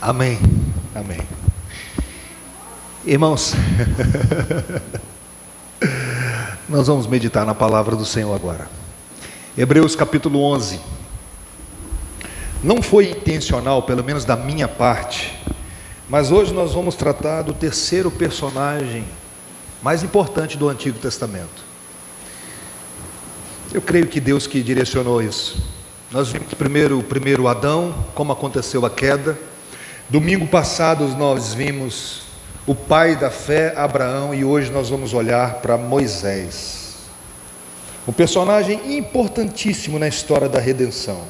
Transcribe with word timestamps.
Amém. 0.00 0.38
Amém. 0.94 1.18
Irmãos, 3.04 3.52
nós 6.68 6.86
vamos 6.86 7.08
meditar 7.08 7.44
na 7.44 7.54
palavra 7.54 7.96
do 7.96 8.04
Senhor 8.04 8.32
agora. 8.32 8.70
Hebreus 9.56 9.96
capítulo 9.96 10.40
11. 10.40 10.78
Não 12.62 12.80
foi 12.80 13.10
intencional, 13.10 13.82
pelo 13.82 14.04
menos 14.04 14.24
da 14.24 14.36
minha 14.36 14.68
parte, 14.68 15.36
mas 16.08 16.30
hoje 16.30 16.54
nós 16.54 16.74
vamos 16.74 16.94
tratar 16.94 17.42
do 17.42 17.52
terceiro 17.52 18.08
personagem 18.08 19.04
mais 19.82 20.04
importante 20.04 20.56
do 20.56 20.68
Antigo 20.68 20.98
Testamento. 21.00 21.66
Eu 23.72 23.82
creio 23.82 24.06
que 24.06 24.20
Deus 24.20 24.46
que 24.46 24.62
direcionou 24.62 25.20
isso. 25.20 25.60
Nós 26.12 26.28
vimos 26.28 26.54
primeiro 26.54 27.00
o 27.00 27.02
primeiro 27.02 27.48
Adão, 27.48 27.94
como 28.14 28.32
aconteceu 28.32 28.86
a 28.86 28.90
queda. 28.90 29.47
Domingo 30.10 30.46
passado 30.46 31.06
nós 31.18 31.52
vimos 31.52 32.22
o 32.66 32.74
pai 32.74 33.14
da 33.14 33.30
fé, 33.30 33.74
Abraão, 33.76 34.34
e 34.34 34.42
hoje 34.42 34.70
nós 34.72 34.88
vamos 34.88 35.12
olhar 35.12 35.56
para 35.56 35.76
Moisés. 35.76 36.96
Um 38.06 38.12
personagem 38.12 38.96
importantíssimo 38.96 39.98
na 39.98 40.08
história 40.08 40.48
da 40.48 40.58
redenção. 40.58 41.24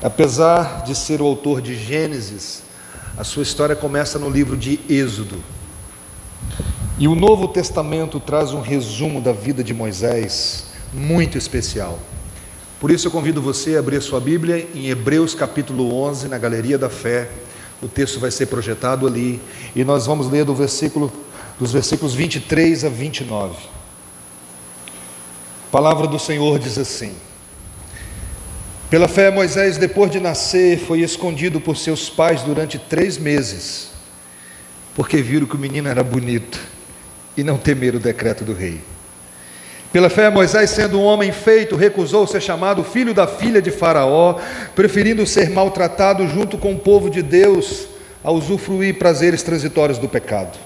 Apesar 0.00 0.84
de 0.84 0.94
ser 0.94 1.20
o 1.20 1.26
autor 1.26 1.60
de 1.60 1.74
Gênesis, 1.74 2.62
a 3.18 3.24
sua 3.24 3.42
história 3.42 3.74
começa 3.74 4.16
no 4.16 4.30
livro 4.30 4.56
de 4.56 4.78
Êxodo. 4.88 5.42
E 7.00 7.08
o 7.08 7.16
Novo 7.16 7.48
Testamento 7.48 8.20
traz 8.20 8.52
um 8.52 8.60
resumo 8.60 9.20
da 9.20 9.32
vida 9.32 9.64
de 9.64 9.74
Moisés 9.74 10.66
muito 10.94 11.36
especial. 11.36 11.98
Por 12.80 12.90
isso 12.90 13.08
eu 13.08 13.10
convido 13.10 13.42
você 13.42 13.76
a 13.76 13.80
abrir 13.80 14.00
sua 14.00 14.18
Bíblia 14.18 14.66
em 14.74 14.88
Hebreus 14.88 15.34
capítulo 15.34 15.94
11, 16.02 16.28
na 16.28 16.38
Galeria 16.38 16.78
da 16.78 16.88
Fé. 16.88 17.28
O 17.82 17.88
texto 17.88 18.20
vai 18.20 18.30
ser 18.30 18.46
projetado 18.46 19.06
ali 19.06 19.40
e 19.74 19.84
nós 19.84 20.06
vamos 20.06 20.30
ler 20.30 20.44
do 20.44 20.54
versículo 20.54 21.10
dos 21.58 21.72
versículos 21.72 22.14
23 22.14 22.86
a 22.86 22.88
29. 22.88 23.54
A 25.68 25.70
palavra 25.70 26.06
do 26.06 26.18
Senhor 26.18 26.58
diz 26.58 26.78
assim: 26.78 27.14
Pela 28.88 29.06
fé, 29.06 29.30
Moisés, 29.30 29.76
depois 29.76 30.10
de 30.10 30.18
nascer, 30.18 30.78
foi 30.78 31.00
escondido 31.00 31.60
por 31.60 31.76
seus 31.76 32.08
pais 32.08 32.42
durante 32.42 32.78
três 32.78 33.18
meses, 33.18 33.90
porque 34.94 35.22
viram 35.22 35.46
que 35.46 35.54
o 35.54 35.58
menino 35.58 35.88
era 35.88 36.02
bonito 36.02 36.58
e 37.36 37.44
não 37.44 37.58
temeram 37.58 37.98
o 37.98 38.02
decreto 38.02 38.42
do 38.42 38.54
rei. 38.54 38.80
Pela 39.92 40.08
fé, 40.08 40.30
Moisés, 40.30 40.70
sendo 40.70 41.00
um 41.00 41.04
homem 41.04 41.32
feito, 41.32 41.74
recusou 41.74 42.24
ser 42.24 42.40
chamado 42.40 42.84
filho 42.84 43.12
da 43.12 43.26
filha 43.26 43.60
de 43.60 43.72
Faraó, 43.72 44.36
preferindo 44.74 45.26
ser 45.26 45.50
maltratado 45.50 46.28
junto 46.28 46.56
com 46.56 46.74
o 46.74 46.78
povo 46.78 47.10
de 47.10 47.22
Deus, 47.22 47.88
a 48.22 48.30
usufruir 48.30 48.98
prazeres 48.98 49.42
transitórios 49.42 49.98
do 49.98 50.08
pecado. 50.08 50.56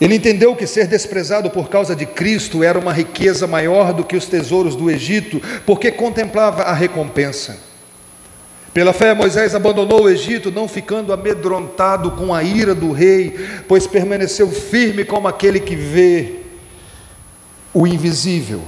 Ele 0.00 0.14
entendeu 0.14 0.56
que 0.56 0.66
ser 0.66 0.86
desprezado 0.86 1.50
por 1.50 1.68
causa 1.68 1.94
de 1.94 2.06
Cristo 2.06 2.64
era 2.64 2.78
uma 2.78 2.92
riqueza 2.92 3.46
maior 3.46 3.92
do 3.92 4.02
que 4.02 4.16
os 4.16 4.24
tesouros 4.24 4.74
do 4.74 4.90
Egito, 4.90 5.42
porque 5.66 5.90
contemplava 5.90 6.62
a 6.62 6.72
recompensa. 6.72 7.58
Pela 8.72 8.94
fé, 8.94 9.12
Moisés 9.12 9.54
abandonou 9.54 10.04
o 10.04 10.08
Egito, 10.08 10.50
não 10.50 10.66
ficando 10.66 11.12
amedrontado 11.12 12.12
com 12.12 12.32
a 12.32 12.42
ira 12.42 12.74
do 12.74 12.92
rei, 12.92 13.38
pois 13.68 13.86
permaneceu 13.86 14.48
firme 14.50 15.04
como 15.04 15.28
aquele 15.28 15.60
que 15.60 15.76
vê 15.76 16.39
o 17.72 17.86
invisível. 17.86 18.62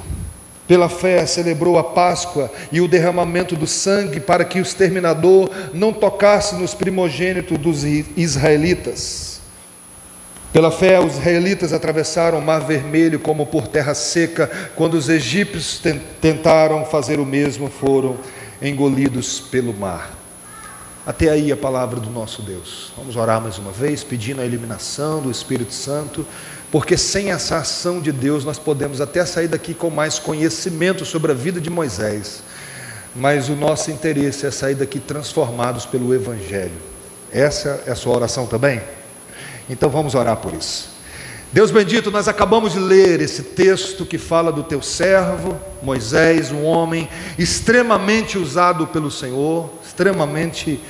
Pela 0.67 0.89
fé 0.89 1.27
celebrou 1.27 1.79
a 1.79 1.85
Páscoa 1.85 2.51
e 2.71 2.81
o 2.81 2.89
derramamento 2.89 3.57
do 3.57 3.67
sangue 3.67 4.21
para 4.21 4.45
que 4.45 4.59
o 4.59 4.63
exterminador 4.63 5.51
não 5.75 5.93
tocasse 5.93 6.55
nos 6.55 6.73
primogênitos 6.73 7.59
dos 7.59 7.85
israelitas. 7.85 9.33
Pela 10.53 10.71
fé, 10.71 11.01
os 11.01 11.15
israelitas 11.15 11.73
atravessaram 11.73 12.39
o 12.39 12.43
Mar 12.43 12.61
Vermelho 12.61 13.19
como 13.19 13.47
por 13.47 13.67
terra 13.67 13.95
seca, 13.95 14.51
quando 14.77 14.95
os 14.95 15.09
egípcios 15.09 15.81
tentaram 16.21 16.85
fazer 16.85 17.19
o 17.19 17.25
mesmo, 17.25 17.71
foram 17.71 18.19
engolidos 18.61 19.41
pelo 19.41 19.73
mar. 19.73 20.13
Até 21.07 21.31
aí 21.31 21.51
a 21.51 21.57
palavra 21.57 21.99
do 21.99 22.11
nosso 22.11 22.43
Deus. 22.43 22.93
Vamos 22.97 23.17
orar 23.17 23.41
mais 23.41 23.59
uma 23.59 23.73
vez, 23.73 24.05
pedindo 24.05 24.41
a 24.41 24.45
eliminação 24.45 25.21
do 25.21 25.31
Espírito 25.31 25.73
Santo 25.73 26.25
porque 26.73 26.97
sem 26.97 27.31
essa 27.31 27.59
ação 27.59 28.01
de 28.01 28.11
Deus 28.11 28.47
nós 28.47 28.59
podemos 28.59 29.03
até 29.03 29.27
sair 29.27 29.47
daqui 29.47 29.75
com 29.75 29.91
mais 29.91 30.19
conhecimento 30.19 31.05
sobre 31.05 31.31
a 31.31 31.35
vida 31.35 31.61
de 31.61 31.69
Moisés, 31.69 32.43
mas 33.15 33.51
o 33.51 33.55
nosso 33.55 33.91
interesse 33.91 34.47
é 34.47 34.51
sair 34.51 34.75
daqui 34.75 34.99
transformados 34.99 35.85
pelo 35.85 36.15
Evangelho. 36.15 36.73
Essa 37.31 37.83
é 37.87 37.91
a 37.91 37.95
sua 37.95 38.17
oração 38.17 38.47
também? 38.47 38.81
Então 39.69 39.91
vamos 39.91 40.15
orar 40.15 40.39
por 40.39 40.55
isso. 40.55 40.91
Deus 41.53 41.71
bendito, 41.71 42.11
nós 42.11 42.27
acabamos 42.27 42.73
de 42.73 42.79
ler 42.79 43.21
esse 43.21 43.43
texto 43.43 44.07
que 44.07 44.17
fala 44.17 44.51
do 44.51 44.63
teu 44.63 44.81
servo, 44.81 45.61
Moisés, 45.83 46.51
um 46.51 46.65
homem 46.65 47.07
extremamente 47.39 48.39
usado 48.39 48.87
pelo 48.87 49.11
Senhor, 49.11 49.71
extremamente 49.87 50.81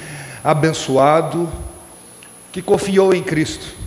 abençoado, 0.44 1.50
que 2.52 2.62
confiou 2.62 3.12
em 3.12 3.22
Cristo 3.24 3.81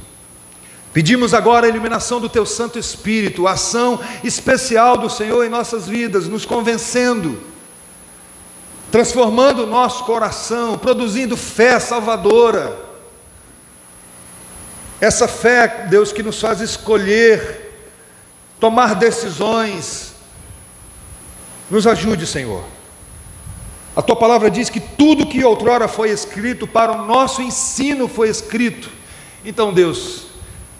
Pedimos 0.95 1.33
agora 1.33 1.65
a 1.65 1.69
iluminação 1.69 2.21
do 2.21 2.29
Teu 2.29 2.45
Santo 2.45 2.79
Espírito, 2.79 3.49
a 3.49 3.51
ação 3.51 3.99
especial 4.23 4.97
do 4.97 5.09
Senhor 5.09 5.43
em 5.43 5.49
nossas 5.49 5.89
vidas, 5.89 6.29
nos 6.29 6.45
convencendo, 6.45 7.43
transformando 8.89 9.63
o 9.63 9.67
nosso 9.67 10.05
coração, 10.05 10.77
produzindo 10.77 11.35
fé 11.35 11.81
salvadora. 11.81 12.79
Essa 15.01 15.27
fé, 15.27 15.85
Deus, 15.89 16.13
que 16.13 16.23
nos 16.23 16.39
faz 16.39 16.61
escolher, 16.61 17.77
tomar 18.57 18.95
decisões. 18.95 20.13
Nos 21.69 21.85
ajude, 21.85 22.25
Senhor. 22.25 22.63
A 23.97 24.01
tua 24.01 24.15
palavra 24.15 24.49
diz 24.49 24.69
que 24.69 24.79
tudo 24.79 25.27
que 25.27 25.43
outrora 25.43 25.89
foi 25.89 26.09
escrito 26.09 26.65
para 26.65 26.93
o 26.93 27.05
nosso 27.05 27.41
ensino 27.41 28.07
foi 28.07 28.29
escrito. 28.29 28.89
Então, 29.43 29.73
Deus, 29.73 30.34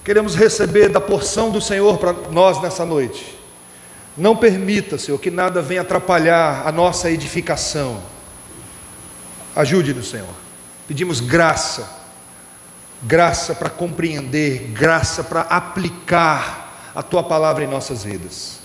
Queremos 0.06 0.36
receber 0.36 0.88
da 0.88 1.02
porção 1.02 1.50
do 1.50 1.60
Senhor 1.60 1.98
para 1.98 2.14
nós 2.30 2.62
nessa 2.62 2.86
noite. 2.86 3.36
Não 4.16 4.36
permita, 4.36 5.00
Senhor, 5.00 5.18
que 5.18 5.32
nada 5.32 5.64
venha 5.64 5.82
atrapalhar 5.82 6.62
a 6.64 6.72
nossa 6.72 7.10
edificação. 7.10 8.04
Ajude-nos, 9.56 10.12
Senhor. 10.12 10.30
Pedimos 10.88 11.20
graça, 11.20 11.90
graça 13.02 13.56
para 13.56 13.68
compreender, 13.68 14.70
graça 14.74 15.24
para 15.24 15.42
aplicar 15.42 16.92
a 16.94 17.02
tua 17.02 17.24
palavra 17.24 17.64
em 17.64 17.68
nossas 17.68 18.04
vidas. 18.04 18.60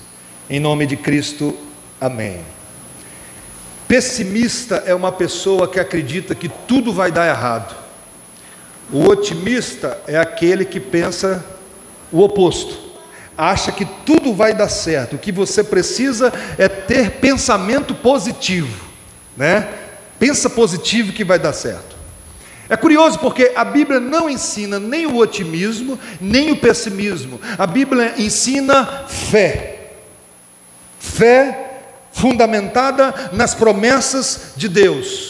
Em 0.49 0.61
nome 0.61 0.87
de 0.87 0.99
Cristo, 0.99 1.57
amém. 1.99 2.45
Pessimista 3.89 4.83
é 4.84 4.95
uma 4.95 5.11
pessoa 5.11 5.67
que 5.67 5.81
acredita 5.81 6.34
que 6.34 6.51
tudo 6.51 6.93
vai 6.93 7.11
dar 7.11 7.27
errado. 7.27 7.79
O 8.93 9.09
otimista 9.09 10.01
é 10.06 10.17
aquele 10.19 10.65
que 10.65 10.81
pensa 10.81 11.45
o 12.11 12.21
oposto, 12.21 12.77
acha 13.39 13.71
que 13.71 13.84
tudo 14.05 14.34
vai 14.34 14.53
dar 14.53 14.69
certo. 14.69 15.15
O 15.15 15.19
que 15.19 15.31
você 15.31 15.62
precisa 15.62 16.33
é 16.59 16.69
ter 16.69 17.12
pensamento 17.12 17.95
positivo, 17.95 18.84
né? 19.37 19.69
Pensa 20.19 20.51
positivo 20.51 21.12
que 21.12 21.25
vai 21.25 21.39
dar 21.39 21.53
certo. 21.53 21.97
É 22.69 22.77
curioso 22.77 23.19
porque 23.19 23.53
a 23.56 23.65
Bíblia 23.65 23.99
não 23.99 24.28
ensina 24.28 24.78
nem 24.78 25.07
o 25.07 25.17
otimismo, 25.17 25.99
nem 26.21 26.53
o 26.53 26.57
pessimismo. 26.57 27.41
A 27.59 27.67
Bíblia 27.67 28.15
ensina 28.17 29.07
fé. 29.09 29.93
Fé 31.01 31.71
fundamentada 32.12 33.31
nas 33.33 33.55
promessas 33.55 34.53
de 34.57 34.69
Deus. 34.69 35.29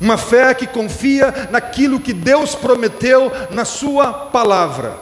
Uma 0.00 0.16
fé 0.16 0.52
que 0.54 0.66
confia 0.66 1.48
naquilo 1.50 2.00
que 2.00 2.12
Deus 2.12 2.54
prometeu 2.54 3.30
na 3.50 3.64
Sua 3.64 4.12
palavra. 4.12 4.96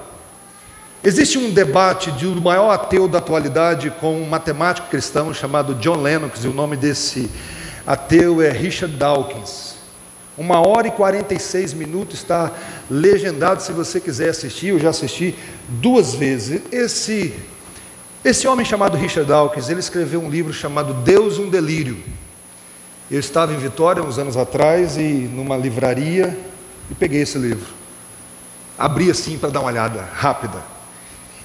Existe 1.04 1.36
um 1.36 1.50
debate 1.50 2.12
de 2.12 2.28
um 2.28 2.40
maior 2.40 2.70
ateu 2.70 3.08
da 3.08 3.18
atualidade 3.18 3.90
com 3.98 4.22
um 4.22 4.28
matemático 4.28 4.88
cristão 4.88 5.34
chamado 5.34 5.74
John 5.74 6.00
Lennox, 6.00 6.44
e 6.44 6.48
o 6.48 6.52
nome 6.52 6.76
desse 6.76 7.28
ateu 7.84 8.40
é 8.40 8.50
Richard 8.50 8.96
Dawkins. 8.96 9.72
Uma 10.38 10.66
hora 10.66 10.86
e 10.86 10.92
46 10.92 11.74
minutos 11.74 12.20
está 12.20 12.52
legendado 12.88 13.60
se 13.62 13.72
você 13.72 14.00
quiser 14.00 14.28
assistir, 14.28 14.68
eu 14.68 14.78
já 14.78 14.90
assisti 14.90 15.34
duas 15.68 16.14
vezes. 16.14 16.62
Esse, 16.70 17.34
esse 18.24 18.46
homem 18.46 18.64
chamado 18.64 18.96
Richard 18.96 19.28
Dawkins, 19.28 19.68
ele 19.68 19.80
escreveu 19.80 20.22
um 20.22 20.30
livro 20.30 20.52
chamado 20.52 20.94
Deus 20.94 21.36
um 21.38 21.50
Delírio. 21.50 21.98
Eu 23.12 23.20
estava 23.20 23.52
em 23.52 23.58
Vitória 23.58 24.02
uns 24.02 24.18
anos 24.18 24.38
atrás 24.38 24.96
e 24.96 25.02
numa 25.02 25.54
livraria 25.54 26.34
e 26.90 26.94
peguei 26.94 27.20
esse 27.20 27.36
livro. 27.36 27.66
Abri 28.78 29.10
assim 29.10 29.36
para 29.36 29.50
dar 29.50 29.60
uma 29.60 29.68
olhada 29.68 30.08
rápida. 30.14 30.62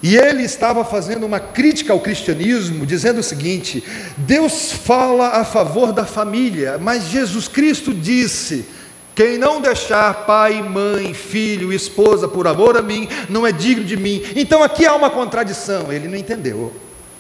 E 0.02 0.16
ele 0.16 0.44
estava 0.44 0.86
fazendo 0.86 1.26
uma 1.26 1.42
crítica 1.42 1.92
ao 1.92 2.00
cristianismo, 2.00 2.86
dizendo 2.86 3.20
o 3.20 3.24
seguinte: 3.24 3.84
Deus 4.16 4.72
fala 4.72 5.42
a 5.42 5.44
favor 5.44 5.92
da 5.92 6.06
família, 6.06 6.78
mas 6.78 7.10
Jesus 7.10 7.50
Cristo 7.50 7.94
disse 7.94 8.66
Quem 9.14 9.38
não 9.38 9.60
deixar 9.60 10.26
pai, 10.26 10.62
mãe, 10.62 11.14
filho, 11.14 11.74
esposa 11.74 12.30
por 12.30 12.48
amor 12.48 12.78
a 12.78 12.82
mim, 12.82 13.10
não 13.28 13.46
é 13.46 13.52
digno 13.52 13.84
de 13.84 13.98
mim. 13.98 14.24
Então 14.38 14.64
aqui 14.64 14.86
há 14.86 14.96
uma 14.96 15.10
contradição. 15.10 15.92
Ele 15.92 16.08
não 16.08 16.16
entendeu 16.16 16.58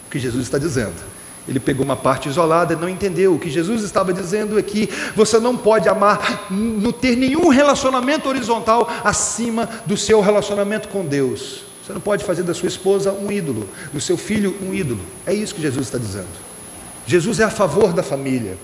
o 0.08 0.10
que 0.10 0.18
Jesus 0.18 0.44
está 0.44 0.58
dizendo. 0.58 1.18
Ele 1.48 1.60
pegou 1.60 1.86
uma 1.86 1.96
parte 1.96 2.28
isolada 2.28 2.74
e 2.74 2.76
não 2.76 2.90
entendeu. 2.90 3.36
O 3.36 3.40
que 3.40 3.50
Jesus 3.50 3.84
estava 3.84 4.14
dizendo 4.14 4.60
é 4.60 4.62
que 4.62 4.90
você 5.16 5.40
não 5.40 5.56
pode 5.56 5.88
amar, 5.88 6.48
não 6.52 6.92
ter 6.92 7.16
nenhum 7.16 7.48
relacionamento 7.48 8.28
horizontal 8.28 8.90
acima 9.04 9.70
do 9.86 9.96
seu 9.96 10.20
relacionamento 10.20 10.90
com 10.90 11.06
Deus. 11.06 11.64
Você 11.86 11.94
não 11.94 12.02
pode 12.02 12.26
fazer 12.26 12.44
da 12.44 12.54
sua 12.54 12.68
esposa 12.68 13.14
um 13.14 13.32
ídolo, 13.32 13.68
do 13.94 14.02
seu 14.02 14.18
filho 14.18 14.56
um 14.62 14.74
ídolo. 14.74 15.00
É 15.26 15.34
isso 15.34 15.56
que 15.56 15.62
Jesus 15.62 15.86
está 15.86 15.98
dizendo. 15.98 16.28
Jesus 17.06 17.40
é 17.40 17.46
a 17.46 17.50
favor 17.50 17.94
da 17.94 18.04
família. 18.04 18.58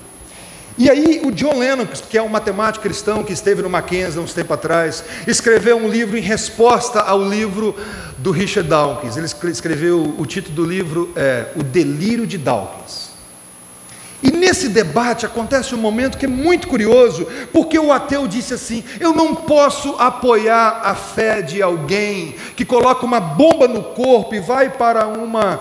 E 0.75 0.89
aí 0.89 1.21
o 1.23 1.31
John 1.31 1.59
Lennon, 1.59 1.85
que 2.09 2.17
é 2.17 2.21
um 2.21 2.27
matemático 2.27 2.83
cristão 2.83 3.23
que 3.23 3.31
esteve 3.31 3.61
no 3.61 3.69
Mackenzie 3.69 4.19
há 4.19 4.23
uns 4.23 4.33
tempo 4.33 4.53
atrás, 4.53 5.03
escreveu 5.27 5.77
um 5.77 5.87
livro 5.87 6.17
em 6.17 6.21
resposta 6.21 6.99
ao 6.99 7.23
livro 7.23 7.75
do 8.17 8.31
Richard 8.31 8.67
Dawkins. 8.67 9.15
Ele 9.15 9.27
escreveu 9.51 10.15
o 10.17 10.25
título 10.25 10.55
do 10.55 10.65
livro 10.65 11.11
é 11.15 11.47
O 11.55 11.61
Delírio 11.61 12.25
de 12.25 12.39
Dawkins. 12.39 13.13
E 14.23 14.31
nesse 14.31 14.69
debate 14.69 15.25
acontece 15.25 15.75
um 15.75 15.77
momento 15.77 16.17
que 16.17 16.25
é 16.25 16.29
muito 16.29 16.67
curioso, 16.67 17.27
porque 17.51 17.77
o 17.77 17.91
ateu 17.91 18.25
disse 18.25 18.53
assim: 18.53 18.83
Eu 18.99 19.13
não 19.13 19.35
posso 19.35 19.95
apoiar 19.99 20.79
a 20.83 20.95
fé 20.95 21.41
de 21.41 21.61
alguém 21.61 22.35
que 22.55 22.63
coloca 22.63 23.05
uma 23.05 23.19
bomba 23.19 23.67
no 23.67 23.83
corpo 23.83 24.33
e 24.33 24.39
vai 24.39 24.69
para 24.69 25.05
uma, 25.07 25.59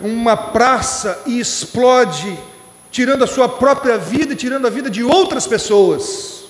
uma 0.00 0.36
praça 0.36 1.22
e 1.26 1.40
explode 1.40 2.38
tirando 2.94 3.24
a 3.24 3.26
sua 3.26 3.48
própria 3.48 3.98
vida 3.98 4.34
e 4.34 4.36
tirando 4.36 4.68
a 4.68 4.70
vida 4.70 4.88
de 4.88 5.02
outras 5.02 5.48
pessoas. 5.48 6.44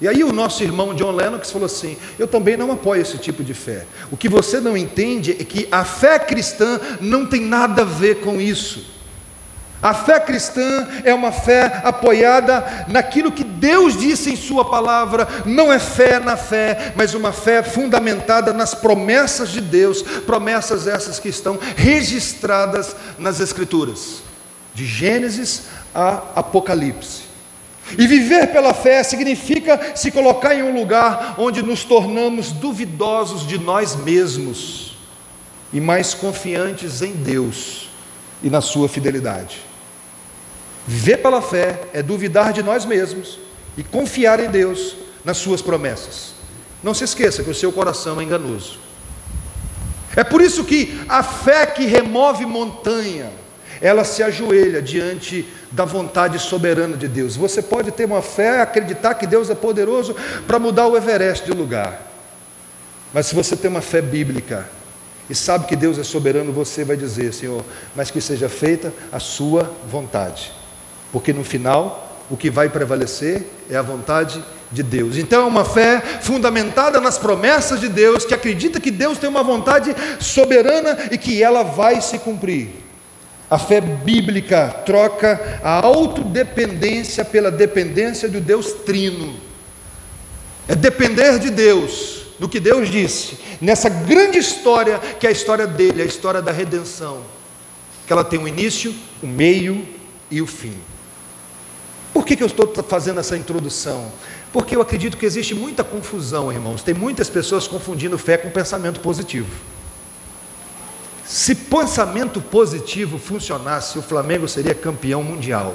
E 0.00 0.08
aí 0.08 0.24
o 0.24 0.32
nosso 0.32 0.60
irmão 0.64 0.92
John 0.92 1.12
Lennox 1.12 1.52
falou 1.52 1.66
assim: 1.66 1.96
Eu 2.18 2.26
também 2.26 2.56
não 2.56 2.72
apoio 2.72 3.00
esse 3.00 3.16
tipo 3.16 3.44
de 3.44 3.54
fé. 3.54 3.86
O 4.10 4.16
que 4.16 4.28
você 4.28 4.58
não 4.58 4.76
entende 4.76 5.30
é 5.38 5.44
que 5.44 5.68
a 5.70 5.84
fé 5.84 6.18
cristã 6.18 6.80
não 7.00 7.24
tem 7.24 7.42
nada 7.42 7.82
a 7.82 7.84
ver 7.84 8.16
com 8.16 8.40
isso. 8.40 8.90
A 9.80 9.94
fé 9.94 10.18
cristã 10.18 10.88
é 11.04 11.14
uma 11.14 11.30
fé 11.30 11.80
apoiada 11.84 12.86
naquilo 12.88 13.30
que 13.30 13.44
Deus 13.44 13.96
disse 13.96 14.32
em 14.32 14.36
Sua 14.36 14.64
palavra, 14.64 15.28
não 15.44 15.72
é 15.72 15.78
fé 15.78 16.18
na 16.18 16.36
fé, 16.36 16.92
mas 16.96 17.14
uma 17.14 17.32
fé 17.32 17.62
fundamentada 17.62 18.52
nas 18.52 18.74
promessas 18.74 19.50
de 19.50 19.60
Deus, 19.60 20.02
promessas 20.02 20.88
essas 20.88 21.20
que 21.20 21.28
estão 21.28 21.56
registradas 21.76 22.96
nas 23.16 23.38
Escrituras 23.38 24.31
de 24.74 24.86
Gênesis 24.86 25.64
a 25.94 26.22
Apocalipse. 26.36 27.22
E 27.98 28.06
viver 28.06 28.48
pela 28.52 28.72
fé 28.72 29.02
significa 29.02 29.96
se 29.96 30.10
colocar 30.10 30.54
em 30.54 30.62
um 30.62 30.74
lugar 30.74 31.34
onde 31.38 31.62
nos 31.62 31.84
tornamos 31.84 32.52
duvidosos 32.52 33.46
de 33.46 33.58
nós 33.58 33.96
mesmos 33.96 34.96
e 35.72 35.80
mais 35.80 36.14
confiantes 36.14 37.02
em 37.02 37.12
Deus 37.12 37.90
e 38.42 38.48
na 38.48 38.60
Sua 38.60 38.88
fidelidade. 38.88 39.60
Viver 40.86 41.18
pela 41.18 41.42
fé 41.42 41.80
é 41.92 42.02
duvidar 42.02 42.52
de 42.52 42.62
nós 42.62 42.84
mesmos 42.84 43.38
e 43.76 43.82
confiar 43.82 44.40
em 44.40 44.48
Deus 44.48 44.96
nas 45.24 45.36
Suas 45.38 45.60
promessas. 45.60 46.34
Não 46.82 46.94
se 46.94 47.04
esqueça 47.04 47.42
que 47.42 47.50
o 47.50 47.54
seu 47.54 47.72
coração 47.72 48.20
é 48.20 48.24
enganoso. 48.24 48.78
É 50.16 50.24
por 50.24 50.40
isso 50.40 50.64
que 50.64 51.00
a 51.08 51.22
fé 51.22 51.66
que 51.66 51.86
remove 51.86 52.44
montanha, 52.44 53.30
ela 53.82 54.04
se 54.04 54.22
ajoelha 54.22 54.80
diante 54.80 55.44
da 55.72 55.84
vontade 55.84 56.38
soberana 56.38 56.96
de 56.96 57.08
Deus. 57.08 57.34
Você 57.34 57.60
pode 57.60 57.90
ter 57.90 58.04
uma 58.04 58.22
fé, 58.22 58.60
acreditar 58.60 59.14
que 59.14 59.26
Deus 59.26 59.50
é 59.50 59.56
poderoso 59.56 60.14
para 60.46 60.60
mudar 60.60 60.86
o 60.86 60.96
Everest 60.96 61.44
de 61.44 61.50
lugar. 61.50 62.00
Mas 63.12 63.26
se 63.26 63.34
você 63.34 63.56
tem 63.56 63.68
uma 63.68 63.80
fé 63.80 64.00
bíblica 64.00 64.68
e 65.28 65.34
sabe 65.34 65.66
que 65.66 65.74
Deus 65.74 65.98
é 65.98 66.04
soberano, 66.04 66.52
você 66.52 66.84
vai 66.84 66.96
dizer, 66.96 67.34
Senhor, 67.34 67.64
mas 67.94 68.08
que 68.08 68.20
seja 68.20 68.48
feita 68.48 68.92
a 69.10 69.18
sua 69.18 69.68
vontade. 69.90 70.52
Porque 71.10 71.32
no 71.32 71.42
final, 71.42 72.22
o 72.30 72.36
que 72.36 72.50
vai 72.50 72.68
prevalecer 72.68 73.44
é 73.68 73.76
a 73.76 73.82
vontade 73.82 74.42
de 74.70 74.84
Deus. 74.84 75.18
Então 75.18 75.42
é 75.42 75.46
uma 75.46 75.64
fé 75.64 76.00
fundamentada 76.20 77.00
nas 77.00 77.18
promessas 77.18 77.80
de 77.80 77.88
Deus, 77.88 78.24
que 78.24 78.32
acredita 78.32 78.78
que 78.78 78.92
Deus 78.92 79.18
tem 79.18 79.28
uma 79.28 79.42
vontade 79.42 79.92
soberana 80.20 80.96
e 81.10 81.18
que 81.18 81.42
ela 81.42 81.64
vai 81.64 82.00
se 82.00 82.20
cumprir. 82.20 82.81
A 83.52 83.58
fé 83.58 83.82
bíblica 83.82 84.66
troca 84.86 85.60
a 85.62 85.84
autodependência 85.84 87.22
pela 87.22 87.50
dependência 87.50 88.26
do 88.26 88.40
Deus 88.40 88.72
Trino. 88.72 89.38
É 90.66 90.74
depender 90.74 91.38
de 91.38 91.50
Deus, 91.50 92.28
do 92.38 92.48
que 92.48 92.58
Deus 92.58 92.88
disse, 92.88 93.36
nessa 93.60 93.90
grande 93.90 94.38
história 94.38 94.98
que 94.98 95.26
é 95.26 95.28
a 95.28 95.32
história 95.32 95.66
dele, 95.66 96.00
a 96.00 96.06
história 96.06 96.40
da 96.40 96.50
redenção. 96.50 97.24
Que 98.06 98.12
ela 98.14 98.24
tem 98.24 98.38
um 98.38 98.48
início, 98.48 98.94
um 99.22 99.28
meio 99.28 99.86
e 100.30 100.40
o 100.40 100.44
um 100.44 100.46
fim. 100.46 100.78
Por 102.14 102.24
que, 102.24 102.36
que 102.36 102.42
eu 102.42 102.46
estou 102.46 102.66
fazendo 102.88 103.20
essa 103.20 103.36
introdução? 103.36 104.10
Porque 104.50 104.74
eu 104.74 104.80
acredito 104.80 105.18
que 105.18 105.26
existe 105.26 105.54
muita 105.54 105.84
confusão, 105.84 106.50
irmãos. 106.50 106.82
Tem 106.82 106.94
muitas 106.94 107.28
pessoas 107.28 107.68
confundindo 107.68 108.16
fé 108.16 108.38
com 108.38 108.48
pensamento 108.48 109.00
positivo. 109.00 109.50
Se 111.32 111.54
pensamento 111.54 112.42
positivo 112.42 113.18
funcionasse, 113.18 113.98
o 113.98 114.02
Flamengo 114.02 114.46
seria 114.46 114.74
campeão 114.74 115.22
mundial. 115.22 115.74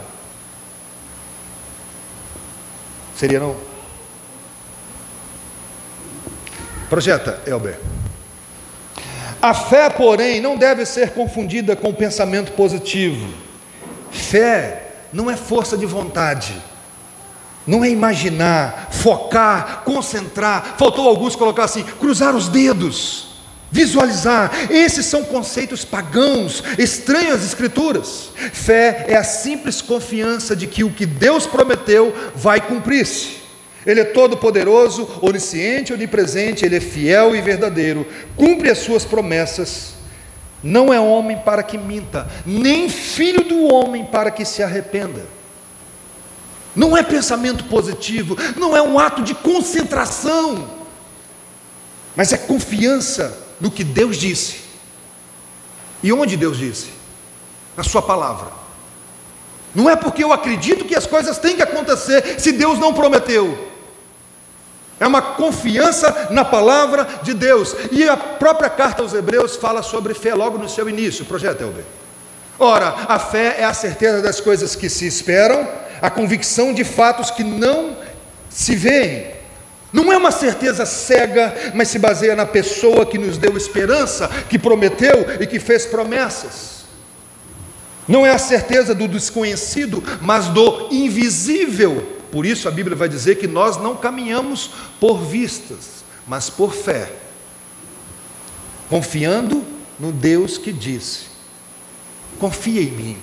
Seria 3.16 3.40
não? 3.40 3.56
Projeta, 6.88 7.42
Elber. 7.48 7.80
A 9.42 9.52
fé, 9.56 9.90
porém, 9.90 10.40
não 10.40 10.56
deve 10.56 10.86
ser 10.86 11.14
confundida 11.14 11.76
com 11.76 11.90
o 11.90 11.96
pensamento 11.96 12.52
positivo. 12.52 13.28
Fé 14.12 14.92
não 15.12 15.28
é 15.28 15.36
força 15.36 15.76
de 15.76 15.88
vontade, 15.88 16.56
não 17.66 17.84
é 17.84 17.90
imaginar, 17.90 18.90
focar, 18.92 19.82
concentrar. 19.84 20.76
Faltou 20.78 21.10
alguns 21.10 21.36
colocar 21.36 21.64
assim: 21.64 21.84
cruzar 21.84 22.36
os 22.36 22.48
dedos. 22.48 23.37
Visualizar, 23.70 24.72
esses 24.72 25.06
são 25.06 25.26
conceitos 25.26 25.84
pagãos, 25.84 26.64
estranhos 26.78 27.36
às 27.36 27.46
Escrituras. 27.46 28.30
Fé 28.54 29.06
é 29.10 29.16
a 29.18 29.24
simples 29.24 29.82
confiança 29.82 30.56
de 30.56 30.68
que 30.68 30.86
o 30.86 30.90
que 30.90 31.06
Deus 31.06 31.46
prometeu 31.46 32.16
vai 32.34 32.62
cumprir-se. 32.62 33.38
Ele 33.86 34.02
é 34.02 34.06
todo-poderoso, 34.06 35.20
onisciente, 35.22 35.94
onipresente, 35.94 36.66
ele 36.66 36.78
é 36.78 36.82
fiel 36.82 37.36
e 37.36 37.42
verdadeiro, 37.42 38.08
cumpre 38.36 38.70
as 38.70 38.80
suas 38.80 39.04
promessas. 39.04 39.96
Não 40.64 40.94
é 40.94 41.00
homem 41.00 41.38
para 41.38 41.62
que 41.62 41.78
minta, 41.78 42.28
nem 42.46 42.90
filho 42.90 43.44
do 43.44 43.74
homem 43.74 44.06
para 44.06 44.32
que 44.32 44.46
se 44.46 44.64
arrependa. 44.64 45.26
Não 46.76 46.96
é 46.96 47.04
pensamento 47.04 47.66
positivo, 47.66 48.38
não 48.56 48.76
é 48.76 48.82
um 48.82 48.98
ato 48.98 49.22
de 49.22 49.34
concentração, 49.36 50.70
mas 52.16 52.32
é 52.32 52.38
confiança 52.38 53.47
no 53.60 53.72
que 53.72 53.84
Deus 53.84 54.18
disse. 54.18 54.62
E 56.04 56.14
onde 56.14 56.38
Deus 56.38 56.58
disse? 56.58 56.90
Na 57.76 57.84
Sua 57.84 58.02
palavra. 58.02 58.52
Não 59.74 59.90
é 59.90 59.96
porque 59.96 60.24
eu 60.24 60.34
acredito 60.34 60.86
que 60.86 60.96
as 60.96 61.06
coisas 61.06 61.38
têm 61.38 61.56
que 61.56 61.62
acontecer 61.62 62.40
se 62.40 62.52
Deus 62.52 62.80
não 62.80 62.94
prometeu. 62.94 63.68
É 65.00 65.06
uma 65.06 65.22
confiança 65.22 66.30
na 66.32 66.44
palavra 66.44 67.08
de 67.22 67.34
Deus. 67.34 67.76
E 67.92 68.08
a 68.08 68.18
própria 68.18 68.70
carta 68.70 69.04
aos 69.04 69.14
Hebreus 69.14 69.56
fala 69.56 69.84
sobre 69.84 70.14
fé 70.14 70.34
logo 70.34 70.58
no 70.58 70.68
seu 70.68 70.90
início, 70.90 71.26
projeto 71.26 71.62
Elber. 71.62 71.86
Ora, 72.58 73.06
a 73.08 73.20
fé 73.20 73.58
é 73.60 73.66
a 73.66 73.74
certeza 73.74 74.22
das 74.22 74.42
coisas 74.42 74.76
que 74.76 74.90
se 74.90 75.06
esperam, 75.06 75.68
a 76.02 76.10
convicção 76.10 76.74
de 76.74 76.84
fatos 76.84 77.30
que 77.30 77.44
não 77.44 77.96
se 78.50 78.76
veem. 78.76 79.37
Não 79.92 80.12
é 80.12 80.18
uma 80.18 80.32
certeza 80.32 80.86
cega, 80.86 81.72
mas 81.74 81.88
se 81.88 81.98
baseia 81.98 82.36
na 82.36 82.46
pessoa 82.46 83.06
que 83.06 83.18
nos 83.18 83.38
deu 83.38 83.56
esperança, 83.56 84.28
que 84.50 84.60
prometeu 84.60 85.26
e 85.40 85.48
que 85.48 85.60
fez 85.60 85.86
promessas. 85.86 86.78
Não 88.08 88.26
é 88.26 88.32
a 88.32 88.38
certeza 88.38 88.94
do 88.94 89.08
desconhecido, 89.08 90.04
mas 90.22 90.48
do 90.48 90.90
invisível. 90.92 92.16
Por 92.32 92.46
isso 92.46 92.68
a 92.68 92.72
Bíblia 92.72 92.96
vai 92.96 93.08
dizer 93.08 93.36
que 93.36 93.48
nós 93.48 93.78
não 93.78 93.96
caminhamos 93.96 94.72
por 95.00 95.18
vistas, 95.20 96.04
mas 96.28 96.50
por 96.50 96.74
fé. 96.74 97.12
Confiando 98.90 99.64
no 100.00 100.12
Deus 100.12 100.58
que 100.58 100.72
disse: 100.72 101.26
Confia 102.40 102.82
em 102.82 102.92
mim, 102.92 103.18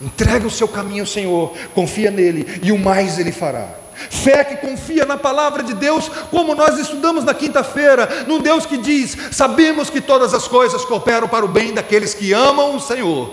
entrega 0.00 0.46
o 0.46 0.50
seu 0.50 0.66
caminho 0.66 1.02
ao 1.02 1.06
Senhor, 1.06 1.56
confia 1.74 2.10
nele, 2.10 2.60
e 2.62 2.72
o 2.72 2.78
mais 2.78 3.18
ele 3.18 3.32
fará. 3.32 3.85
Fé 4.10 4.44
que 4.44 4.56
confia 4.56 5.04
na 5.06 5.16
palavra 5.16 5.62
de 5.62 5.72
Deus, 5.74 6.08
como 6.30 6.54
nós 6.54 6.78
estudamos 6.78 7.24
na 7.24 7.32
quinta-feira, 7.32 8.24
num 8.26 8.40
Deus 8.40 8.66
que 8.66 8.76
diz: 8.76 9.16
Sabemos 9.32 9.88
que 9.88 10.00
todas 10.00 10.34
as 10.34 10.46
coisas 10.46 10.84
cooperam 10.84 11.28
para 11.28 11.44
o 11.44 11.48
bem 11.48 11.72
daqueles 11.72 12.14
que 12.14 12.32
amam 12.32 12.76
o 12.76 12.80
Senhor, 12.80 13.32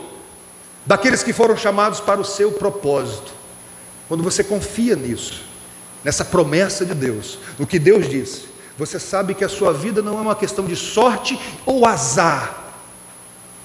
daqueles 0.86 1.22
que 1.22 1.34
foram 1.34 1.58
chamados 1.58 2.00
para 2.00 2.20
o 2.20 2.26
seu 2.26 2.54
propósito. 2.54 3.32
Quando 4.08 4.24
você 4.24 4.44
confia 4.44 4.96
nisso, 4.96 5.44
nessa 6.04 6.24
promessa 6.24 6.86
de 6.86 6.94
Deus, 6.94 7.40
no 7.60 7.68
que 7.68 7.80
Deus 7.80 8.10
disse, 8.10 8.46
você 8.78 9.00
sabe 9.00 9.34
que 9.34 9.44
a 9.44 9.50
sua 9.50 9.72
vida 9.74 10.02
não 10.02 10.18
é 10.18 10.22
uma 10.22 10.36
questão 10.36 10.66
de 10.66 10.76
sorte 10.76 11.40
ou 11.66 11.86
azar, 11.86 12.63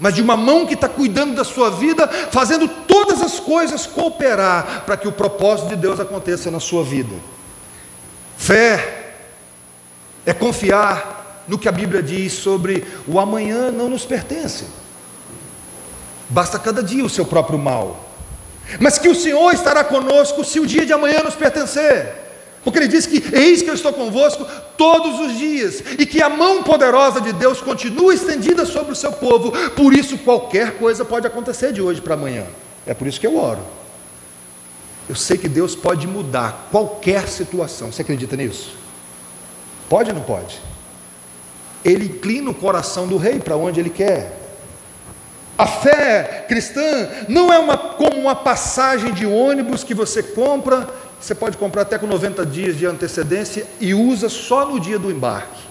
mas 0.00 0.14
de 0.14 0.23
uma 0.23 0.37
mão 0.37 0.67
que 0.67 0.75
está 0.75 0.88
cuidando 0.88 1.35
da 1.35 1.45
sua 1.45 1.71
vida, 1.71 2.07
fazendo 2.31 2.69
todas 2.69 3.21
as 3.21 3.40
coisas 3.40 3.87
cooperar 3.87 4.85
para 4.87 4.97
que 4.97 5.09
o 5.09 5.12
propósito 5.12 5.69
de 5.69 5.76
Deus 5.76 5.99
aconteça 5.99 6.50
na 6.50 6.61
sua 6.61 6.85
vida. 6.85 7.14
Fé 8.37 9.14
é 10.25 10.33
confiar 10.33 11.45
no 11.49 11.59
que 11.59 11.69
a 11.69 11.73
Bíblia 11.73 12.02
diz 12.02 12.35
sobre 12.35 12.87
o 13.07 13.19
amanhã 13.19 13.71
não 13.71 13.88
nos 13.88 14.05
pertence. 14.05 14.67
Basta 16.28 16.59
cada 16.59 16.83
dia 16.83 17.05
o 17.05 17.09
seu 17.09 17.25
próprio 17.25 17.59
mal. 17.59 18.09
Mas 18.78 18.99
que 18.99 19.09
o 19.09 19.14
Senhor 19.14 19.52
estará 19.52 19.83
conosco 19.83 20.45
se 20.45 20.61
o 20.61 20.67
dia 20.67 20.85
de 20.85 20.93
amanhã 20.93 21.23
nos 21.23 21.35
pertencer. 21.35 22.27
Porque 22.64 22.78
ele 22.78 22.88
diz 22.88 23.06
que 23.06 23.22
eis 23.32 23.62
que 23.62 23.70
eu 23.70 23.74
estou 23.74 23.92
convosco 23.92 24.46
todos 24.76 25.18
os 25.20 25.38
dias, 25.38 25.82
e 25.98 26.04
que 26.04 26.22
a 26.22 26.28
mão 26.28 26.62
poderosa 26.62 27.20
de 27.20 27.32
Deus 27.32 27.60
continua 27.60 28.14
estendida 28.14 28.66
sobre 28.66 28.92
o 28.92 28.96
seu 28.96 29.12
povo, 29.12 29.52
por 29.70 29.94
isso 29.94 30.18
qualquer 30.18 30.78
coisa 30.78 31.04
pode 31.04 31.26
acontecer 31.26 31.72
de 31.72 31.80
hoje 31.80 32.00
para 32.00 32.14
amanhã. 32.14 32.44
É 32.86 32.94
por 32.94 33.06
isso 33.06 33.20
que 33.20 33.26
eu 33.26 33.36
oro. 33.36 33.60
Eu 35.08 35.14
sei 35.14 35.38
que 35.38 35.48
Deus 35.48 35.74
pode 35.74 36.06
mudar 36.06 36.68
qualquer 36.70 37.28
situação. 37.28 37.90
Você 37.90 38.02
acredita 38.02 38.36
nisso? 38.36 38.76
Pode 39.88 40.10
ou 40.10 40.16
não 40.16 40.22
pode? 40.22 40.60
Ele 41.84 42.04
inclina 42.06 42.50
o 42.50 42.54
coração 42.54 43.06
do 43.06 43.16
rei 43.16 43.38
para 43.38 43.56
onde 43.56 43.80
ele 43.80 43.88
quer. 43.88 44.38
A 45.56 45.66
fé 45.66 46.44
cristã 46.46 47.08
não 47.28 47.52
é 47.52 47.58
uma, 47.58 47.76
como 47.76 48.16
uma 48.16 48.36
passagem 48.36 49.12
de 49.12 49.26
ônibus 49.26 49.82
que 49.82 49.94
você 49.94 50.22
compra, 50.22 50.88
você 51.20 51.34
pode 51.34 51.56
comprar 51.56 51.82
até 51.82 51.98
com 51.98 52.06
90 52.06 52.46
dias 52.46 52.76
de 52.76 52.87
antecedência 52.87 53.66
e 53.80 53.92
usa 53.94 54.28
só 54.28 54.66
no 54.66 54.78
dia 54.78 54.98
do 54.98 55.10
embarque. 55.10 55.68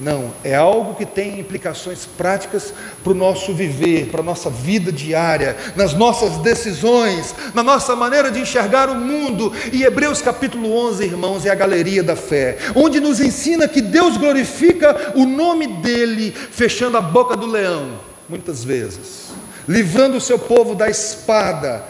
Não, 0.00 0.32
é 0.44 0.54
algo 0.54 0.94
que 0.94 1.04
tem 1.04 1.40
implicações 1.40 2.06
práticas 2.06 2.72
para 3.02 3.10
o 3.10 3.16
nosso 3.16 3.52
viver, 3.52 4.06
para 4.10 4.20
a 4.20 4.24
nossa 4.24 4.48
vida 4.48 4.92
diária, 4.92 5.56
nas 5.74 5.92
nossas 5.92 6.38
decisões, 6.38 7.34
na 7.52 7.64
nossa 7.64 7.96
maneira 7.96 8.30
de 8.30 8.38
enxergar 8.38 8.88
o 8.88 8.94
mundo. 8.94 9.52
E 9.72 9.82
Hebreus 9.82 10.22
capítulo 10.22 10.72
11, 10.86 11.04
irmãos, 11.04 11.44
é 11.44 11.50
a 11.50 11.54
galeria 11.54 12.02
da 12.04 12.14
fé, 12.14 12.58
onde 12.76 13.00
nos 13.00 13.20
ensina 13.20 13.66
que 13.66 13.80
Deus 13.80 14.16
glorifica 14.16 15.12
o 15.16 15.26
nome 15.26 15.66
dele, 15.66 16.30
fechando 16.30 16.96
a 16.96 17.00
boca 17.00 17.36
do 17.36 17.46
leão 17.46 18.08
muitas 18.28 18.62
vezes, 18.62 19.28
livrando 19.66 20.18
o 20.18 20.20
seu 20.20 20.38
povo 20.38 20.74
da 20.74 20.88
espada, 20.88 21.82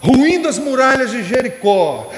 ruindo 0.00 0.48
as 0.48 0.58
muralhas 0.58 1.10
de 1.10 1.22
Jericó, 1.22 2.10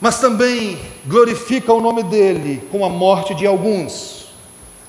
mas 0.00 0.18
também 0.18 0.78
glorifica 1.06 1.72
o 1.72 1.80
nome 1.80 2.02
dele 2.02 2.62
com 2.70 2.84
a 2.84 2.88
morte 2.88 3.34
de 3.34 3.46
alguns. 3.46 4.20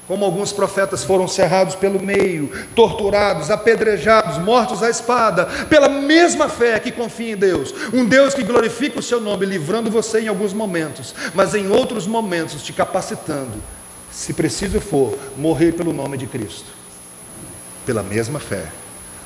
Como 0.08 0.26
alguns 0.26 0.52
profetas 0.52 1.06
foram 1.06 1.26
cerrados 1.26 1.74
pelo 1.74 2.02
meio, 2.02 2.52
torturados, 2.76 3.50
apedrejados, 3.50 4.38
mortos 4.40 4.84
à 4.84 4.90
espada, 4.90 5.46
pela 5.70 5.88
mesma 5.88 6.50
fé 6.50 6.80
que 6.80 6.92
confia 6.92 7.32
em 7.32 7.38
Deus, 7.38 7.74
um 7.94 8.06
Deus 8.06 8.34
que 8.34 8.44
glorifica 8.44 9.00
o 9.00 9.04
seu 9.04 9.22
nome, 9.22 9.46
livrando 9.46 9.90
você 9.90 10.22
em 10.22 10.28
alguns 10.28 10.52
momentos, 10.52 11.16
mas 11.34 11.56
em 11.56 11.70
outros 11.70 12.08
momentos 12.08 12.62
te 12.62 12.74
capacitando, 12.74 13.54
se 14.12 14.34
preciso 14.34 14.82
for, 14.82 15.18
morrer 15.38 15.72
pelo 15.74 15.94
nome 15.94 16.18
de 16.18 16.28
Cristo 16.28 16.82
pela 17.86 18.04
mesma 18.04 18.40
fé. 18.40 18.66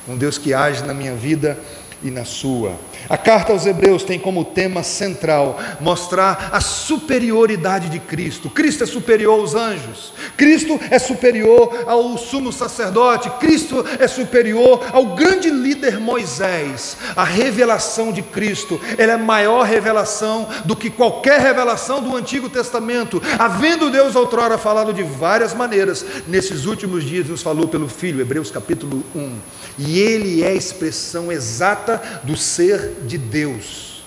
Um 0.08 0.16
Deus 0.16 0.38
que 0.38 0.54
age 0.54 0.84
na 0.84 0.94
minha 0.94 1.14
vida 1.14 1.58
e 2.02 2.10
na 2.10 2.24
sua. 2.24 2.76
A 3.08 3.16
carta 3.16 3.52
aos 3.52 3.66
Hebreus 3.66 4.02
tem 4.02 4.18
como 4.18 4.44
tema 4.44 4.82
central 4.82 5.58
mostrar 5.80 6.50
a 6.52 6.60
superioridade 6.60 7.88
de 7.88 8.00
Cristo. 8.00 8.50
Cristo 8.50 8.84
é 8.84 8.86
superior 8.86 9.40
aos 9.40 9.54
anjos, 9.54 10.12
Cristo 10.36 10.78
é 10.90 10.98
superior 10.98 11.84
ao 11.86 12.18
sumo 12.18 12.52
sacerdote, 12.52 13.30
Cristo 13.38 13.84
é 13.98 14.08
superior 14.08 14.84
ao 14.92 15.14
grande 15.14 15.50
líder 15.50 16.00
Moisés. 16.00 16.96
A 17.14 17.24
revelação 17.24 18.12
de 18.12 18.22
Cristo, 18.22 18.80
ela 18.98 19.12
é 19.12 19.16
maior 19.16 19.64
revelação 19.64 20.48
do 20.64 20.74
que 20.74 20.90
qualquer 20.90 21.40
revelação 21.40 22.02
do 22.02 22.16
Antigo 22.16 22.48
Testamento. 22.48 23.22
Havendo 23.38 23.90
Deus 23.90 24.16
outrora 24.16 24.58
falado 24.58 24.92
de 24.92 25.02
várias 25.02 25.54
maneiras, 25.54 26.04
nesses 26.26 26.66
últimos 26.66 27.04
dias 27.04 27.28
nos 27.28 27.42
falou 27.42 27.68
pelo 27.68 27.88
Filho, 27.88 28.20
Hebreus 28.20 28.50
capítulo 28.50 29.04
1. 29.14 29.38
E 29.78 30.00
ele 30.00 30.42
é 30.42 30.48
a 30.48 30.54
expressão 30.54 31.30
exata 31.30 32.02
do 32.24 32.36
ser 32.36 32.95
de 33.02 33.18
Deus. 33.18 34.04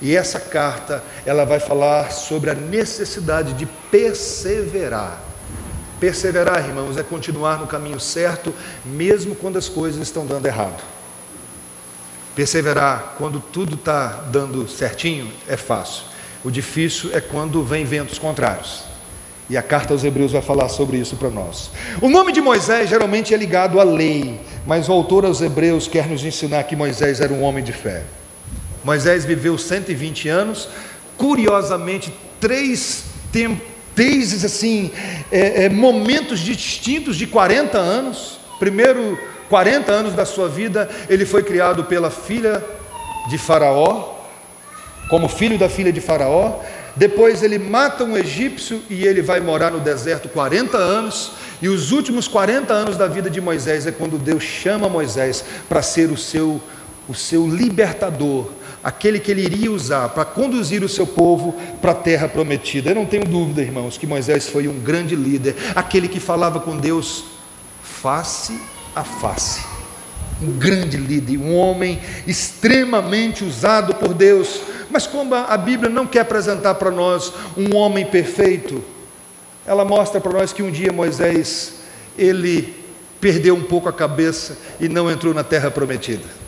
E 0.00 0.16
essa 0.16 0.40
carta, 0.40 1.04
ela 1.26 1.44
vai 1.44 1.60
falar 1.60 2.10
sobre 2.10 2.50
a 2.50 2.54
necessidade 2.54 3.52
de 3.52 3.66
perseverar. 3.90 5.20
Perseverar, 5.98 6.66
irmãos, 6.66 6.96
é 6.96 7.02
continuar 7.02 7.58
no 7.58 7.66
caminho 7.66 8.00
certo, 8.00 8.54
mesmo 8.84 9.34
quando 9.34 9.58
as 9.58 9.68
coisas 9.68 10.00
estão 10.00 10.24
dando 10.24 10.46
errado. 10.46 10.82
Perseverar 12.34 13.16
quando 13.18 13.40
tudo 13.40 13.74
está 13.74 14.06
dando 14.30 14.66
certinho 14.66 15.30
é 15.46 15.56
fácil. 15.56 16.04
O 16.42 16.50
difícil 16.50 17.10
é 17.12 17.20
quando 17.20 17.62
vem 17.62 17.84
ventos 17.84 18.18
contrários. 18.18 18.89
E 19.50 19.56
a 19.56 19.62
carta 19.62 19.92
aos 19.92 20.04
Hebreus 20.04 20.30
vai 20.30 20.40
falar 20.40 20.68
sobre 20.68 20.96
isso 20.96 21.16
para 21.16 21.28
nós. 21.28 21.72
O 22.00 22.08
nome 22.08 22.30
de 22.30 22.40
Moisés 22.40 22.88
geralmente 22.88 23.34
é 23.34 23.36
ligado 23.36 23.80
à 23.80 23.82
lei, 23.82 24.40
mas 24.64 24.88
o 24.88 24.92
autor 24.92 25.24
aos 25.24 25.42
Hebreus 25.42 25.88
quer 25.88 26.06
nos 26.06 26.24
ensinar 26.24 26.62
que 26.62 26.76
Moisés 26.76 27.20
era 27.20 27.32
um 27.32 27.42
homem 27.42 27.64
de 27.64 27.72
fé. 27.72 28.04
Moisés 28.84 29.24
viveu 29.24 29.58
120 29.58 30.28
anos, 30.28 30.68
curiosamente, 31.16 32.14
três 32.38 33.02
tempos, 33.32 33.66
três 33.92 34.44
assim, 34.44 34.92
é, 35.32 35.64
é, 35.64 35.68
momentos 35.68 36.38
distintos 36.38 37.16
de 37.16 37.26
40 37.26 37.76
anos. 37.76 38.38
Primeiro, 38.60 39.18
40 39.48 39.90
anos 39.90 40.14
da 40.14 40.24
sua 40.24 40.48
vida, 40.48 40.88
ele 41.08 41.26
foi 41.26 41.42
criado 41.42 41.82
pela 41.82 42.08
filha 42.08 42.64
de 43.28 43.36
Faraó, 43.36 44.14
como 45.08 45.28
filho 45.28 45.58
da 45.58 45.68
filha 45.68 45.92
de 45.92 46.00
Faraó. 46.00 46.60
Depois 47.00 47.42
ele 47.42 47.58
mata 47.58 48.04
um 48.04 48.14
egípcio 48.14 48.82
e 48.90 49.06
ele 49.06 49.22
vai 49.22 49.40
morar 49.40 49.70
no 49.70 49.80
deserto 49.80 50.28
40 50.28 50.76
anos. 50.76 51.32
E 51.62 51.66
os 51.66 51.92
últimos 51.92 52.28
40 52.28 52.74
anos 52.74 52.94
da 52.98 53.06
vida 53.06 53.30
de 53.30 53.40
Moisés 53.40 53.86
é 53.86 53.90
quando 53.90 54.18
Deus 54.18 54.42
chama 54.42 54.86
Moisés 54.86 55.42
para 55.66 55.80
ser 55.80 56.10
o 56.10 56.16
seu, 56.18 56.60
o 57.08 57.14
seu 57.14 57.48
libertador, 57.48 58.50
aquele 58.84 59.18
que 59.18 59.30
ele 59.30 59.40
iria 59.40 59.72
usar 59.72 60.10
para 60.10 60.26
conduzir 60.26 60.84
o 60.84 60.90
seu 60.90 61.06
povo 61.06 61.58
para 61.80 61.92
a 61.92 61.94
terra 61.94 62.28
prometida. 62.28 62.90
Eu 62.90 62.96
não 62.96 63.06
tenho 63.06 63.24
dúvida, 63.24 63.62
irmãos, 63.62 63.96
que 63.96 64.06
Moisés 64.06 64.50
foi 64.50 64.68
um 64.68 64.78
grande 64.78 65.16
líder, 65.16 65.56
aquele 65.74 66.06
que 66.06 66.20
falava 66.20 66.60
com 66.60 66.76
Deus 66.76 67.24
face 67.82 68.60
a 68.94 69.02
face. 69.02 69.64
Um 70.42 70.52
grande 70.52 70.98
líder, 70.98 71.38
um 71.38 71.56
homem 71.56 71.98
extremamente 72.26 73.42
usado 73.42 73.94
por 73.94 74.12
Deus 74.12 74.60
mas 74.90 75.06
como 75.06 75.34
a 75.34 75.56
Bíblia 75.56 75.90
não 75.90 76.06
quer 76.06 76.20
apresentar 76.20 76.74
para 76.74 76.90
nós 76.90 77.32
um 77.56 77.74
homem 77.76 78.04
perfeito, 78.04 78.82
ela 79.66 79.84
mostra 79.84 80.20
para 80.20 80.32
nós 80.32 80.52
que 80.52 80.62
um 80.62 80.70
dia 80.70 80.92
Moisés, 80.92 81.74
ele 82.18 82.74
perdeu 83.20 83.54
um 83.54 83.62
pouco 83.62 83.88
a 83.88 83.92
cabeça 83.92 84.56
e 84.80 84.88
não 84.88 85.10
entrou 85.10 85.34
na 85.34 85.44
terra 85.44 85.70
prometida. 85.70 86.40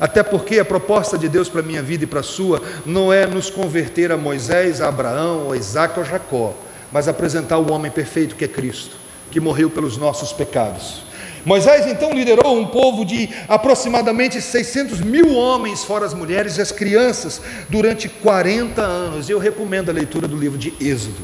Até 0.00 0.22
porque 0.22 0.60
a 0.60 0.64
proposta 0.64 1.18
de 1.18 1.28
Deus 1.28 1.48
para 1.48 1.60
a 1.60 1.64
minha 1.64 1.82
vida 1.82 2.04
e 2.04 2.06
para 2.06 2.20
a 2.20 2.22
sua 2.22 2.62
não 2.86 3.12
é 3.12 3.26
nos 3.26 3.50
converter 3.50 4.12
a 4.12 4.16
Moisés, 4.16 4.80
a 4.80 4.88
Abraão, 4.88 5.50
a 5.50 5.56
Isaac 5.56 5.98
ou 5.98 6.04
a 6.04 6.08
Jacó, 6.08 6.54
mas 6.92 7.08
apresentar 7.08 7.58
o 7.58 7.72
homem 7.72 7.90
perfeito 7.90 8.36
que 8.36 8.44
é 8.44 8.48
Cristo, 8.48 8.96
que 9.30 9.40
morreu 9.40 9.68
pelos 9.68 9.96
nossos 9.96 10.32
pecados. 10.32 11.07
Moisés 11.44 11.86
então 11.86 12.12
liderou 12.12 12.58
um 12.58 12.66
povo 12.66 13.04
de 13.04 13.28
aproximadamente 13.48 14.40
600 14.40 15.00
mil 15.00 15.34
homens, 15.34 15.84
fora 15.84 16.04
as 16.04 16.14
mulheres 16.14 16.56
e 16.58 16.60
as 16.60 16.72
crianças, 16.72 17.40
durante 17.68 18.08
40 18.08 18.82
anos. 18.82 19.30
Eu 19.30 19.38
recomendo 19.38 19.90
a 19.90 19.92
leitura 19.92 20.28
do 20.28 20.36
livro 20.36 20.58
de 20.58 20.74
Êxodo. 20.80 21.22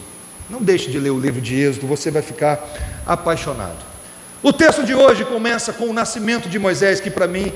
Não 0.49 0.63
deixe 0.63 0.91
de 0.91 0.99
ler 0.99 1.11
o 1.11 1.19
livro 1.19 1.41
de 1.41 1.59
Êxodo, 1.59 1.87
você 1.87 2.11
vai 2.11 2.23
ficar 2.23 2.63
apaixonado. 3.07 3.95
O 4.43 4.53
texto 4.53 4.85
de 4.85 4.95
hoje 4.95 5.25
começa 5.25 5.73
com 5.73 5.87
o 5.87 5.93
nascimento 5.93 6.51
de 6.51 6.59
Moisés, 6.59 7.01
que 7.01 7.11
para 7.11 7.27
mim, 7.27 7.51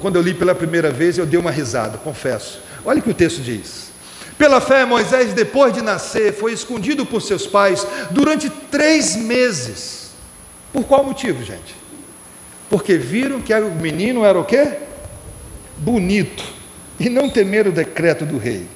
quando 0.00 0.16
eu 0.16 0.22
li 0.22 0.32
pela 0.32 0.54
primeira 0.54 0.90
vez, 0.90 1.18
eu 1.18 1.26
dei 1.26 1.38
uma 1.38 1.50
risada, 1.50 1.98
confesso. 1.98 2.62
Olha 2.84 3.00
o 3.00 3.02
que 3.02 3.10
o 3.10 3.14
texto 3.14 3.42
diz. 3.42 3.92
Pela 4.38 4.60
fé, 4.60 4.86
Moisés, 4.86 5.34
depois 5.34 5.74
de 5.74 5.82
nascer, 5.82 6.32
foi 6.32 6.52
escondido 6.52 7.04
por 7.04 7.20
seus 7.20 7.46
pais 7.46 7.86
durante 8.10 8.48
três 8.48 9.14
meses. 9.14 10.10
Por 10.72 10.84
qual 10.84 11.04
motivo, 11.04 11.44
gente? 11.44 11.81
Porque 12.72 12.96
viram 12.96 13.38
que 13.38 13.52
o 13.52 13.70
menino 13.70 14.24
era 14.24 14.40
o 14.40 14.46
quê? 14.46 14.78
Bonito, 15.76 16.42
e 16.98 17.10
não 17.10 17.28
temeram 17.28 17.70
o 17.70 17.74
decreto 17.74 18.24
do 18.24 18.38
rei. 18.38 18.66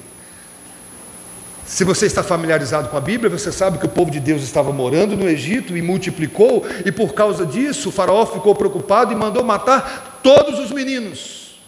Se 1.65 1.83
você 1.83 2.05
está 2.05 2.21
familiarizado 2.21 2.89
com 2.89 2.95
a 2.95 3.01
Bíblia, 3.01 3.27
você 3.27 3.51
sabe 3.51 3.79
que 3.79 3.87
o 3.87 3.89
povo 3.89 4.11
de 4.11 4.19
Deus 4.19 4.43
estava 4.43 4.71
morando 4.71 5.17
no 5.17 5.27
Egito 5.27 5.75
e 5.75 5.81
multiplicou, 5.81 6.63
e 6.85 6.91
por 6.91 7.15
causa 7.15 7.43
disso 7.43 7.89
o 7.89 7.91
faraó 7.91 8.23
ficou 8.27 8.53
preocupado 8.53 9.11
e 9.13 9.15
mandou 9.15 9.43
matar 9.43 10.19
todos 10.21 10.59
os 10.59 10.69
meninos. 10.69 11.59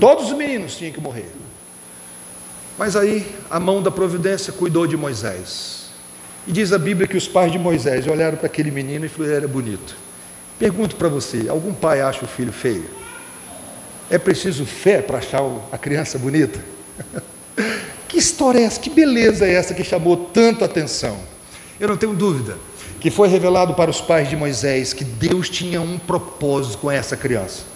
Todos 0.00 0.30
os 0.30 0.32
meninos 0.32 0.78
tinham 0.78 0.94
que 0.94 1.00
morrer. 1.00 1.30
Mas 2.78 2.96
aí 2.96 3.36
a 3.50 3.60
mão 3.60 3.82
da 3.82 3.90
providência 3.90 4.50
cuidou 4.50 4.86
de 4.86 4.96
Moisés. 4.96 5.90
E 6.46 6.52
diz 6.52 6.72
a 6.72 6.78
Bíblia 6.78 7.06
que 7.06 7.18
os 7.18 7.28
pais 7.28 7.52
de 7.52 7.58
Moisés 7.58 8.06
olharam 8.06 8.38
para 8.38 8.46
aquele 8.46 8.70
menino 8.70 9.04
e 9.04 9.10
falaram: 9.10 9.34
era 9.34 9.46
bonito. 9.46 10.04
Pergunto 10.58 10.96
para 10.96 11.08
você: 11.08 11.46
algum 11.48 11.72
pai 11.72 12.00
acha 12.00 12.24
o 12.24 12.28
filho 12.28 12.52
feio? 12.52 12.88
É 14.10 14.18
preciso 14.18 14.64
fé 14.66 15.00
para 15.00 15.18
achar 15.18 15.42
a 15.72 15.78
criança 15.78 16.18
bonita? 16.18 16.62
que 18.08 18.18
história 18.18 18.60
é 18.60 18.62
essa? 18.62 18.80
Que 18.80 18.90
beleza 18.90 19.46
é 19.46 19.54
essa 19.54 19.74
que 19.74 19.82
chamou 19.82 20.16
tanto 20.16 20.64
atenção? 20.64 21.18
Eu 21.80 21.88
não 21.88 21.96
tenho 21.96 22.14
dúvida 22.14 22.56
que 23.00 23.10
foi 23.10 23.28
revelado 23.28 23.74
para 23.74 23.90
os 23.90 24.00
pais 24.00 24.30
de 24.30 24.36
Moisés 24.36 24.92
que 24.94 25.04
Deus 25.04 25.50
tinha 25.50 25.80
um 25.80 25.98
propósito 25.98 26.78
com 26.78 26.90
essa 26.90 27.16
criança. 27.16 27.73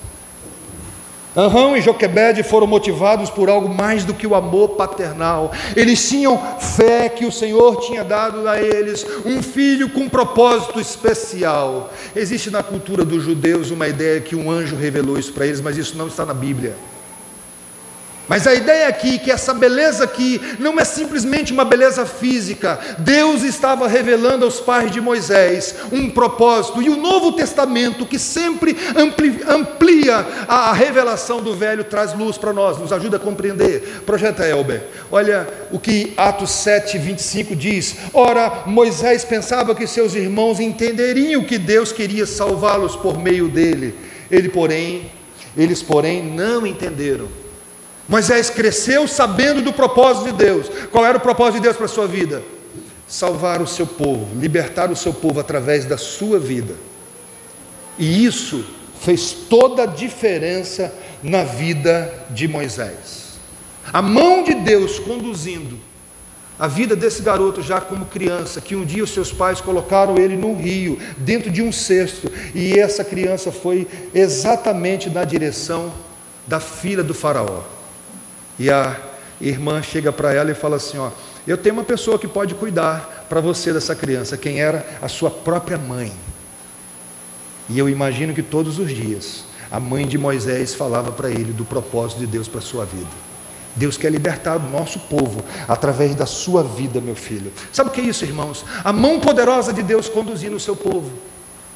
Arão 1.38 1.76
e 1.76 1.80
Joquebede 1.80 2.42
foram 2.42 2.66
motivados 2.66 3.30
por 3.30 3.49
algo 3.49 3.73
mais 3.73 4.04
do 4.04 4.12
que 4.12 4.26
o 4.26 4.35
amor 4.35 4.71
paternal. 4.71 5.52
Eles 5.76 6.09
tinham 6.09 6.37
fé 6.59 7.09
que 7.09 7.25
o 7.25 7.30
Senhor 7.30 7.76
tinha 7.76 8.02
dado 8.02 8.49
a 8.49 8.61
eles 8.61 9.07
um 9.25 9.40
filho 9.40 9.88
com 9.88 10.00
um 10.00 10.09
propósito 10.09 10.80
especial. 10.80 11.92
Existe 12.16 12.50
na 12.50 12.61
cultura 12.61 13.04
dos 13.04 13.23
judeus 13.23 13.71
uma 13.71 13.87
ideia 13.87 14.21
que 14.21 14.35
um 14.35 14.50
anjo 14.50 14.75
revelou 14.75 15.16
isso 15.16 15.33
para 15.33 15.47
eles, 15.47 15.61
mas 15.61 15.76
isso 15.76 15.97
não 15.97 16.09
está 16.09 16.26
na 16.26 16.35
Bíblia. 16.35 16.75
Mas 18.28 18.47
a 18.47 18.54
ideia 18.54 18.88
aqui 18.88 19.14
é 19.14 19.18
que 19.18 19.30
essa 19.30 19.54
beleza 19.54 20.04
aqui 20.04 20.38
não 20.58 20.78
é 20.78 20.85
simplesmente 20.85 21.50
uma 21.50 21.64
beleza 21.64 22.04
física. 22.04 22.78
Deus 22.99 23.42
estava 23.42 23.88
revelando 23.88 24.44
aos 24.44 24.61
pais 24.61 24.90
de 24.90 25.00
Moisés 25.00 25.75
um 25.90 26.11
propósito. 26.11 26.82
E 26.82 26.90
o 26.90 26.97
Novo 26.97 27.32
Testamento, 27.32 28.04
que 28.04 28.18
sempre 28.18 28.76
amplia 29.49 30.26
a 30.47 30.75
revelação 30.75 31.40
do 31.40 31.54
Velho, 31.54 31.85
traz 31.85 32.12
luz 32.12 32.37
para 32.37 32.52
nós, 32.52 32.78
nos 32.78 32.92
ajuda 32.92 33.16
a 33.16 33.20
compreender. 33.20 34.02
Projeta 34.04 34.47
Elber. 34.47 34.82
Olha 35.11 35.49
o 35.70 35.78
que 35.78 36.12
Atos 36.14 36.50
7, 36.50 36.99
25 36.99 37.56
diz. 37.56 37.97
Ora, 38.12 38.64
Moisés 38.66 39.25
pensava 39.25 39.75
que 39.75 39.87
seus 39.87 40.14
irmãos 40.14 40.61
entenderiam 40.61 41.44
que 41.44 41.56
Deus 41.56 41.92
queria 41.92 42.26
salvá-los 42.26 42.94
por 42.94 43.18
meio 43.18 43.49
dele. 43.49 43.94
Ele, 44.30 44.50
porém, 44.50 45.11
eles, 45.56 45.82
porém, 45.82 46.23
não 46.23 46.66
entenderam. 46.66 47.38
Moisés 48.08 48.48
cresceu 48.48 49.06
sabendo 49.06 49.60
do 49.60 49.72
propósito 49.72 50.26
de 50.26 50.32
Deus. 50.32 50.66
Qual 50.90 51.04
era 51.04 51.18
o 51.18 51.20
propósito 51.20 51.56
de 51.56 51.62
Deus 51.62 51.76
para 51.76 51.84
a 51.84 51.88
sua 51.88 52.06
vida? 52.06 52.42
Salvar 53.06 53.60
o 53.60 53.66
seu 53.66 53.86
povo, 53.86 54.26
libertar 54.38 54.90
o 54.90 54.96
seu 54.96 55.12
povo 55.12 55.38
através 55.38 55.84
da 55.84 55.98
sua 55.98 56.38
vida. 56.38 56.74
E 57.98 58.24
isso 58.24 58.64
fez 59.00 59.32
toda 59.32 59.82
a 59.82 59.86
diferença 59.86 60.92
na 61.22 61.44
vida 61.44 62.12
de 62.30 62.48
Moisés. 62.48 63.38
A 63.92 64.00
mão 64.00 64.42
de 64.42 64.54
Deus 64.54 64.98
conduzindo 64.98 65.78
a 66.58 66.66
vida 66.66 66.96
desse 66.96 67.22
garoto 67.22 67.62
já 67.62 67.80
como 67.80 68.06
criança, 68.06 68.60
que 68.60 68.74
um 68.74 68.84
dia 68.84 69.04
os 69.04 69.10
seus 69.10 69.32
pais 69.32 69.60
colocaram 69.60 70.18
ele 70.18 70.36
num 70.36 70.56
rio, 70.56 70.98
dentro 71.16 71.50
de 71.50 71.62
um 71.62 71.70
cesto, 71.70 72.30
e 72.52 72.78
essa 72.78 73.04
criança 73.04 73.52
foi 73.52 73.86
exatamente 74.12 75.08
na 75.08 75.22
direção 75.22 75.92
da 76.46 76.58
filha 76.58 77.04
do 77.04 77.14
faraó. 77.14 77.77
E 78.58 78.70
a 78.70 78.96
irmã 79.40 79.82
chega 79.82 80.12
para 80.12 80.32
ela 80.32 80.50
e 80.50 80.54
fala 80.54 80.76
assim: 80.76 80.98
Ó, 80.98 81.10
eu 81.46 81.56
tenho 81.56 81.74
uma 81.74 81.84
pessoa 81.84 82.18
que 82.18 82.26
pode 82.26 82.54
cuidar 82.54 83.26
para 83.28 83.40
você 83.40 83.72
dessa 83.72 83.94
criança. 83.94 84.36
Quem 84.36 84.60
era? 84.60 84.86
A 85.00 85.08
sua 85.08 85.30
própria 85.30 85.78
mãe. 85.78 86.12
E 87.68 87.78
eu 87.78 87.88
imagino 87.88 88.34
que 88.34 88.42
todos 88.42 88.78
os 88.78 88.90
dias 88.90 89.44
a 89.70 89.78
mãe 89.78 90.06
de 90.06 90.16
Moisés 90.16 90.74
falava 90.74 91.12
para 91.12 91.30
ele 91.30 91.52
do 91.52 91.64
propósito 91.64 92.20
de 92.20 92.26
Deus 92.26 92.48
para 92.48 92.58
a 92.60 92.62
sua 92.62 92.84
vida. 92.84 93.28
Deus 93.76 93.96
quer 93.96 94.10
libertar 94.10 94.56
o 94.56 94.70
nosso 94.70 94.98
povo 95.00 95.44
através 95.68 96.14
da 96.14 96.26
sua 96.26 96.64
vida, 96.64 97.00
meu 97.00 97.14
filho. 97.14 97.52
Sabe 97.73 97.90
o 97.90 97.92
que 97.92 98.00
é 98.00 98.04
isso, 98.04 98.25
irmãos? 98.25 98.64
A 98.82 98.92
mão 98.92 99.21
poderosa 99.21 99.73
de 99.73 99.82
Deus 99.82 100.08
conduzindo 100.08 100.56
o 100.56 100.60
seu 100.60 100.75
povo, 100.75 101.12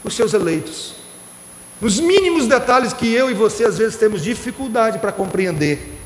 os 0.03 0.15
seus 0.15 0.33
eleitos. 0.33 0.95
Nos 1.81 2.01
mínimos 2.01 2.47
detalhes 2.47 2.93
que 2.93 3.13
eu 3.13 3.31
e 3.31 3.35
você 3.35 3.65
às 3.65 3.79
vezes 3.79 3.97
temos 3.97 4.23
dificuldade 4.23 4.99
para 4.99 5.13
compreender 5.13 6.02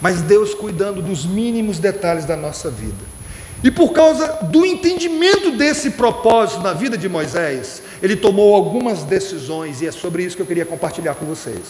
mas 0.00 0.22
Deus 0.22 0.54
cuidando 0.54 1.02
dos 1.02 1.26
mínimos 1.26 1.78
detalhes 1.78 2.24
da 2.24 2.36
nossa 2.36 2.70
vida. 2.70 3.18
E 3.62 3.70
por 3.70 3.92
causa 3.92 4.38
do 4.44 4.64
entendimento 4.64 5.50
desse 5.52 5.90
propósito 5.90 6.62
na 6.62 6.72
vida 6.72 6.96
de 6.96 7.08
Moisés, 7.08 7.82
ele 8.00 8.14
tomou 8.14 8.54
algumas 8.54 9.02
decisões, 9.02 9.82
e 9.82 9.86
é 9.86 9.92
sobre 9.92 10.22
isso 10.22 10.36
que 10.36 10.42
eu 10.42 10.46
queria 10.46 10.64
compartilhar 10.64 11.14
com 11.14 11.26
vocês. 11.26 11.62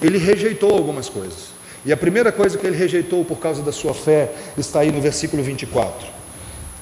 Ele 0.00 0.18
rejeitou 0.18 0.72
algumas 0.72 1.08
coisas. 1.08 1.50
E 1.84 1.92
a 1.92 1.96
primeira 1.96 2.30
coisa 2.30 2.56
que 2.56 2.66
ele 2.66 2.76
rejeitou 2.76 3.24
por 3.24 3.38
causa 3.38 3.62
da 3.62 3.72
sua 3.72 3.94
fé 3.94 4.32
está 4.56 4.80
aí 4.80 4.92
no 4.92 5.00
versículo 5.00 5.42
24. 5.42 6.19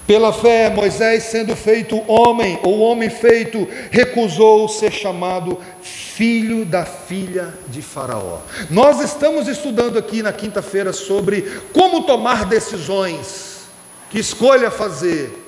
Pela 0.09 0.33
fé, 0.33 0.71
Moisés, 0.71 1.25
sendo 1.25 1.55
feito 1.55 2.03
homem, 2.11 2.59
ou 2.63 2.79
homem 2.79 3.11
feito, 3.11 3.69
recusou 3.91 4.67
ser 4.67 4.91
chamado 4.91 5.59
filho 5.83 6.65
da 6.65 6.87
filha 6.87 7.53
de 7.69 7.83
Faraó. 7.83 8.39
Nós 8.71 9.01
estamos 9.01 9.47
estudando 9.47 9.99
aqui 9.99 10.23
na 10.23 10.33
quinta-feira 10.33 10.95
sobre 10.95 11.61
como 11.75 12.05
tomar 12.05 12.47
decisões, 12.47 13.67
que 14.09 14.19
escolha 14.19 14.71
fazer. 14.71 15.45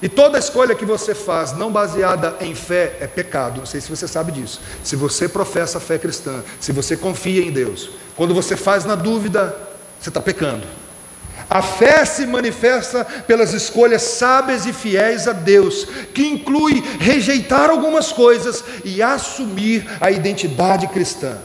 E 0.00 0.08
toda 0.08 0.38
escolha 0.38 0.76
que 0.76 0.84
você 0.84 1.12
faz, 1.12 1.52
não 1.56 1.72
baseada 1.72 2.36
em 2.42 2.54
fé, 2.54 2.98
é 3.00 3.08
pecado. 3.08 3.58
Não 3.58 3.66
sei 3.66 3.80
se 3.80 3.90
você 3.90 4.06
sabe 4.06 4.30
disso. 4.30 4.60
Se 4.84 4.94
você 4.94 5.28
professa 5.28 5.78
a 5.78 5.80
fé 5.80 5.98
cristã, 5.98 6.44
se 6.60 6.70
você 6.70 6.96
confia 6.96 7.42
em 7.42 7.50
Deus, 7.50 7.90
quando 8.14 8.32
você 8.32 8.56
faz 8.56 8.84
na 8.84 8.94
dúvida, 8.94 9.52
você 10.00 10.10
está 10.10 10.20
pecando. 10.20 10.83
A 11.48 11.62
fé 11.62 12.04
se 12.04 12.26
manifesta 12.26 13.04
pelas 13.04 13.52
escolhas 13.52 14.02
sábias 14.02 14.66
e 14.66 14.72
fiéis 14.72 15.28
a 15.28 15.32
Deus, 15.32 15.86
que 16.14 16.26
inclui 16.26 16.82
rejeitar 16.98 17.70
algumas 17.70 18.12
coisas 18.12 18.64
e 18.84 19.02
assumir 19.02 19.86
a 20.00 20.10
identidade 20.10 20.86
cristã. 20.88 21.38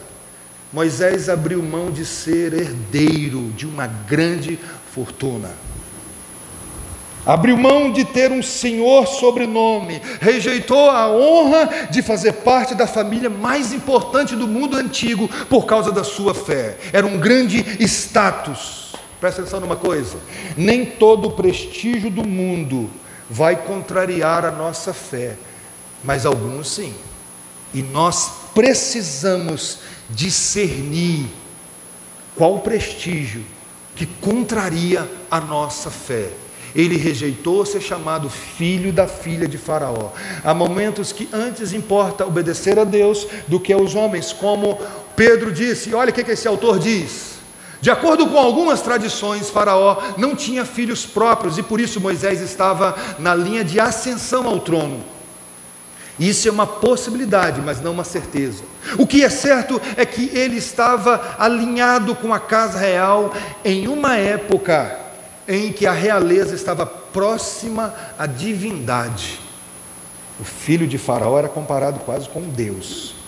Moisés 0.71 1.29
abriu 1.29 1.61
mão 1.63 1.91
de 1.91 2.05
ser 2.05 2.53
herdeiro 2.53 3.51
de 3.55 3.65
uma 3.65 3.87
grande 3.87 4.59
fortuna. 4.93 5.49
Abriu 7.25 7.57
mão 7.57 7.91
de 7.91 8.05
ter 8.05 8.31
um 8.31 8.41
senhor 8.41 9.05
sobrenome, 9.05 10.01
rejeitou 10.21 10.89
a 10.89 11.11
honra 11.11 11.87
de 11.91 12.01
fazer 12.01 12.33
parte 12.33 12.73
da 12.73 12.87
família 12.87 13.29
mais 13.29 13.73
importante 13.73 14.35
do 14.35 14.47
mundo 14.47 14.77
antigo 14.77 15.29
por 15.49 15.65
causa 15.65 15.91
da 15.91 16.03
sua 16.03 16.33
fé. 16.33 16.77
Era 16.93 17.05
um 17.05 17.19
grande 17.19 17.63
status. 17.85 18.78
Presta 19.19 19.41
atenção 19.41 19.59
numa 19.59 19.75
coisa: 19.75 20.17
nem 20.55 20.85
todo 20.85 21.27
o 21.27 21.31
prestígio 21.31 22.09
do 22.09 22.25
mundo 22.25 22.89
vai 23.29 23.55
contrariar 23.55 24.45
a 24.45 24.51
nossa 24.51 24.93
fé, 24.93 25.35
mas 26.03 26.25
alguns 26.25 26.69
sim. 26.71 26.93
E 27.73 27.81
nós 27.81 28.31
precisamos 28.55 29.79
discernir 30.09 31.27
qual 32.35 32.55
o 32.55 32.61
prestígio 32.61 33.43
que 33.95 34.05
contraria 34.05 35.09
a 35.29 35.39
nossa 35.39 35.91
fé. 35.91 36.29
Ele 36.73 36.97
rejeitou 36.97 37.65
ser 37.65 37.81
chamado 37.81 38.29
filho 38.29 38.93
da 38.93 39.07
filha 39.07 39.47
de 39.47 39.57
Faraó. 39.57 40.11
Há 40.43 40.53
momentos 40.53 41.11
que 41.11 41.27
antes 41.33 41.73
importa 41.73 42.25
obedecer 42.25 42.77
a 42.79 42.83
Deus 42.83 43.27
do 43.47 43.59
que 43.59 43.73
aos 43.73 43.95
homens, 43.95 44.31
como 44.31 44.79
Pedro 45.15 45.51
disse. 45.51 45.93
Olha 45.93 46.11
o 46.11 46.13
que 46.13 46.21
esse 46.31 46.47
autor 46.47 46.79
diz. 46.79 47.38
De 47.81 47.89
acordo 47.89 48.27
com 48.27 48.37
algumas 48.37 48.81
tradições, 48.81 49.49
Faraó 49.49 49.97
não 50.17 50.35
tinha 50.35 50.65
filhos 50.65 51.05
próprios 51.05 51.57
e 51.57 51.63
por 51.63 51.79
isso 51.79 52.01
Moisés 52.01 52.41
estava 52.41 52.95
na 53.17 53.33
linha 53.33 53.63
de 53.63 53.79
ascensão 53.79 54.47
ao 54.47 54.59
trono. 54.59 55.01
Isso 56.19 56.49
é 56.49 56.51
uma 56.51 56.67
possibilidade, 56.67 57.61
mas 57.61 57.79
não 57.79 57.93
uma 57.93 58.03
certeza. 58.03 58.63
O 58.97 59.07
que 59.07 59.23
é 59.23 59.29
certo 59.29 59.81
é 59.95 60.05
que 60.05 60.29
ele 60.37 60.57
estava 60.57 61.35
alinhado 61.39 62.13
com 62.13 62.33
a 62.33 62.39
casa 62.39 62.77
real 62.77 63.33
em 63.63 63.87
uma 63.87 64.17
época 64.17 64.99
em 65.47 65.71
que 65.71 65.87
a 65.87 65.93
realeza 65.93 66.53
estava 66.53 66.85
próxima 66.85 67.93
à 68.17 68.25
divindade. 68.25 69.39
O 70.37 70.43
filho 70.43 70.85
de 70.85 70.97
Faraó 70.97 71.39
era 71.39 71.47
comparado 71.47 71.99
quase 72.01 72.27
com 72.27 72.41
Deus. 72.41 73.18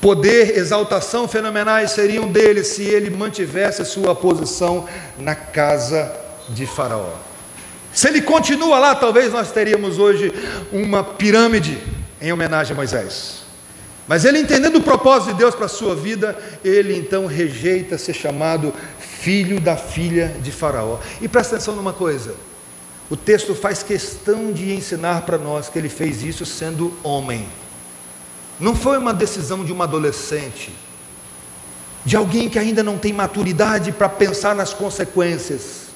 Poder, 0.00 0.56
exaltação 0.58 1.26
fenomenais 1.26 1.92
seriam 1.92 2.28
dele 2.28 2.62
se 2.62 2.82
ele 2.82 3.10
mantivesse 3.10 3.80
a 3.82 3.84
sua 3.84 4.14
posição 4.14 4.86
na 5.18 5.34
casa 5.34 6.12
de 6.50 6.66
Faraó. 6.66 7.14
Se 7.92 8.08
ele 8.08 8.20
continua 8.20 8.78
lá, 8.78 8.94
talvez 8.94 9.32
nós 9.32 9.50
teríamos 9.50 9.98
hoje 9.98 10.32
uma 10.70 11.02
pirâmide 11.02 11.78
em 12.20 12.30
homenagem 12.32 12.74
a 12.74 12.76
Moisés. 12.76 13.46
Mas 14.06 14.24
ele 14.24 14.38
entendendo 14.38 14.76
o 14.76 14.82
propósito 14.82 15.32
de 15.32 15.38
Deus 15.38 15.54
para 15.54 15.66
a 15.66 15.68
sua 15.68 15.96
vida, 15.96 16.36
ele 16.64 16.96
então 16.96 17.26
rejeita 17.26 17.98
ser 17.98 18.14
chamado 18.14 18.72
filho 18.98 19.58
da 19.58 19.76
filha 19.76 20.36
de 20.40 20.52
Faraó. 20.52 20.98
E 21.20 21.26
presta 21.26 21.56
atenção 21.56 21.74
numa 21.74 21.92
coisa: 21.92 22.34
o 23.10 23.16
texto 23.16 23.54
faz 23.54 23.82
questão 23.82 24.52
de 24.52 24.72
ensinar 24.72 25.22
para 25.22 25.38
nós 25.38 25.68
que 25.68 25.78
ele 25.78 25.88
fez 25.88 26.22
isso 26.22 26.46
sendo 26.46 26.94
homem. 27.02 27.48
Não 28.58 28.74
foi 28.74 28.98
uma 28.98 29.12
decisão 29.12 29.64
de 29.64 29.72
uma 29.72 29.84
adolescente. 29.84 30.72
de 32.06 32.16
alguém 32.16 32.48
que 32.48 32.56
ainda 32.56 32.84
não 32.84 32.96
tem 32.96 33.12
maturidade 33.12 33.90
para 33.90 34.08
pensar 34.08 34.54
nas 34.54 34.72
consequências. 34.72 35.86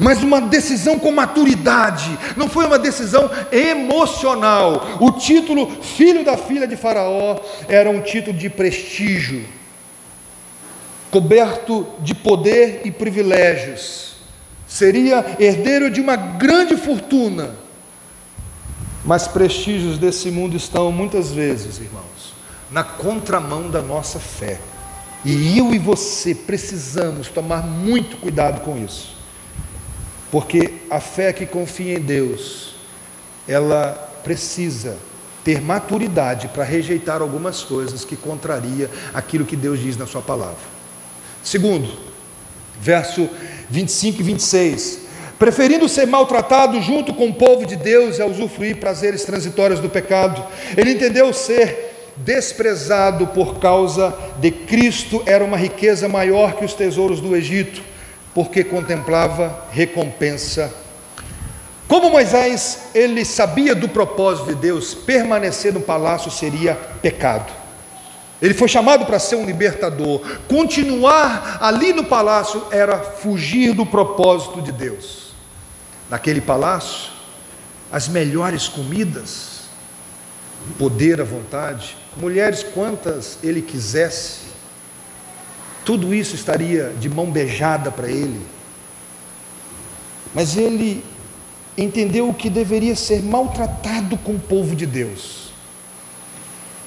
Mas 0.00 0.24
uma 0.24 0.40
decisão 0.40 0.98
com 0.98 1.12
maturidade, 1.12 2.18
não 2.36 2.48
foi 2.48 2.66
uma 2.66 2.80
decisão 2.80 3.30
emocional. 3.52 4.98
O 5.00 5.12
título 5.12 5.70
Filho 5.82 6.24
da 6.24 6.36
Filha 6.36 6.66
de 6.66 6.76
Faraó 6.76 7.38
era 7.68 7.88
um 7.88 8.00
título 8.00 8.36
de 8.36 8.50
prestígio, 8.50 9.46
coberto 11.12 11.86
de 12.00 12.12
poder 12.12 12.80
e 12.84 12.90
privilégios. 12.90 14.16
Seria 14.66 15.24
herdeiro 15.38 15.88
de 15.88 16.00
uma 16.00 16.16
grande 16.16 16.76
fortuna. 16.76 17.54
Mas 19.04 19.28
prestígios 19.28 19.98
desse 19.98 20.30
mundo 20.30 20.56
estão 20.56 20.90
muitas 20.90 21.30
vezes, 21.30 21.78
irmãos, 21.78 22.34
na 22.70 22.82
contramão 22.82 23.70
da 23.70 23.82
nossa 23.82 24.18
fé. 24.18 24.58
E 25.24 25.58
eu 25.58 25.74
e 25.74 25.78
você 25.78 26.34
precisamos 26.34 27.28
tomar 27.28 27.62
muito 27.66 28.16
cuidado 28.16 28.60
com 28.60 28.76
isso. 28.82 29.14
Porque 30.30 30.74
a 30.90 31.00
fé 31.00 31.32
que 31.32 31.46
confia 31.46 31.94
em 31.94 32.00
Deus, 32.00 32.74
ela 33.46 33.92
precisa 34.22 34.96
ter 35.44 35.60
maturidade 35.60 36.48
para 36.48 36.64
rejeitar 36.64 37.20
algumas 37.20 37.62
coisas 37.62 38.04
que 38.04 38.16
contraria 38.16 38.90
aquilo 39.12 39.44
que 39.44 39.54
Deus 39.54 39.78
diz 39.78 39.96
na 39.96 40.06
sua 40.06 40.22
palavra. 40.22 40.56
Segundo, 41.42 41.88
verso 42.80 43.28
25 43.68 44.20
e 44.20 44.22
26. 44.24 45.03
Preferindo 45.38 45.88
ser 45.88 46.06
maltratado 46.06 46.80
junto 46.80 47.12
com 47.12 47.28
o 47.28 47.34
povo 47.34 47.66
de 47.66 47.76
Deus 47.76 48.18
e 48.18 48.22
a 48.22 48.26
usufruir 48.26 48.76
prazeres 48.76 49.24
transitórios 49.24 49.80
do 49.80 49.90
pecado, 49.90 50.42
ele 50.76 50.92
entendeu 50.92 51.32
ser 51.32 52.12
desprezado 52.16 53.26
por 53.28 53.58
causa 53.58 54.16
de 54.38 54.50
Cristo 54.50 55.22
era 55.26 55.44
uma 55.44 55.56
riqueza 55.56 56.08
maior 56.08 56.54
que 56.54 56.64
os 56.64 56.74
tesouros 56.74 57.20
do 57.20 57.34
Egito, 57.34 57.82
porque 58.32 58.62
contemplava 58.62 59.66
recompensa. 59.70 60.72
Como 61.88 62.10
Moisés, 62.10 62.84
ele 62.94 63.24
sabia 63.24 63.74
do 63.74 63.88
propósito 63.88 64.48
de 64.48 64.54
Deus, 64.54 64.94
permanecer 64.94 65.72
no 65.72 65.80
palácio 65.80 66.30
seria 66.30 66.74
pecado. 67.02 67.52
Ele 68.40 68.54
foi 68.54 68.68
chamado 68.68 69.06
para 69.06 69.18
ser 69.18 69.36
um 69.36 69.44
libertador. 69.44 70.20
Continuar 70.48 71.58
ali 71.60 71.92
no 71.92 72.04
palácio 72.04 72.64
era 72.70 72.98
fugir 72.98 73.72
do 73.72 73.86
propósito 73.86 74.60
de 74.60 74.72
Deus. 74.72 75.23
Naquele 76.10 76.40
palácio, 76.40 77.12
as 77.90 78.08
melhores 78.08 78.68
comidas, 78.68 79.62
poder 80.78 81.20
à 81.20 81.24
vontade, 81.24 81.96
mulheres 82.16 82.62
quantas 82.62 83.38
ele 83.42 83.62
quisesse, 83.62 84.44
tudo 85.84 86.14
isso 86.14 86.34
estaria 86.34 86.94
de 86.98 87.08
mão 87.08 87.30
beijada 87.30 87.90
para 87.90 88.08
ele. 88.08 88.40
Mas 90.34 90.56
ele 90.56 91.04
entendeu 91.76 92.32
que 92.32 92.48
deveria 92.48 92.96
ser 92.96 93.22
maltratado 93.22 94.16
com 94.16 94.32
o 94.32 94.40
povo 94.40 94.74
de 94.74 94.86
Deus. 94.86 95.52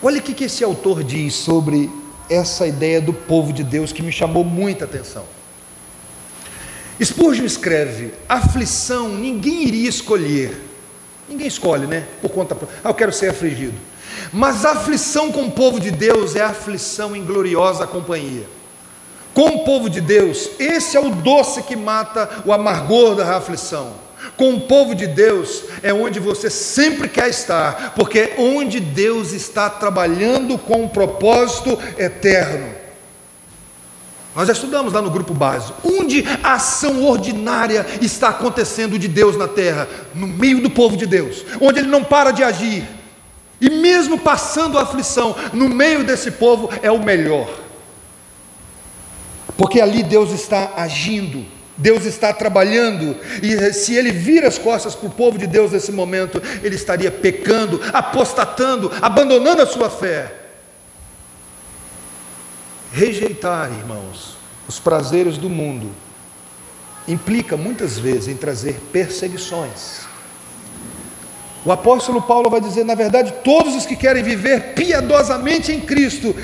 Olha 0.01 0.19
o 0.19 0.21
que 0.21 0.43
esse 0.43 0.63
autor 0.63 1.03
diz 1.03 1.35
sobre 1.35 1.89
essa 2.29 2.67
ideia 2.67 3.01
do 3.01 3.13
povo 3.13 3.53
de 3.53 3.63
Deus 3.63 3.91
que 3.91 4.01
me 4.01 4.11
chamou 4.11 4.43
muita 4.43 4.85
atenção. 4.85 5.36
Spurgeon 7.03 7.45
escreve: 7.45 8.13
aflição 8.27 9.09
ninguém 9.09 9.67
iria 9.67 9.89
escolher. 9.89 10.63
Ninguém 11.29 11.47
escolhe, 11.47 11.85
né? 11.85 12.05
Por 12.21 12.31
conta. 12.31 12.57
Ah, 12.83 12.89
eu 12.89 12.93
quero 12.93 13.11
ser 13.11 13.29
afligido. 13.29 13.75
Mas 14.31 14.65
aflição 14.65 15.31
com 15.31 15.43
o 15.43 15.51
povo 15.51 15.79
de 15.79 15.91
Deus 15.91 16.35
é 16.35 16.41
aflição 16.41 17.15
em 17.15 17.23
gloriosa 17.23 17.85
companhia. 17.85 18.45
Com 19.33 19.49
o 19.49 19.65
povo 19.65 19.89
de 19.89 20.01
Deus, 20.01 20.49
esse 20.57 20.97
é 20.97 20.99
o 20.99 21.11
doce 21.11 21.61
que 21.61 21.75
mata 21.75 22.41
o 22.45 22.51
amargor 22.51 23.15
da 23.15 23.37
aflição. 23.37 23.93
Com 24.35 24.55
o 24.55 24.61
povo 24.61 24.95
de 24.95 25.05
Deus 25.05 25.63
é 25.83 25.93
onde 25.93 26.19
você 26.19 26.49
sempre 26.49 27.07
quer 27.07 27.29
estar, 27.29 27.93
porque 27.95 28.19
é 28.19 28.35
onde 28.39 28.79
Deus 28.79 29.33
está 29.33 29.69
trabalhando 29.69 30.57
com 30.57 30.83
um 30.83 30.89
propósito 30.89 31.77
eterno. 31.97 32.73
Nós 34.37 34.45
já 34.45 34.53
estudamos 34.53 34.93
lá 34.93 35.01
no 35.01 35.09
grupo 35.09 35.33
básico, 35.33 35.81
onde 35.83 36.23
a 36.43 36.53
ação 36.53 37.03
ordinária 37.03 37.83
está 37.99 38.29
acontecendo 38.29 38.99
de 38.99 39.07
Deus 39.07 39.35
na 39.35 39.47
terra, 39.47 39.87
no 40.13 40.27
meio 40.27 40.61
do 40.61 40.69
povo 40.69 40.95
de 40.95 41.07
Deus, 41.07 41.43
onde 41.59 41.79
Ele 41.79 41.87
não 41.87 42.03
para 42.03 42.29
de 42.29 42.43
agir, 42.43 42.87
e 43.59 43.67
mesmo 43.67 44.19
passando 44.19 44.77
a 44.77 44.83
aflição, 44.83 45.35
no 45.53 45.67
meio 45.67 46.03
desse 46.03 46.29
povo 46.29 46.69
é 46.83 46.91
o 46.91 47.03
melhor. 47.03 47.49
Porque 49.57 49.81
ali 49.81 50.03
Deus 50.03 50.29
está 50.29 50.73
agindo, 50.77 51.43
Deus 51.75 52.05
está 52.05 52.31
trabalhando, 52.31 53.17
e 53.41 53.73
se 53.73 53.95
ele 53.95 54.11
vira 54.11 54.47
as 54.47 54.59
costas 54.59 54.93
para 54.93 55.07
o 55.07 55.11
povo 55.11 55.39
de 55.39 55.47
Deus 55.47 55.71
nesse 55.71 55.91
momento, 55.91 56.39
ele 56.61 56.75
estaria 56.75 57.09
pecando, 57.09 57.81
apostatando, 57.91 58.91
abandonando 59.01 59.63
a 59.63 59.65
sua 59.65 59.89
fé. 59.89 60.46
Rejeitar, 62.91 63.71
irmãos, 63.71 64.37
os 64.67 64.79
prazeres 64.79 65.37
do 65.37 65.49
mundo 65.49 65.91
implica 67.07 67.55
muitas 67.55 67.97
vezes 67.97 68.27
em 68.27 68.35
trazer 68.35 68.79
perseguições. 68.91 70.05
O 71.65 71.71
apóstolo 71.71 72.21
Paulo 72.21 72.49
vai 72.49 72.61
dizer, 72.61 72.83
na 72.85 72.95
verdade, 72.95 73.33
todos 73.43 73.75
os 73.75 73.85
que 73.85 73.95
querem 73.95 74.23
viver 74.23 74.73
piedosamente 74.73 75.71
em 75.71 75.81
Cristo, 75.81 76.35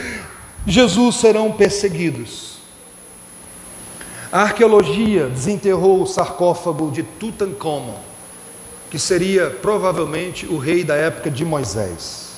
Jesus 0.66 1.16
serão 1.18 1.52
perseguidos. 1.52 2.58
A 4.32 4.42
arqueologia 4.42 5.28
desenterrou 5.28 6.02
o 6.02 6.08
sarcófago 6.08 6.92
de 6.92 7.04
Tutankhamon, 7.04 8.00
que 8.90 8.98
seria 8.98 9.50
provavelmente 9.50 10.46
o 10.46 10.58
rei 10.58 10.84
da 10.84 10.96
época 10.96 11.30
de 11.30 11.46
Moisés. 11.46 12.32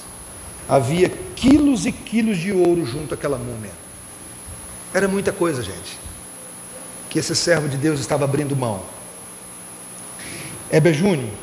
Havia 0.67 1.09
quilos 1.35 1.85
e 1.85 1.91
quilos 1.91 2.37
de 2.37 2.51
ouro 2.51 2.85
junto 2.85 3.13
àquela 3.13 3.37
múmia. 3.37 3.84
Era 4.95 5.09
muita 5.09 5.33
coisa, 5.33 5.61
gente, 5.61 5.99
que 7.09 7.19
esse 7.19 7.35
servo 7.35 7.67
de 7.67 7.75
Deus 7.75 7.99
estava 7.99 8.23
abrindo 8.23 8.55
mão. 8.55 8.81
Heber 10.71 10.93
Júnior 10.93 11.33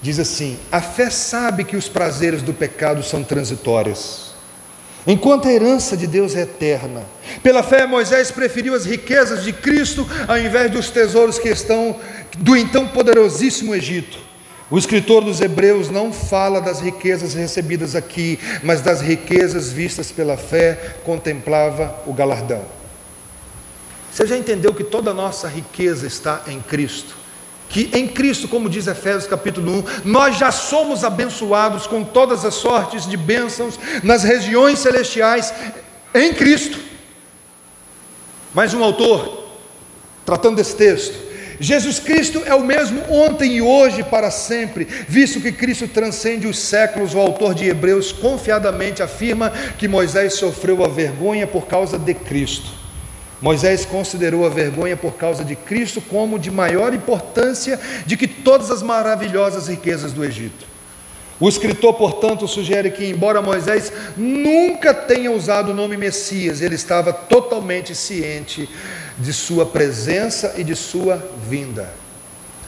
diz 0.00 0.18
assim: 0.18 0.58
a 0.72 0.80
fé 0.80 1.10
sabe 1.10 1.64
que 1.64 1.76
os 1.76 1.86
prazeres 1.86 2.40
do 2.40 2.54
pecado 2.54 3.02
são 3.02 3.22
transitórios, 3.22 4.32
enquanto 5.06 5.48
a 5.48 5.52
herança 5.52 5.98
de 5.98 6.06
Deus 6.06 6.34
é 6.34 6.40
eterna. 6.40 7.02
Pela 7.42 7.62
fé, 7.62 7.86
Moisés 7.86 8.30
preferiu 8.30 8.74
as 8.74 8.86
riquezas 8.86 9.44
de 9.44 9.52
Cristo 9.52 10.08
ao 10.26 10.38
invés 10.38 10.70
dos 10.70 10.88
tesouros 10.88 11.38
que 11.38 11.50
estão 11.50 11.94
do 12.38 12.56
então 12.56 12.88
poderosíssimo 12.88 13.74
Egito. 13.74 14.18
O 14.70 14.78
escritor 14.78 15.22
dos 15.22 15.42
Hebreus 15.42 15.90
não 15.90 16.10
fala 16.10 16.58
das 16.58 16.80
riquezas 16.80 17.34
recebidas 17.34 17.94
aqui, 17.94 18.38
mas 18.62 18.80
das 18.80 19.02
riquezas 19.02 19.70
vistas 19.70 20.10
pela 20.10 20.38
fé, 20.38 20.96
contemplava 21.04 22.02
o 22.06 22.14
galardão. 22.14 22.77
Você 24.18 24.26
já 24.26 24.36
entendeu 24.36 24.74
que 24.74 24.82
toda 24.82 25.12
a 25.12 25.14
nossa 25.14 25.46
riqueza 25.46 26.04
está 26.04 26.42
em 26.48 26.60
Cristo? 26.60 27.14
que 27.68 27.88
em 27.92 28.08
Cristo, 28.08 28.48
como 28.48 28.68
diz 28.68 28.88
Efésios 28.88 29.28
capítulo 29.28 29.84
1, 30.04 30.10
nós 30.10 30.36
já 30.38 30.50
somos 30.50 31.04
abençoados 31.04 31.86
com 31.86 32.02
todas 32.02 32.44
as 32.44 32.54
sortes 32.54 33.06
de 33.06 33.16
bênçãos 33.16 33.78
nas 34.02 34.24
regiões 34.24 34.80
celestiais 34.80 35.54
em 36.12 36.34
Cristo. 36.34 36.80
Mais 38.52 38.74
um 38.74 38.82
autor, 38.82 39.44
tratando 40.24 40.56
desse 40.56 40.74
texto, 40.74 41.14
Jesus 41.60 42.00
Cristo 42.00 42.42
é 42.44 42.54
o 42.54 42.64
mesmo 42.64 43.00
ontem 43.08 43.58
e 43.58 43.62
hoje 43.62 44.02
para 44.02 44.32
sempre, 44.32 44.84
visto 44.84 45.40
que 45.40 45.52
Cristo 45.52 45.86
transcende 45.86 46.48
os 46.48 46.58
séculos, 46.58 47.14
o 47.14 47.20
autor 47.20 47.54
de 47.54 47.68
Hebreus 47.68 48.10
confiadamente 48.10 49.00
afirma 49.00 49.52
que 49.78 49.86
Moisés 49.86 50.34
sofreu 50.34 50.82
a 50.84 50.88
vergonha 50.88 51.46
por 51.46 51.66
causa 51.66 51.96
de 51.96 52.14
Cristo. 52.14 52.87
Moisés 53.40 53.84
considerou 53.84 54.44
a 54.44 54.48
vergonha 54.48 54.96
por 54.96 55.14
causa 55.14 55.44
de 55.44 55.54
Cristo 55.54 56.00
como 56.00 56.38
de 56.38 56.50
maior 56.50 56.92
importância 56.92 57.78
de 58.04 58.16
que 58.16 58.26
todas 58.26 58.70
as 58.70 58.82
maravilhosas 58.82 59.68
riquezas 59.68 60.12
do 60.12 60.24
Egito. 60.24 60.66
O 61.40 61.48
escritor, 61.48 61.94
portanto, 61.94 62.48
sugere 62.48 62.90
que, 62.90 63.06
embora 63.06 63.40
Moisés 63.40 63.92
nunca 64.16 64.92
tenha 64.92 65.30
usado 65.30 65.70
o 65.70 65.74
nome 65.74 65.96
Messias, 65.96 66.60
ele 66.60 66.74
estava 66.74 67.12
totalmente 67.12 67.94
ciente 67.94 68.68
de 69.16 69.32
sua 69.32 69.64
presença 69.64 70.54
e 70.56 70.64
de 70.64 70.74
sua 70.74 71.24
vinda. 71.48 71.88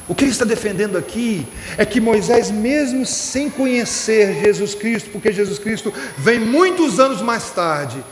O 0.07 0.15
que 0.15 0.25
ele 0.25 0.31
está 0.31 0.45
defendendo 0.45 0.97
aqui 0.97 1.47
é 1.77 1.85
que 1.85 2.01
Moisés, 2.01 2.51
mesmo 2.51 3.05
sem 3.05 3.51
conhecer 3.51 4.41
Jesus 4.41 4.75
Cristo, 4.75 5.11
porque 5.11 5.33
Jesus 5.33 5.59
Cristo 5.59 5.93
vem 6.17 6.39
muitos 6.39 7.01
anos 7.01 7.21
mais 7.21 7.51
tarde, 7.51 8.05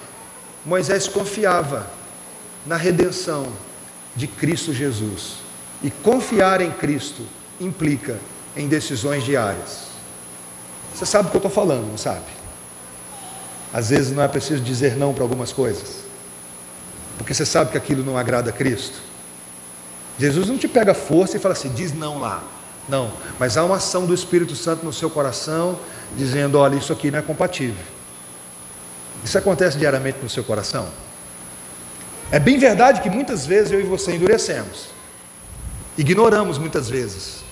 Moisés 0.66 1.06
confiava 1.06 1.97
na 2.68 2.76
redenção 2.76 3.50
de 4.14 4.26
Cristo 4.26 4.72
Jesus. 4.74 5.38
E 5.82 5.90
confiar 5.90 6.60
em 6.60 6.70
Cristo 6.70 7.22
implica 7.58 8.18
em 8.54 8.68
decisões 8.68 9.24
diárias. 9.24 9.88
Você 10.94 11.06
sabe 11.06 11.28
o 11.28 11.30
que 11.30 11.36
eu 11.36 11.40
estou 11.40 11.50
falando, 11.50 11.88
não 11.88 11.96
sabe? 11.96 12.26
Às 13.72 13.90
vezes 13.90 14.12
não 14.12 14.22
é 14.22 14.28
preciso 14.28 14.62
dizer 14.62 14.96
não 14.96 15.14
para 15.14 15.22
algumas 15.22 15.52
coisas. 15.52 16.04
Porque 17.16 17.32
você 17.32 17.46
sabe 17.46 17.70
que 17.70 17.78
aquilo 17.78 18.04
não 18.04 18.18
agrada 18.18 18.50
a 18.50 18.52
Cristo. 18.52 18.98
Jesus 20.18 20.48
não 20.48 20.58
te 20.58 20.68
pega 20.68 20.92
força 20.92 21.36
e 21.36 21.40
fala 21.40 21.54
assim, 21.54 21.70
diz 21.70 21.94
não 21.94 22.18
lá. 22.18 22.42
Não, 22.88 23.12
mas 23.38 23.56
há 23.56 23.64
uma 23.64 23.76
ação 23.76 24.06
do 24.06 24.14
Espírito 24.14 24.56
Santo 24.56 24.84
no 24.84 24.92
seu 24.92 25.10
coração, 25.10 25.78
dizendo: 26.16 26.58
olha, 26.58 26.74
isso 26.74 26.90
aqui 26.90 27.10
não 27.10 27.18
é 27.18 27.22
compatível. 27.22 27.84
Isso 29.22 29.36
acontece 29.36 29.76
diariamente 29.76 30.18
no 30.22 30.30
seu 30.30 30.42
coração? 30.42 30.88
É 32.30 32.38
bem 32.38 32.58
verdade 32.58 33.00
que 33.00 33.08
muitas 33.08 33.46
vezes 33.46 33.72
eu 33.72 33.80
e 33.80 33.84
você 33.84 34.14
endurecemos, 34.14 34.88
ignoramos 35.96 36.58
muitas 36.58 36.88
vezes 36.88 37.42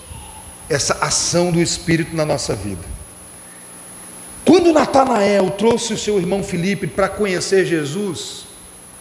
essa 0.69 0.95
ação 1.01 1.51
do 1.51 1.61
Espírito 1.61 2.15
na 2.15 2.25
nossa 2.25 2.55
vida. 2.55 2.83
Quando 4.45 4.73
Natanael 4.73 5.51
trouxe 5.51 5.95
o 5.95 5.99
seu 5.99 6.19
irmão 6.19 6.43
Felipe 6.43 6.87
para 6.87 7.09
conhecer 7.09 7.65
Jesus, 7.65 8.47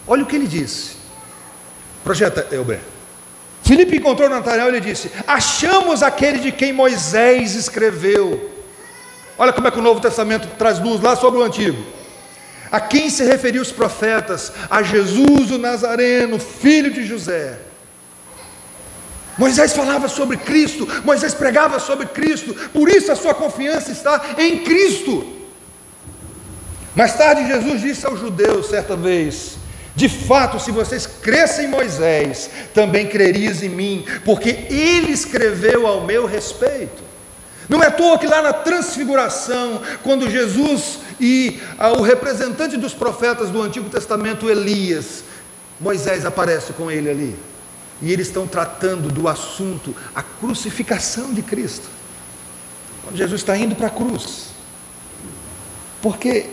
olha 0.06 0.22
o 0.22 0.26
que 0.26 0.36
ele 0.36 0.46
disse. 0.46 0.96
Projeta, 2.02 2.46
Elber. 2.52 2.80
Filipe 3.62 3.96
encontrou 3.96 4.28
Natanael 4.28 4.68
e 4.68 4.72
lhe 4.72 4.80
disse: 4.80 5.10
Achamos 5.26 6.02
aquele 6.02 6.38
de 6.38 6.52
quem 6.52 6.72
Moisés 6.72 7.54
escreveu. 7.54 8.50
Olha 9.36 9.52
como 9.52 9.68
é 9.68 9.70
que 9.70 9.78
o 9.78 9.82
Novo 9.82 10.00
Testamento 10.00 10.48
traz 10.56 10.78
luz 10.78 11.00
lá 11.00 11.16
sobre 11.16 11.40
o 11.40 11.42
Antigo. 11.42 11.84
A 12.70 12.80
quem 12.80 13.10
se 13.10 13.24
referiam 13.24 13.62
os 13.62 13.72
profetas? 13.72 14.52
A 14.68 14.82
Jesus 14.82 15.50
o 15.50 15.58
Nazareno, 15.58 16.38
filho 16.38 16.90
de 16.90 17.04
José. 17.04 17.58
Moisés 19.38 19.72
falava 19.72 20.08
sobre 20.08 20.36
Cristo, 20.38 20.88
Moisés 21.04 21.34
pregava 21.34 21.78
sobre 21.78 22.06
Cristo, 22.06 22.54
por 22.72 22.88
isso 22.88 23.12
a 23.12 23.16
sua 23.16 23.34
confiança 23.34 23.92
está 23.92 24.34
em 24.38 24.64
Cristo. 24.64 25.34
Mais 26.94 27.14
tarde, 27.14 27.46
Jesus 27.46 27.82
disse 27.82 28.06
aos 28.06 28.18
judeus, 28.18 28.68
certa 28.68 28.96
vez: 28.96 29.58
de 29.94 30.08
fato, 30.08 30.58
se 30.58 30.70
vocês 30.70 31.06
crescem 31.06 31.66
em 31.66 31.70
Moisés, 31.70 32.50
também 32.74 33.06
crerias 33.06 33.62
em 33.62 33.68
mim, 33.68 34.04
porque 34.24 34.50
ele 34.70 35.12
escreveu 35.12 35.86
ao 35.86 36.04
meu 36.04 36.26
respeito. 36.26 37.05
Não 37.68 37.82
é 37.82 37.86
à 37.86 37.90
toa 37.90 38.18
que 38.18 38.26
lá 38.26 38.42
na 38.42 38.52
transfiguração, 38.52 39.82
quando 40.02 40.30
Jesus 40.30 41.00
e 41.20 41.60
ah, 41.78 41.92
o 41.92 42.02
representante 42.02 42.76
dos 42.76 42.94
profetas 42.94 43.50
do 43.50 43.60
Antigo 43.60 43.88
Testamento, 43.88 44.48
Elias, 44.48 45.24
Moisés 45.80 46.24
aparece 46.24 46.72
com 46.72 46.90
ele 46.90 47.10
ali. 47.10 47.36
E 48.00 48.12
eles 48.12 48.28
estão 48.28 48.46
tratando 48.46 49.08
do 49.08 49.26
assunto, 49.26 49.94
a 50.14 50.22
crucificação 50.22 51.32
de 51.32 51.42
Cristo. 51.42 51.88
Quando 53.02 53.16
Jesus 53.16 53.40
está 53.40 53.56
indo 53.56 53.74
para 53.74 53.86
a 53.86 53.90
cruz. 53.90 54.48
Porque 56.02 56.50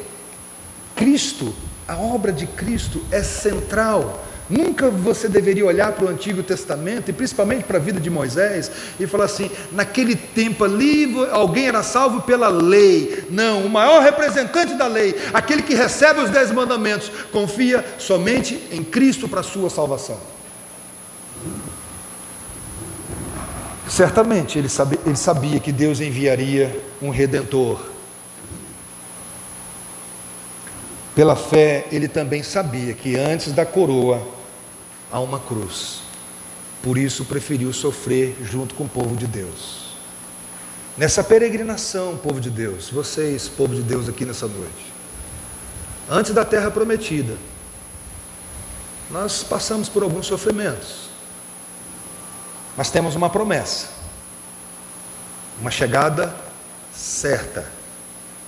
Cristo 0.96 1.54
a 1.88 1.98
obra 1.98 2.32
de 2.32 2.48
Cristo 2.48 3.04
é 3.12 3.22
central. 3.22 4.26
Nunca 4.56 4.90
você 4.90 5.28
deveria 5.28 5.66
olhar 5.66 5.92
para 5.94 6.06
o 6.06 6.10
Antigo 6.10 6.44
Testamento, 6.44 7.10
e 7.10 7.14
principalmente 7.14 7.64
para 7.64 7.78
a 7.78 7.82
vida 7.82 8.00
de 8.00 8.10
Moisés, 8.10 8.72
e 9.00 9.08
falar 9.08 9.26
assim: 9.26 9.50
naquele 9.72 10.16
tempo 10.16 10.64
ali 10.64 11.12
alguém 11.32 11.68
era 11.68 11.82
salvo 11.82 12.22
pela 12.22 12.50
lei. 12.50 13.26
Não, 13.32 13.66
o 13.66 13.70
maior 13.70 14.04
representante 14.04 14.76
da 14.76 14.86
lei, 14.86 15.16
aquele 15.34 15.64
que 15.64 15.74
recebe 15.74 16.20
os 16.20 16.30
dez 16.30 16.52
mandamentos, 16.52 17.10
confia 17.32 17.84
somente 17.98 18.62
em 18.72 18.84
Cristo 18.84 19.28
para 19.28 19.40
a 19.40 19.44
sua 19.44 19.70
salvação. 19.70 20.20
Certamente 23.90 24.60
ele 24.60 24.70
sabia, 24.70 25.00
ele 25.06 25.16
sabia 25.16 25.60
que 25.60 25.72
Deus 25.72 26.00
enviaria 26.00 26.80
um 27.02 27.10
redentor 27.10 27.94
Pela 31.16 31.36
fé, 31.36 31.86
ele 31.92 32.08
também 32.08 32.42
sabia 32.42 32.94
que 32.94 33.16
antes 33.16 33.54
da 33.54 33.66
coroa 33.66 34.20
há 35.14 35.20
uma 35.20 35.40
cruz. 35.40 36.00
Por 36.82 36.98
isso 36.98 37.24
preferiu 37.24 37.72
sofrer 37.72 38.36
junto 38.42 38.74
com 38.74 38.86
o 38.86 38.90
povo 38.90 39.16
de 39.16 39.28
Deus. 39.28 39.94
Nessa 40.98 41.24
peregrinação, 41.24 42.18
povo 42.18 42.42
de 42.42 42.50
Deus, 42.50 42.90
vocês, 42.90 43.48
povo 43.48 43.76
de 43.76 43.84
Deus, 43.84 44.10
aqui 44.10 44.26
nessa 44.26 44.48
noite, 44.48 44.92
antes 46.10 46.34
da 46.34 46.44
terra 46.44 46.72
prometida, 46.72 47.38
nós 49.12 49.44
passamos 49.44 49.88
por 49.88 50.02
alguns 50.02 50.26
sofrimentos, 50.26 51.10
mas 52.76 52.90
temos 52.90 53.16
uma 53.16 53.30
promessa, 53.30 53.90
uma 55.62 55.70
chegada 55.70 56.36
certa. 56.94 57.72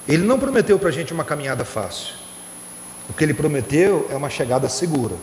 Ele 0.08 0.24
não 0.24 0.40
prometeu 0.40 0.78
para 0.80 0.90
a 0.90 0.92
gente 0.92 1.14
uma 1.14 1.24
caminhada 1.24 1.64
fácil, 1.64 2.16
o 3.08 3.14
que 3.14 3.24
ele 3.24 3.34
prometeu 3.36 4.08
é 4.10 4.16
uma 4.16 4.30
chegada 4.30 4.68
segura. 4.68 5.16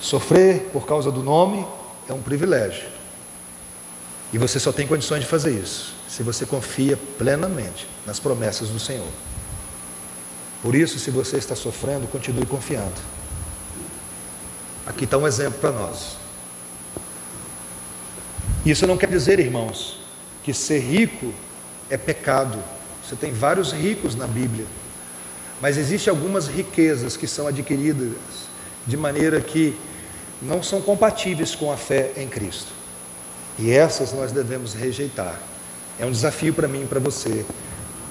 Sofrer 0.00 0.70
por 0.72 0.86
causa 0.86 1.10
do 1.10 1.22
nome 1.22 1.66
é 2.08 2.12
um 2.12 2.20
privilégio. 2.20 2.88
E 4.32 4.38
você 4.38 4.58
só 4.58 4.72
tem 4.72 4.86
condições 4.86 5.20
de 5.20 5.26
fazer 5.26 5.52
isso 5.52 5.94
se 6.08 6.22
você 6.22 6.46
confia 6.46 6.96
plenamente 7.18 7.86
nas 8.06 8.18
promessas 8.18 8.68
do 8.68 8.78
Senhor. 8.78 9.08
Por 10.62 10.74
isso, 10.74 10.98
se 10.98 11.10
você 11.10 11.36
está 11.36 11.54
sofrendo, 11.54 12.06
continue 12.06 12.46
confiando. 12.46 12.94
Aqui 14.86 15.04
está 15.04 15.18
um 15.18 15.26
exemplo 15.26 15.58
para 15.60 15.72
nós. 15.72 16.16
Isso 18.64 18.86
não 18.86 18.96
quer 18.96 19.08
dizer, 19.08 19.38
irmãos, 19.38 20.00
que 20.42 20.54
ser 20.54 20.78
rico 20.78 21.32
é 21.90 21.96
pecado. 21.96 22.58
Você 23.04 23.14
tem 23.14 23.32
vários 23.32 23.72
ricos 23.72 24.14
na 24.14 24.26
Bíblia. 24.26 24.66
Mas 25.60 25.76
existem 25.76 26.10
algumas 26.10 26.46
riquezas 26.48 27.16
que 27.16 27.26
são 27.26 27.46
adquiridas 27.46 28.16
de 28.86 28.96
maneira 28.96 29.40
que 29.40 29.76
não 30.40 30.62
são 30.62 30.80
compatíveis 30.80 31.54
com 31.54 31.72
a 31.72 31.76
fé 31.76 32.12
em 32.16 32.28
Cristo. 32.28 32.72
E 33.58 33.70
essas 33.70 34.12
nós 34.12 34.32
devemos 34.32 34.74
rejeitar. 34.74 35.40
É 35.98 36.04
um 36.04 36.10
desafio 36.10 36.52
para 36.52 36.68
mim 36.68 36.82
e 36.82 36.86
para 36.86 37.00
você, 37.00 37.44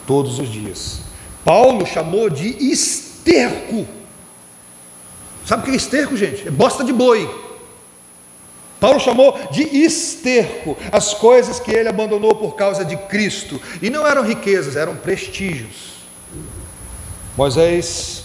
todos 0.07 0.39
os 0.39 0.49
dias. 0.49 1.01
Paulo 1.43 1.85
chamou 1.85 2.29
de 2.29 2.47
esterco. 2.71 3.87
Sabe 5.45 5.61
o 5.61 5.65
que 5.65 5.71
é 5.71 5.75
esterco, 5.75 6.17
gente? 6.17 6.47
É 6.47 6.51
bosta 6.51 6.83
de 6.83 6.91
boi. 6.91 7.29
Paulo 8.79 8.99
chamou 8.99 9.37
de 9.51 9.61
esterco 9.63 10.75
as 10.91 11.13
coisas 11.13 11.59
que 11.59 11.71
ele 11.71 11.87
abandonou 11.87 12.35
por 12.35 12.55
causa 12.55 12.83
de 12.83 12.97
Cristo. 12.97 13.61
E 13.81 13.89
não 13.89 14.05
eram 14.05 14.23
riquezas, 14.23 14.75
eram 14.75 14.95
prestígios. 14.95 15.95
Moisés 17.37 18.24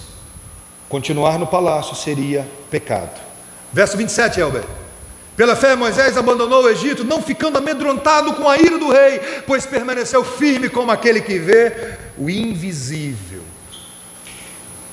continuar 0.91 1.39
no 1.39 1.47
palácio 1.47 1.95
seria 1.95 2.47
pecado. 2.69 3.19
Verso 3.73 3.97
27, 3.97 4.41
Elber. 4.41 4.65
Pela 5.37 5.57
fé, 5.57 5.75
Moisés 5.75 6.19
abandonou 6.19 6.65
o 6.65 6.69
Egito, 6.69 7.05
não 7.05 7.23
ficando 7.23 7.57
amedrontado 7.57 8.35
com 8.35 8.47
a 8.47 8.59
ira 8.59 8.77
do 8.77 8.91
rei, 8.91 9.21
pois 9.47 9.65
permaneceu 9.65 10.23
firme 10.23 10.69
como 10.69 10.91
aquele 10.91 11.23
que 11.23 11.39
vê 11.39 11.97
o 12.19 12.29
invisível. 12.29 13.41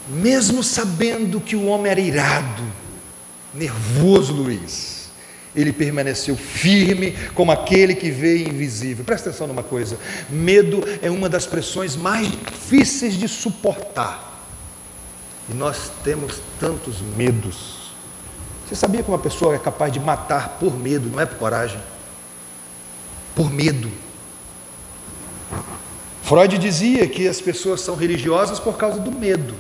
Mesmo 0.07 0.63
sabendo 0.63 1.41
que 1.41 1.55
o 1.55 1.65
homem 1.65 1.91
era 1.91 1.99
irado, 1.99 2.63
nervoso, 3.53 4.31
Luiz, 4.31 5.10
ele 5.55 5.73
permaneceu 5.73 6.38
firme 6.38 7.13
como 7.33 7.51
aquele 7.51 7.95
que 7.95 8.12
vê 8.12 8.43
invisível. 8.43 9.03
Presta 9.03 9.29
atenção 9.29 9.47
numa 9.47 9.63
coisa: 9.63 9.97
medo 10.29 10.81
é 11.01 11.10
uma 11.10 11.27
das 11.27 11.47
pressões 11.47 11.95
mais 11.95 12.29
difíceis 12.29 13.15
de 13.15 13.27
suportar. 13.27 14.37
E 15.49 15.53
nós 15.53 15.91
temos 16.03 16.41
tantos 16.60 17.01
medos. 17.15 17.91
Você 18.67 18.75
sabia 18.75 19.01
que 19.01 19.10
uma 19.10 19.17
pessoa 19.17 19.55
é 19.55 19.60
capaz 19.60 19.93
de 19.93 19.99
matar 19.99 20.57
por 20.60 20.77
medo, 20.77 21.10
não 21.10 21.21
é 21.21 21.25
por 21.25 21.38
coragem? 21.38 21.79
Por 23.33 23.49
medo. 23.49 23.89
Freud 26.23 26.57
dizia 26.57 27.07
que 27.07 27.25
as 27.25 27.39
pessoas 27.39 27.79
são 27.79 27.95
religiosas 27.95 28.60
por 28.60 28.75
causa 28.75 28.99
do 28.99 29.12
medo. 29.12 29.55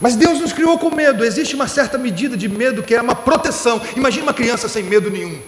Mas 0.00 0.16
Deus 0.16 0.40
nos 0.40 0.52
criou 0.52 0.78
com 0.78 0.94
medo. 0.94 1.22
Existe 1.22 1.54
uma 1.54 1.68
certa 1.68 1.98
medida 1.98 2.36
de 2.36 2.48
medo 2.48 2.82
que 2.82 2.94
é 2.94 3.02
uma 3.02 3.14
proteção. 3.14 3.80
Imagine 3.94 4.22
uma 4.22 4.34
criança 4.34 4.68
sem 4.68 4.82
medo 4.82 5.10
nenhum. 5.10 5.38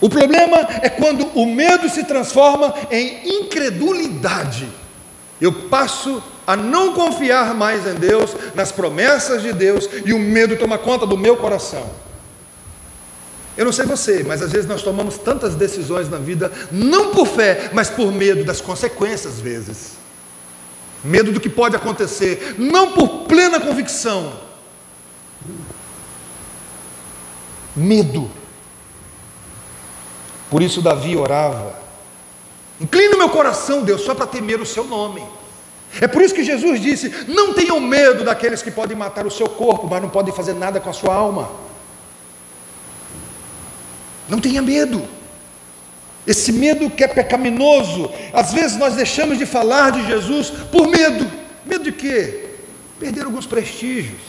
O 0.00 0.08
problema 0.08 0.58
é 0.82 0.88
quando 0.88 1.26
o 1.34 1.46
medo 1.46 1.88
se 1.90 2.04
transforma 2.04 2.74
em 2.90 3.40
incredulidade. 3.40 4.68
Eu 5.38 5.52
passo 5.52 6.22
a 6.46 6.56
não 6.56 6.92
confiar 6.94 7.54
mais 7.54 7.86
em 7.86 7.94
Deus, 7.94 8.34
nas 8.54 8.70
promessas 8.70 9.42
de 9.42 9.52
Deus, 9.52 9.88
e 10.04 10.12
o 10.12 10.18
medo 10.18 10.56
toma 10.56 10.78
conta 10.78 11.06
do 11.06 11.16
meu 11.16 11.36
coração. 11.36 11.90
Eu 13.56 13.64
não 13.64 13.72
sei 13.72 13.86
você, 13.86 14.22
mas 14.22 14.42
às 14.42 14.52
vezes 14.52 14.68
nós 14.68 14.82
tomamos 14.82 15.16
tantas 15.18 15.54
decisões 15.54 16.10
na 16.10 16.18
vida, 16.18 16.52
não 16.70 17.10
por 17.10 17.26
fé, 17.26 17.70
mas 17.72 17.88
por 17.88 18.12
medo 18.12 18.44
das 18.44 18.60
consequências, 18.60 19.34
às 19.34 19.40
vezes 19.40 20.06
medo 21.06 21.32
do 21.32 21.40
que 21.40 21.48
pode 21.48 21.76
acontecer, 21.76 22.56
não 22.58 22.92
por 22.92 23.26
plena 23.26 23.60
convicção. 23.60 24.32
Medo. 27.74 28.30
Por 30.50 30.62
isso 30.62 30.82
Davi 30.82 31.16
orava. 31.16 31.78
Inclina 32.80 33.14
o 33.14 33.18
meu 33.18 33.30
coração, 33.30 33.82
Deus, 33.82 34.02
só 34.02 34.14
para 34.14 34.26
temer 34.26 34.60
o 34.60 34.66
seu 34.66 34.84
nome. 34.84 35.22
É 36.00 36.06
por 36.06 36.22
isso 36.22 36.34
que 36.34 36.44
Jesus 36.44 36.80
disse: 36.80 37.12
não 37.28 37.54
tenham 37.54 37.80
medo 37.80 38.24
daqueles 38.24 38.62
que 38.62 38.70
podem 38.70 38.96
matar 38.96 39.26
o 39.26 39.30
seu 39.30 39.48
corpo, 39.48 39.86
mas 39.86 40.02
não 40.02 40.10
podem 40.10 40.34
fazer 40.34 40.54
nada 40.54 40.80
com 40.80 40.90
a 40.90 40.92
sua 40.92 41.14
alma. 41.14 41.50
Não 44.28 44.40
tenha 44.40 44.60
medo. 44.60 45.08
Esse 46.26 46.52
medo 46.52 46.90
que 46.90 47.04
é 47.04 47.08
pecaminoso, 47.08 48.10
às 48.32 48.52
vezes 48.52 48.76
nós 48.76 48.94
deixamos 48.94 49.38
de 49.38 49.46
falar 49.46 49.92
de 49.92 50.04
Jesus 50.06 50.50
por 50.50 50.88
medo. 50.88 51.30
Medo 51.64 51.84
de 51.84 51.92
quê? 51.92 52.50
Perder 52.98 53.24
alguns 53.24 53.46
prestígios. 53.46 54.20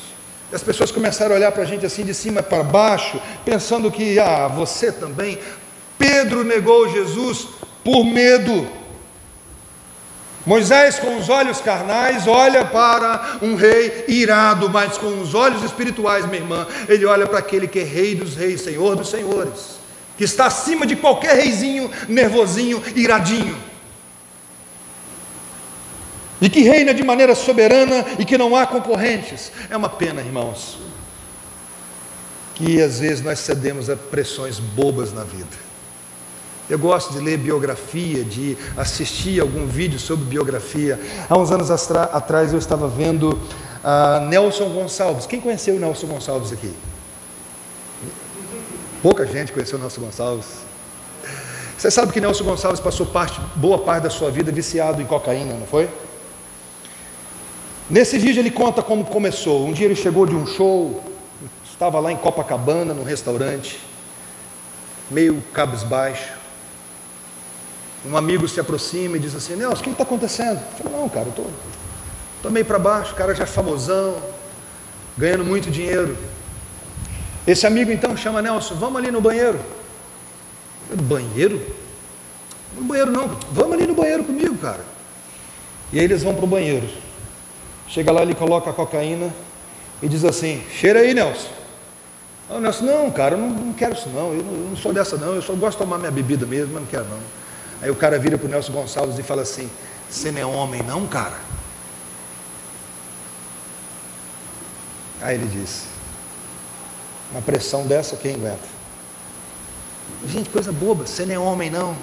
E 0.51 0.55
as 0.55 0.63
pessoas 0.63 0.91
começaram 0.91 1.33
a 1.33 1.37
olhar 1.37 1.51
para 1.51 1.63
a 1.63 1.65
gente 1.65 1.85
assim 1.85 2.05
de 2.05 2.13
cima 2.13 2.43
para 2.43 2.63
baixo, 2.63 3.19
pensando 3.43 3.91
que, 3.91 4.19
ah, 4.19 4.47
você 4.47 4.91
também. 4.91 5.39
Pedro 5.97 6.43
negou 6.43 6.87
Jesus 6.89 7.47
por 7.83 8.05
medo. 8.05 8.67
Moisés, 10.47 10.97
com 10.97 11.17
os 11.17 11.27
olhos 11.27 11.59
carnais, 11.59 12.25
olha 12.25 12.63
para 12.63 13.37
um 13.41 13.55
rei 13.55 14.05
irado, 14.07 14.69
mas 14.69 14.97
com 14.97 15.19
os 15.19 15.35
olhos 15.35 15.61
espirituais, 15.61 16.25
minha 16.25 16.37
irmã, 16.37 16.65
ele 16.87 17.05
olha 17.05 17.27
para 17.27 17.39
aquele 17.39 17.67
que 17.67 17.79
é 17.79 17.83
rei 17.83 18.15
dos 18.15 18.33
reis, 18.33 18.61
senhor 18.61 18.95
dos 18.95 19.09
senhores, 19.09 19.77
que 20.17 20.23
está 20.23 20.45
acima 20.45 20.85
de 20.85 20.95
qualquer 20.95 21.35
reizinho, 21.35 21.91
nervosinho, 22.07 22.81
iradinho. 22.95 23.57
E 26.39 26.49
que 26.49 26.61
reina 26.61 26.93
de 26.93 27.03
maneira 27.03 27.35
soberana 27.35 28.05
e 28.17 28.23
que 28.23 28.37
não 28.37 28.55
há 28.55 28.65
concorrentes. 28.65 29.51
É 29.69 29.75
uma 29.75 29.89
pena, 29.89 30.21
irmãos, 30.21 30.77
que 32.55 32.81
às 32.81 33.01
vezes 33.01 33.21
nós 33.21 33.39
cedemos 33.39 33.89
a 33.89 33.97
pressões 33.97 34.59
bobas 34.59 35.11
na 35.11 35.25
vida. 35.25 35.66
Eu 36.69 36.77
gosto 36.77 37.13
de 37.13 37.19
ler 37.19 37.37
biografia, 37.37 38.25
de 38.25 38.57
assistir 38.75 39.39
algum 39.39 39.65
vídeo 39.65 39.97
sobre 39.97 40.25
biografia. 40.25 40.99
Há 41.29 41.37
uns 41.37 41.49
anos 41.49 41.71
atrás 41.71 42.51
eu 42.51 42.59
estava 42.59 42.89
vendo 42.89 43.29
uh, 43.31 44.25
Nelson 44.27 44.67
Gonçalves. 44.69 45.25
Quem 45.25 45.39
conheceu 45.39 45.75
o 45.75 45.79
Nelson 45.79 46.07
Gonçalves 46.07 46.51
aqui? 46.51 46.73
Pouca 49.01 49.25
gente 49.25 49.53
conheceu 49.53 49.77
o 49.77 49.81
Nelson 49.81 50.01
Gonçalves. 50.01 50.45
Você 51.77 51.89
sabe 51.89 52.11
que 52.11 52.19
Nelson 52.19 52.43
Gonçalves 52.43 52.81
passou 52.81 53.05
parte, 53.05 53.39
boa 53.55 53.77
parte 53.77 54.03
da 54.03 54.09
sua 54.09 54.29
vida 54.29 54.51
viciado 54.51 55.01
em 55.01 55.05
cocaína, 55.05 55.53
não 55.53 55.67
foi? 55.67 55.89
Nesse 57.89 58.17
vídeo 58.17 58.41
ele 58.41 58.51
conta 58.51 58.81
como 58.81 59.05
começou. 59.05 59.65
Um 59.65 59.71
dia 59.71 59.85
ele 59.85 59.95
chegou 59.95 60.25
de 60.25 60.35
um 60.35 60.45
show, 60.45 61.01
estava 61.63 61.97
lá 62.01 62.11
em 62.11 62.17
Copacabana, 62.17 62.93
num 62.93 63.03
restaurante, 63.03 63.79
meio 65.09 65.41
cabisbaixo. 65.53 66.36
Um 68.05 68.15
amigo 68.15 68.47
se 68.47 68.59
aproxima 68.59 69.17
e 69.17 69.19
diz 69.19 69.35
assim: 69.35 69.55
Nelson, 69.55 69.81
o 69.81 69.83
que 69.83 69.89
está 69.89 70.03
acontecendo? 70.03 70.59
Eu 70.59 70.83
falei, 70.83 70.99
não, 70.99 71.09
cara, 71.09 71.27
eu 71.35 71.47
estou 72.37 72.51
meio 72.51 72.65
para 72.65 72.79
baixo, 72.79 73.13
o 73.13 73.15
cara 73.15 73.33
já 73.33 73.43
é 73.43 73.47
famosão, 73.47 74.15
ganhando 75.17 75.43
muito 75.43 75.69
dinheiro. 75.71 76.17
Esse 77.45 77.65
amigo 77.65 77.91
então 77.91 78.15
chama 78.15 78.41
Nelson, 78.41 78.75
vamos 78.75 78.97
ali 78.97 79.09
no 79.09 79.21
banheiro. 79.21 79.59
Banheiro? 80.93 81.61
No 82.75 82.83
banheiro 82.83 83.11
não, 83.11 83.27
vamos 83.51 83.73
ali 83.73 83.87
no 83.87 83.95
banheiro 83.95 84.23
comigo, 84.23 84.57
cara. 84.57 84.85
E 85.91 85.99
aí 85.99 86.05
eles 86.05 86.23
vão 86.23 86.35
para 86.35 86.45
o 86.45 86.47
banheiro. 86.47 86.87
Chega 87.87 88.11
lá, 88.11 88.21
ele 88.21 88.35
coloca 88.35 88.69
a 88.69 88.73
cocaína 88.73 89.33
e 90.01 90.07
diz 90.07 90.23
assim: 90.23 90.61
cheira 90.71 90.99
aí, 90.99 91.13
Nelson. 91.13 91.49
Ah, 92.49 92.59
Nelson, 92.59 92.85
não, 92.85 93.11
cara, 93.11 93.35
eu 93.35 93.39
não, 93.39 93.49
não 93.49 93.73
quero 93.73 93.93
isso 93.93 94.07
não, 94.09 94.33
eu 94.33 94.43
não, 94.43 94.53
eu 94.53 94.67
não 94.69 94.77
sou 94.77 94.93
dessa 94.93 95.17
não, 95.17 95.35
eu 95.35 95.41
só 95.41 95.53
gosto 95.53 95.77
de 95.77 95.83
tomar 95.83 95.97
minha 95.97 96.11
bebida 96.11 96.45
mesmo, 96.45 96.73
mas 96.73 96.83
não 96.83 96.89
quero 96.89 97.05
não. 97.05 97.19
Aí 97.81 97.91
o 97.91 97.95
cara 97.95 98.17
vira 98.17 98.37
para 98.37 98.47
o 98.47 98.49
Nelson 98.49 98.71
Gonçalves 98.71 99.19
e 99.19 99.23
fala 99.23 99.43
assim: 99.43 99.69
Você 100.09 100.31
não 100.31 100.41
é 100.41 100.45
homem, 100.45 100.81
não, 100.83 101.05
cara? 101.07 101.37
Aí 105.21 105.35
ele 105.35 105.47
diz: 105.47 105.83
Uma 107.31 107.41
pressão 107.41 107.85
dessa, 107.85 108.15
quem 108.15 108.35
aguenta? 108.35 108.77
Gente, 110.27 110.49
coisa 110.49 110.71
boba, 110.71 111.05
você 111.05 111.25
não 111.25 111.35
é 111.35 111.39
homem, 111.39 111.69
não. 111.69 111.95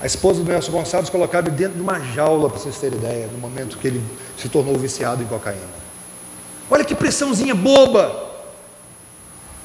A 0.00 0.06
esposa 0.06 0.42
do 0.42 0.50
Nelson 0.50 0.72
Gonçalves 0.72 1.08
colocava 1.08 1.48
ele 1.48 1.56
dentro 1.56 1.74
de 1.74 1.80
uma 1.80 1.98
jaula, 1.98 2.50
para 2.50 2.58
vocês 2.58 2.76
terem 2.78 2.98
ideia, 2.98 3.26
no 3.28 3.38
momento 3.38 3.78
que 3.78 3.88
ele 3.88 4.04
se 4.36 4.48
tornou 4.48 4.76
viciado 4.76 5.22
em 5.22 5.26
cocaína. 5.26 5.86
Olha 6.70 6.84
que 6.84 6.94
pressãozinha 6.94 7.54
boba. 7.54 8.24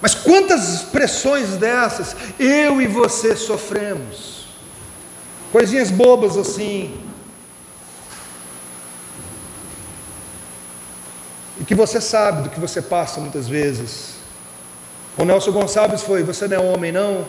Mas 0.02 0.16
quantas 0.16 0.84
pressões 0.84 1.58
dessas 1.58 2.16
eu 2.40 2.82
e 2.82 2.88
você 2.88 3.36
sofremos? 3.36 4.41
Coisinhas 5.52 5.92
bobas 5.92 6.38
assim. 6.38 6.98
E 11.60 11.66
que 11.66 11.76
você 11.76 12.00
sabe 12.00 12.44
do 12.44 12.50
que 12.50 12.60
você 12.60 12.82
passa 12.82 13.20
muitas 13.20 13.48
vezes. 13.48 14.16
O 15.18 15.26
Nelson 15.26 15.52
Gonçalves 15.52 16.02
foi: 16.02 16.24
Você 16.24 16.48
não 16.48 16.58
é 16.58 16.60
homem, 16.60 16.92
não? 16.92 17.26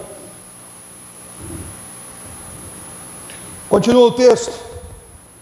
Continua 3.69 4.07
o 4.07 4.13
texto, 4.13 4.53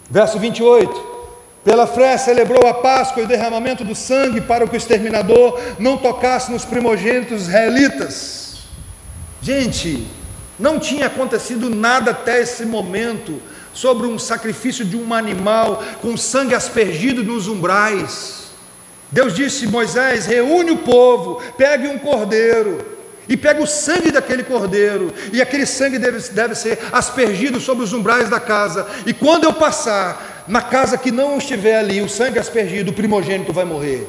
verso 0.08 0.38
28. 0.38 1.10
Pela 1.62 1.86
fé 1.86 2.16
celebrou 2.16 2.66
a 2.66 2.72
Páscoa 2.72 3.20
e 3.20 3.24
o 3.24 3.28
derramamento 3.28 3.84
do 3.84 3.94
sangue 3.94 4.40
para 4.40 4.66
que 4.66 4.74
o 4.74 4.78
exterminador 4.78 5.60
não 5.78 5.98
tocasse 5.98 6.50
nos 6.50 6.64
primogênitos 6.64 7.42
israelitas. 7.42 8.62
Gente, 9.42 10.06
não 10.60 10.78
tinha 10.78 11.06
acontecido 11.06 11.70
nada 11.70 12.10
até 12.10 12.40
esse 12.40 12.66
momento 12.66 13.40
sobre 13.72 14.06
um 14.06 14.18
sacrifício 14.18 14.84
de 14.84 14.96
um 14.96 15.14
animal 15.14 15.82
com 16.02 16.16
sangue 16.16 16.54
aspergido 16.54 17.24
nos 17.24 17.48
umbrais. 17.48 18.50
Deus 19.10 19.34
disse: 19.34 19.66
Moisés, 19.66 20.26
reúne 20.26 20.70
o 20.70 20.78
povo, 20.78 21.42
pegue 21.56 21.88
um 21.88 21.98
cordeiro 21.98 23.00
e 23.26 23.36
pegue 23.36 23.62
o 23.62 23.66
sangue 23.66 24.10
daquele 24.10 24.42
cordeiro, 24.42 25.14
e 25.32 25.40
aquele 25.40 25.64
sangue 25.64 26.00
deve, 26.00 26.18
deve 26.30 26.54
ser 26.56 26.80
aspergido 26.90 27.60
sobre 27.60 27.84
os 27.84 27.92
umbrais 27.92 28.28
da 28.28 28.40
casa. 28.40 28.86
E 29.06 29.14
quando 29.14 29.44
eu 29.44 29.52
passar 29.52 30.44
na 30.48 30.60
casa 30.60 30.98
que 30.98 31.12
não 31.12 31.38
estiver 31.38 31.78
ali, 31.78 32.02
o 32.02 32.08
sangue 32.08 32.40
aspergido, 32.40 32.90
o 32.90 32.94
primogênito 32.94 33.52
vai 33.52 33.64
morrer. 33.64 34.08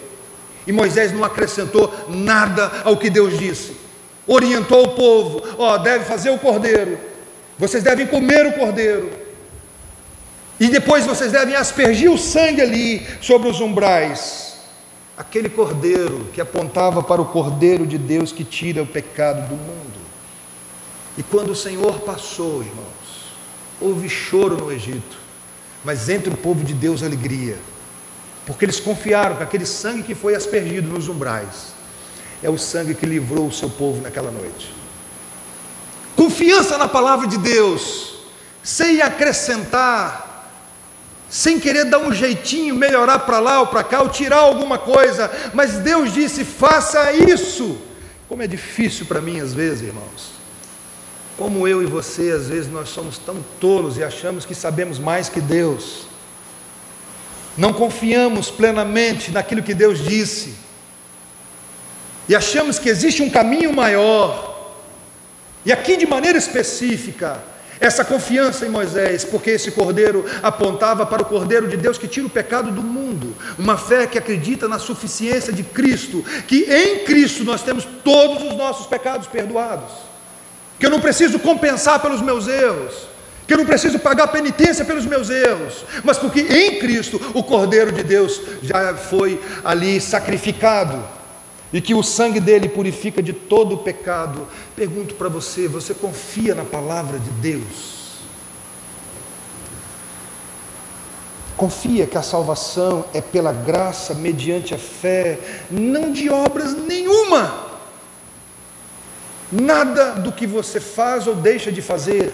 E 0.65 0.71
Moisés 0.71 1.11
não 1.11 1.23
acrescentou 1.23 1.93
nada 2.09 2.71
ao 2.83 2.97
que 2.97 3.09
Deus 3.11 3.37
disse 3.37 3.80
orientou 4.27 4.84
o 4.84 4.95
povo: 4.95 5.41
ó, 5.57 5.77
deve 5.77 6.05
fazer 6.05 6.29
o 6.29 6.38
cordeiro, 6.38 6.97
vocês 7.57 7.84
devem 7.84 8.07
comer 8.07 8.47
o 8.47 8.53
cordeiro, 8.53 9.12
e 10.60 10.67
depois 10.67 11.05
vocês 11.05 11.31
devem 11.31 11.55
aspergir 11.55 12.12
o 12.12 12.17
sangue 12.17 12.62
ali 12.62 13.05
sobre 13.21 13.49
os 13.49 13.60
umbrais. 13.60 14.51
Aquele 15.17 15.49
cordeiro 15.49 16.27
que 16.34 16.41
apontava 16.41 17.03
para 17.03 17.21
o 17.21 17.25
cordeiro 17.25 17.86
de 17.86 17.97
Deus 17.97 18.31
que 18.31 18.43
tira 18.43 18.81
o 18.81 18.88
pecado 18.88 19.47
do 19.49 19.55
mundo. 19.55 19.99
E 21.17 21.21
quando 21.21 21.51
o 21.51 21.55
Senhor 21.55 21.99
passou, 21.99 22.63
irmãos, 22.63 23.36
houve 23.79 24.10
choro 24.10 24.57
no 24.57 24.71
Egito, 24.71 25.17
mas 25.84 26.10
entre 26.10 26.34
o 26.34 26.38
povo 26.38 26.63
de 26.63 26.73
Deus 26.73 27.03
alegria, 27.03 27.57
porque 28.45 28.65
eles 28.65 28.79
confiaram 28.79 29.36
que 29.36 29.43
aquele 29.43 29.65
sangue 29.65 30.03
que 30.03 30.15
foi 30.15 30.34
aspergido 30.34 30.88
nos 30.88 31.07
umbrais 31.07 31.80
é 32.43 32.49
o 32.49 32.58
sangue 32.58 32.95
que 32.95 33.06
livrou 33.06 33.47
o 33.47 33.54
seu 33.54 33.69
povo 33.69 34.01
naquela 34.01 34.32
noite. 34.32 34.73
Confiança 36.15 36.77
na 36.77 36.88
palavra 36.88 37.27
de 37.27 37.38
Deus, 37.38 38.15
sem 38.63 39.01
acrescentar, 39.01 40.49
sem 41.30 41.60
querer 41.60 41.86
dar 41.86 41.99
um 41.99 42.12
jeitinho, 42.12 42.75
melhorar 42.75 43.19
para 43.19 43.39
lá 43.39 43.60
ou 43.62 43.67
para 43.67 43.84
cá, 43.84 44.01
ou 44.01 44.10
tirar 44.10 44.39
alguma 44.39 44.77
coisa, 44.77 45.32
mas 45.54 45.75
Deus 45.80 46.13
disse: 46.13 46.43
faça 46.43 47.13
isso. 47.13 47.77
Como 48.27 48.41
é 48.41 48.47
difícil 48.47 49.06
para 49.06 49.21
mim 49.21 49.39
às 49.39 49.54
vezes, 49.54 49.82
irmãos. 49.82 50.32
Como 51.38 51.67
eu 51.67 51.82
e 51.82 51.86
você, 51.86 52.32
às 52.32 52.47
vezes 52.47 52.72
nós 52.72 52.89
somos 52.89 53.18
tão 53.18 53.43
tolos 53.59 53.97
e 53.97 54.03
achamos 54.03 54.45
que 54.45 54.53
sabemos 54.53 54.99
mais 54.99 55.30
que 55.30 55.41
Deus. 55.41 56.05
Não 57.57 57.74
confiamos 57.74 58.49
plenamente 58.49 59.32
naquilo 59.32 59.63
que 59.63 59.74
Deus 59.74 59.99
disse 59.99 60.55
e 62.32 62.36
achamos 62.36 62.79
que 62.79 62.88
existe 62.88 63.21
um 63.21 63.29
caminho 63.29 63.73
maior. 63.73 64.73
E 65.65 65.73
aqui, 65.73 65.97
de 65.97 66.05
maneira 66.05 66.38
específica, 66.38 67.43
essa 67.77 68.05
confiança 68.05 68.65
em 68.65 68.69
Moisés, 68.69 69.25
porque 69.25 69.49
esse 69.49 69.69
cordeiro 69.71 70.23
apontava 70.41 71.05
para 71.05 71.23
o 71.23 71.25
cordeiro 71.25 71.67
de 71.67 71.75
Deus 71.75 71.97
que 71.97 72.07
tira 72.07 72.25
o 72.25 72.29
pecado 72.29 72.71
do 72.71 72.82
mundo, 72.82 73.36
uma 73.59 73.77
fé 73.77 74.07
que 74.07 74.17
acredita 74.17 74.65
na 74.69 74.79
suficiência 74.79 75.51
de 75.51 75.61
Cristo, 75.61 76.23
que 76.47 76.63
em 76.73 77.03
Cristo 77.03 77.43
nós 77.43 77.63
temos 77.63 77.86
todos 78.01 78.43
os 78.43 78.55
nossos 78.55 78.88
pecados 78.88 79.27
perdoados, 79.27 79.91
que 80.79 80.86
eu 80.86 80.89
não 80.89 81.01
preciso 81.01 81.38
compensar 81.38 81.99
pelos 81.99 82.21
meus 82.21 82.47
erros, 82.47 82.93
que 83.45 83.53
eu 83.53 83.57
não 83.57 83.65
preciso 83.65 83.99
pagar 83.99 84.27
penitência 84.29 84.86
pelos 84.86 85.05
meus 85.05 85.29
erros, 85.29 85.84
mas 86.01 86.17
porque 86.17 86.39
em 86.39 86.79
Cristo 86.79 87.19
o 87.34 87.43
cordeiro 87.43 87.91
de 87.91 88.03
Deus 88.03 88.39
já 88.63 88.95
foi 88.95 89.38
ali 89.65 89.99
sacrificado 89.99 91.19
e 91.74 91.80
que 91.80 91.93
o 91.93 92.03
sangue 92.03 92.39
dele 92.39 92.67
purifica 92.67 93.22
de 93.24 93.34
todo 93.34 93.76
o 93.76 93.78
pecado. 93.78 94.47
Pergunto 94.76 95.15
para 95.15 95.30
você: 95.30 95.67
você 95.67 95.93
confia 95.93 96.53
na 96.53 96.65
palavra 96.65 97.19
de 97.19 97.30
Deus? 97.30 98.01
Confia 101.55 102.07
que 102.07 102.17
a 102.17 102.24
salvação 102.24 103.05
é 103.13 103.22
pela 103.22 103.53
graça, 103.53 104.13
mediante 104.13 104.74
a 104.74 104.78
fé, 104.78 105.38
não 105.69 106.11
de 106.11 106.30
obras 106.30 106.74
nenhuma. 106.76 107.69
Nada 109.51 110.13
do 110.13 110.32
que 110.32 110.47
você 110.47 110.80
faz 110.80 111.28
ou 111.28 111.36
deixa 111.36 111.72
de 111.72 111.82
fazer, 111.82 112.34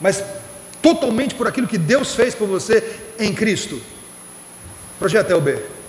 mas 0.00 0.22
totalmente 0.82 1.34
por 1.34 1.46
aquilo 1.46 1.68
que 1.68 1.78
Deus 1.78 2.14
fez 2.14 2.34
por 2.34 2.46
você 2.46 3.00
em 3.18 3.32
Cristo. 3.32 3.80
Projeto 4.98 5.30
LB. 5.30 5.79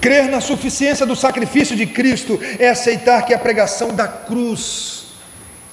Crer 0.00 0.28
na 0.30 0.40
suficiência 0.40 1.04
do 1.04 1.16
sacrifício 1.16 1.76
de 1.76 1.86
Cristo 1.86 2.38
é 2.58 2.68
aceitar 2.68 3.22
que 3.22 3.34
a 3.34 3.38
pregação 3.38 3.94
da 3.94 4.06
cruz 4.06 5.06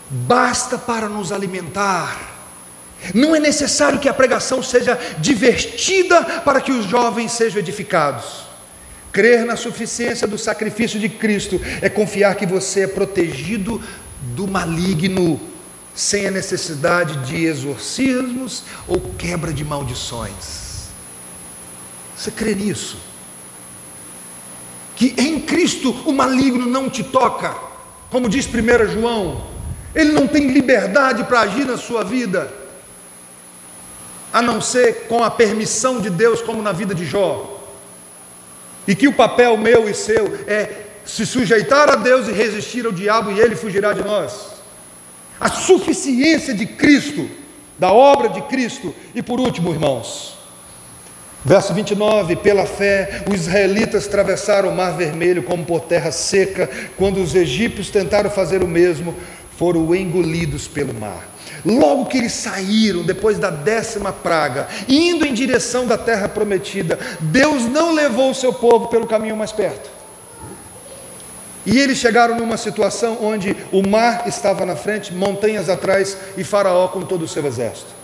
basta 0.10 0.78
para 0.78 1.08
nos 1.08 1.32
alimentar. 1.32 2.34
Não 3.14 3.36
é 3.36 3.40
necessário 3.40 4.00
que 4.00 4.10
a 4.10 4.14
pregação 4.14 4.64
seja 4.64 5.00
divertida 5.20 6.24
para 6.42 6.60
que 6.60 6.72
os 6.72 6.86
jovens 6.86 7.34
sejam 7.34 7.60
edificados. 7.60 8.46
Crer 9.12 9.46
na 9.46 9.56
suficiência 9.56 10.28
do 10.28 10.38
sacrifício 10.38 11.00
de 11.00 11.08
Cristo 11.08 11.62
é 11.82 11.88
confiar 11.88 12.36
que 12.36 12.46
você 12.46 12.82
é 12.82 12.88
protegido 12.88 13.82
do 14.22 14.48
maligno, 14.48 15.40
sem 15.94 16.28
a 16.28 16.32
necessidade 16.32 17.26
de 17.26 17.46
exorcismos 17.46 18.64
ou 18.88 19.00
quebra 19.18 19.54
de 19.54 19.64
maldições. 19.64 20.90
Você 22.18 22.32
crê 22.32 22.56
nisso? 22.56 22.98
Que 24.96 25.14
em 25.18 25.40
Cristo 25.40 25.92
o 26.06 26.14
maligno 26.14 26.66
não 26.66 26.90
te 26.90 27.04
toca, 27.04 27.56
como 28.10 28.30
diz 28.30 28.48
1 28.48 28.94
João, 28.94 29.44
ele 29.94 30.12
não 30.12 30.28
tem 30.28 30.48
liberdade 30.48 31.24
para 31.24 31.42
agir 31.42 31.66
na 31.66 31.78
sua 31.78 32.04
vida, 32.04 32.52
a 34.32 34.42
não 34.42 34.60
ser 34.60 35.08
com 35.08 35.24
a 35.24 35.32
permissão 35.32 36.02
de 36.02 36.10
Deus, 36.10 36.42
como 36.42 36.62
na 36.62 36.72
vida 36.72 36.94
de 36.94 37.06
Jó. 37.06 37.62
E 38.88 38.94
que 38.94 39.08
o 39.08 39.14
papel 39.14 39.58
meu 39.58 39.90
e 39.90 39.94
seu 39.94 40.38
é 40.48 40.84
se 41.06 41.26
sujeitar 41.26 41.90
a 41.90 41.96
Deus 41.96 42.28
e 42.28 42.32
resistir 42.32 42.86
ao 42.86 42.92
diabo, 42.92 43.32
e 43.32 43.40
ele 43.40 43.56
fugirá 43.56 43.94
de 43.94 44.04
nós. 44.04 44.56
A 45.40 45.50
suficiência 45.50 46.54
de 46.54 46.66
Cristo, 46.66 47.30
da 47.78 47.92
obra 47.92 48.30
de 48.30 48.42
Cristo. 48.44 48.94
E 49.14 49.22
por 49.22 49.40
último, 49.40 49.72
irmãos, 49.72 50.38
verso 51.46 51.74
29: 51.74 52.36
pela 52.38 52.66
fé, 52.66 53.24
os 53.32 53.42
israelitas 53.42 54.08
atravessaram 54.08 54.70
o 54.70 54.76
mar 54.76 54.98
vermelho 54.98 55.44
como 55.44 55.64
por 55.64 55.82
terra 55.82 56.12
seca, 56.12 56.70
quando 56.98 57.22
os 57.22 57.36
egípcios 57.36 57.90
tentaram 57.90 58.30
fazer 58.30 58.64
o 58.64 58.68
mesmo, 58.68 59.16
foram 59.58 59.96
engolidos 59.96 60.68
pelo 60.68 60.94
mar. 60.94 61.36
Logo 61.64 62.06
que 62.06 62.18
eles 62.18 62.34
saíram, 62.34 63.04
depois 63.04 63.40
da 63.40 63.50
décima 63.50 64.12
praga, 64.12 64.68
indo 64.88 65.26
em 65.26 65.34
direção 65.34 65.88
da 65.88 65.98
terra 65.98 66.28
prometida, 66.28 67.00
Deus 67.20 67.64
não 67.64 67.94
levou 67.94 68.32
o 68.32 68.36
seu 68.36 68.54
povo 68.54 68.88
pelo 68.88 69.08
caminho 69.08 69.36
mais 69.36 69.52
perto. 69.52 69.90
E 71.66 71.80
eles 71.80 71.98
chegaram 71.98 72.38
numa 72.38 72.58
situação 72.58 73.18
onde 73.22 73.58
o 73.72 73.88
mar 73.88 74.28
estava 74.28 74.66
na 74.66 74.76
frente, 74.76 75.12
montanhas 75.12 75.68
atrás 75.68 76.16
e 76.38 76.44
Faraó 76.44 76.88
com 76.90 77.02
todo 77.02 77.24
o 77.24 77.28
seu 77.28 77.44
exército. 77.48 77.95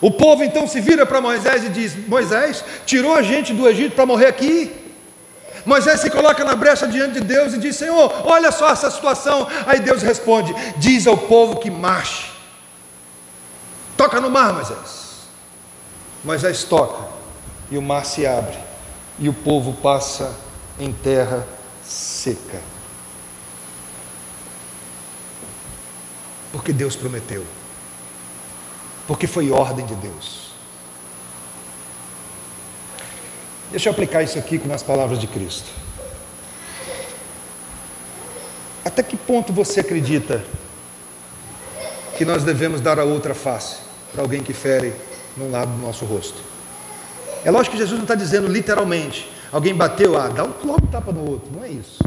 O 0.00 0.10
povo 0.10 0.44
então 0.44 0.66
se 0.66 0.80
vira 0.80 1.06
para 1.06 1.20
Moisés 1.20 1.64
e 1.64 1.68
diz: 1.68 1.96
Moisés, 2.06 2.64
tirou 2.84 3.14
a 3.14 3.22
gente 3.22 3.52
do 3.52 3.68
Egito 3.68 3.94
para 3.94 4.06
morrer 4.06 4.26
aqui? 4.26 4.70
Moisés 5.64 6.00
se 6.00 6.10
coloca 6.10 6.44
na 6.44 6.54
brecha 6.54 6.86
diante 6.86 7.14
de 7.14 7.20
Deus 7.20 7.54
e 7.54 7.58
diz: 7.58 7.76
Senhor, 7.76 8.12
olha 8.26 8.52
só 8.52 8.70
essa 8.70 8.90
situação. 8.90 9.46
Aí 9.66 9.80
Deus 9.80 10.02
responde: 10.02 10.54
Diz 10.76 11.06
ao 11.06 11.16
povo 11.16 11.58
que 11.58 11.70
marche. 11.70 12.30
Toca 13.96 14.20
no 14.20 14.28
mar, 14.28 14.52
Moisés. 14.52 15.04
Moisés 16.22 16.64
toca 16.64 17.08
e 17.70 17.78
o 17.78 17.82
mar 17.82 18.04
se 18.04 18.26
abre 18.26 18.56
e 19.18 19.28
o 19.28 19.32
povo 19.32 19.74
passa 19.74 20.34
em 20.78 20.92
terra 20.92 21.46
seca. 21.84 22.60
Porque 26.52 26.72
Deus 26.72 26.96
prometeu. 26.96 27.44
Porque 29.06 29.26
foi 29.26 29.50
ordem 29.50 29.84
de 29.84 29.94
Deus. 29.94 30.44
Deixa 33.70 33.88
eu 33.88 33.92
aplicar 33.92 34.22
isso 34.22 34.38
aqui 34.38 34.58
com 34.58 34.72
as 34.72 34.82
palavras 34.82 35.18
de 35.18 35.26
Cristo. 35.26 35.68
Até 38.84 39.02
que 39.02 39.16
ponto 39.16 39.52
você 39.52 39.80
acredita 39.80 40.44
que 42.16 42.24
nós 42.24 42.44
devemos 42.44 42.80
dar 42.80 43.00
a 43.00 43.04
outra 43.04 43.34
face 43.34 43.78
para 44.12 44.22
alguém 44.22 44.42
que 44.42 44.52
fere 44.52 44.94
num 45.36 45.50
lado 45.50 45.72
do 45.72 45.78
nosso 45.78 46.04
rosto? 46.04 46.40
É 47.44 47.50
lógico 47.50 47.72
que 47.72 47.78
Jesus 47.78 47.98
não 47.98 48.04
está 48.04 48.14
dizendo 48.14 48.46
literalmente, 48.46 49.28
alguém 49.50 49.74
bateu, 49.74 50.16
ah, 50.16 50.28
dá 50.28 50.44
logo 50.44 50.84
um 50.84 50.86
tapa 50.86 51.10
no 51.10 51.28
outro, 51.28 51.50
não 51.52 51.64
é 51.64 51.70
isso. 51.70 51.98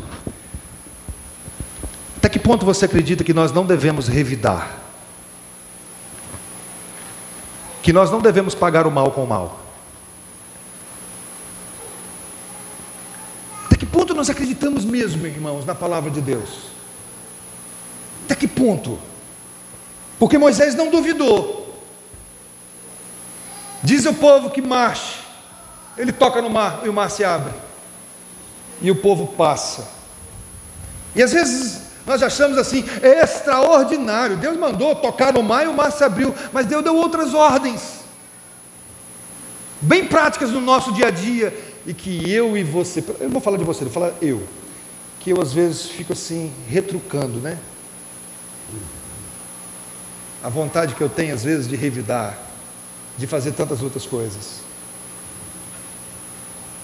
Até 2.16 2.30
que 2.30 2.39
ponto 2.39 2.66
você 2.66 2.86
acredita 2.86 3.24
que 3.24 3.34
nós 3.34 3.52
não 3.52 3.66
devemos 3.66 4.08
revidar? 4.08 4.87
Que 7.82 7.94
nós 7.94 8.12
não 8.12 8.20
devemos 8.20 8.54
pagar 8.54 8.86
o 8.86 8.92
mal 8.92 9.12
com 9.12 9.24
o 9.24 9.28
mal? 9.28 9.68
nós 14.18 14.32
acreditamos 14.32 14.84
mesmo, 14.84 15.26
irmãos, 15.28 15.64
na 15.64 15.76
palavra 15.76 16.10
de 16.10 16.20
Deus? 16.20 16.72
Até 18.26 18.36
que 18.36 18.48
ponto? 18.48 19.00
Porque 20.18 20.40
Moisés 20.40 20.74
não 20.74 20.90
duvidou. 20.90 21.82
Diz 23.84 24.06
o 24.08 24.14
povo 24.16 24.50
que 24.50 24.62
marche. 24.62 25.20
Ele 25.96 26.12
toca 26.12 26.42
no 26.42 26.50
mar 26.50 26.82
e 26.84 26.90
o 26.90 26.94
mar 26.94 27.12
se 27.12 27.24
abre. 27.24 27.54
E 28.82 28.90
o 28.90 28.96
povo 28.96 29.28
passa. 29.28 29.88
E 31.16 31.22
às 31.22 31.32
vezes 31.32 31.84
nós 32.08 32.24
achamos 32.24 32.58
assim, 32.58 32.86
é 33.01 33.22
extraordinário. 33.22 34.38
Deus 34.38 34.58
mandou 34.58 34.95
tocar 34.95 35.34
no 35.34 35.43
mar 35.43 35.66
e 35.66 35.68
o 35.68 35.74
mar 35.74 35.91
se 35.91 36.01
abriu. 36.05 36.34
Mas 36.53 36.66
Deus 36.66 36.82
deu 36.82 36.95
outras 36.95 37.34
ordens. 37.34 37.97
Bem 39.82 40.05
práticas 40.08 40.49
no 40.51 40.62
nosso 40.62 40.93
dia 40.93 41.08
a 41.08 41.12
dia 41.12 41.53
e 41.86 41.93
que 41.93 42.32
eu 42.32 42.58
e 42.58 42.64
você, 42.64 43.03
eu 43.20 43.26
não 43.26 43.32
vou 43.32 43.41
falar 43.41 43.58
de 43.58 43.66
você, 43.66 43.84
vou 43.84 43.93
falar 43.93 44.14
eu, 44.22 44.41
que 45.20 45.32
eu 45.32 45.41
às 45.41 45.53
vezes 45.53 45.84
fico 45.84 46.14
assim, 46.14 46.51
retrucando, 46.68 47.39
né? 47.39 47.60
A 50.41 50.49
vontade 50.49 50.95
que 50.95 51.01
eu 51.01 51.10
tenho 51.10 51.36
às 51.36 51.43
vezes 51.43 51.68
de 51.68 51.76
revidar, 51.76 52.38
de 53.18 53.28
fazer 53.28 53.51
tantas 53.51 53.84
outras 53.84 54.05
coisas. 54.05 54.62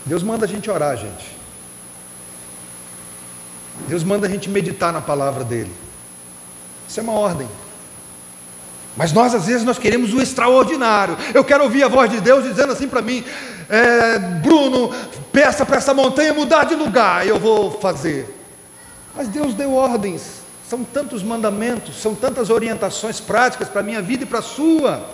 Deus 0.06 0.22
manda 0.22 0.46
a 0.46 0.48
gente 0.48 0.70
orar, 0.70 0.98
gente. 0.98 1.33
Deus 3.88 4.04
manda 4.04 4.28
a 4.28 4.30
gente 4.30 4.50
meditar 4.50 4.94
na 4.94 5.02
palavra 5.02 5.44
dele. 5.44 5.72
Isso 6.88 7.00
é 7.00 7.04
uma 7.04 7.14
ordem. 7.14 7.48
Mas 8.96 9.12
nós 9.12 9.34
às 9.34 9.48
vezes 9.48 9.64
nós 9.64 9.80
queremos 9.80 10.14
o 10.14 10.22
extraordinário. 10.22 11.18
Eu 11.34 11.44
quero 11.44 11.64
ouvir 11.64 11.84
a 11.84 11.88
voz 11.88 12.12
de 12.12 12.22
Deus 12.22 12.44
dizendo 12.44 12.72
assim 12.72 12.88
para 12.88 13.02
mim: 13.02 13.24
é, 13.70 14.20
Bruno, 14.20 14.92
peça 15.32 15.66
para 15.66 15.78
essa 15.78 15.94
montanha 15.94 16.34
mudar 16.34 16.66
de 16.66 16.76
lugar, 16.76 17.26
eu 17.26 17.40
vou 17.40 17.72
fazer. 17.80 18.40
Mas 19.16 19.28
Deus 19.28 19.54
deu 19.54 19.74
ordens, 19.74 20.42
são 20.68 20.84
tantos 20.84 21.24
mandamentos, 21.24 22.02
são 22.02 22.16
tantas 22.16 22.50
orientações 22.50 23.20
práticas 23.20 23.70
para 23.70 23.82
a 23.82 23.84
minha 23.84 24.02
vida 24.02 24.24
e 24.24 24.28
para 24.28 24.40
a 24.40 24.44
sua. 24.44 25.08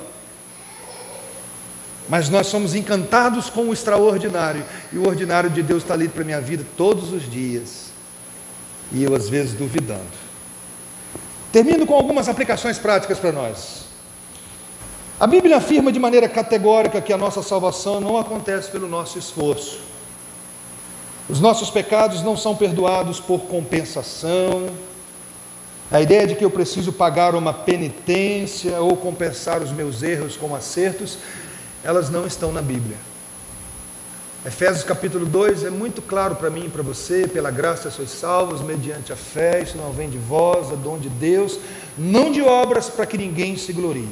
Mas 2.07 2.27
nós 2.27 2.47
somos 2.47 2.73
encantados 2.73 3.49
com 3.49 3.69
o 3.69 3.73
extraordinário, 3.73 4.65
e 4.91 4.97
o 4.97 5.07
ordinário 5.07 5.49
de 5.49 5.61
Deus 5.61 5.83
está 5.83 5.93
ali 5.93 6.07
para 6.07 6.23
a 6.23 6.25
minha 6.25 6.41
vida 6.41 6.65
todos 6.75 7.13
os 7.13 7.29
dias, 7.29 7.88
e 8.91 9.03
eu 9.03 9.15
às 9.15 9.29
vezes 9.29 9.53
duvidando. 9.53 10.29
Termino 11.51 11.85
com 11.85 11.95
algumas 11.95 12.29
aplicações 12.29 12.77
práticas 12.77 13.17
para 13.17 13.31
nós. 13.31 13.85
A 15.19 15.27
Bíblia 15.27 15.57
afirma 15.57 15.91
de 15.91 15.99
maneira 15.99 16.29
categórica 16.29 17.01
que 17.01 17.11
a 17.11 17.17
nossa 17.17 17.43
salvação 17.43 17.99
não 17.99 18.17
acontece 18.17 18.69
pelo 18.71 18.87
nosso 18.87 19.17
esforço. 19.17 19.79
Os 21.27 21.39
nossos 21.39 21.69
pecados 21.69 22.23
não 22.23 22.37
são 22.37 22.55
perdoados 22.55 23.19
por 23.19 23.41
compensação. 23.41 24.69
A 25.91 26.01
ideia 26.01 26.25
de 26.25 26.35
que 26.35 26.45
eu 26.45 26.49
preciso 26.49 26.93
pagar 26.93 27.35
uma 27.35 27.51
penitência 27.53 28.79
ou 28.79 28.95
compensar 28.95 29.61
os 29.61 29.71
meus 29.71 30.01
erros 30.03 30.37
com 30.37 30.55
acertos, 30.55 31.17
elas 31.83 32.09
não 32.09 32.25
estão 32.25 32.51
na 32.51 32.61
Bíblia. 32.61 33.08
Efésios 34.45 34.85
capítulo 34.85 35.25
2 35.25 35.65
é 35.65 35.69
muito 35.69 36.01
claro 36.01 36.35
para 36.35 36.49
mim 36.49 36.67
e 36.67 36.69
para 36.69 36.81
você, 36.81 37.27
pela 37.27 37.51
graça 37.51 37.91
sois 37.91 38.09
salvos, 38.09 38.61
mediante 38.61 39.11
a 39.11 39.15
fé, 39.15 39.61
isso 39.61 39.77
não 39.77 39.91
vem 39.91 40.09
de 40.09 40.17
vós, 40.17 40.71
é 40.71 40.77
dom 40.77 40.97
de 40.97 41.09
Deus, 41.09 41.59
não 41.97 42.31
de 42.31 42.41
obras 42.41 42.89
para 42.89 43.05
que 43.05 43.17
ninguém 43.17 43.57
se 43.57 43.73
glorie. 43.73 44.07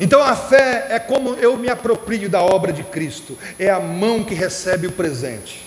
Então 0.00 0.20
a 0.20 0.34
fé 0.34 0.88
é 0.90 0.98
como 0.98 1.34
eu 1.34 1.56
me 1.56 1.70
aproprio 1.70 2.28
da 2.28 2.42
obra 2.42 2.72
de 2.72 2.82
Cristo, 2.82 3.38
é 3.60 3.70
a 3.70 3.78
mão 3.78 4.24
que 4.24 4.34
recebe 4.34 4.88
o 4.88 4.92
presente, 4.92 5.64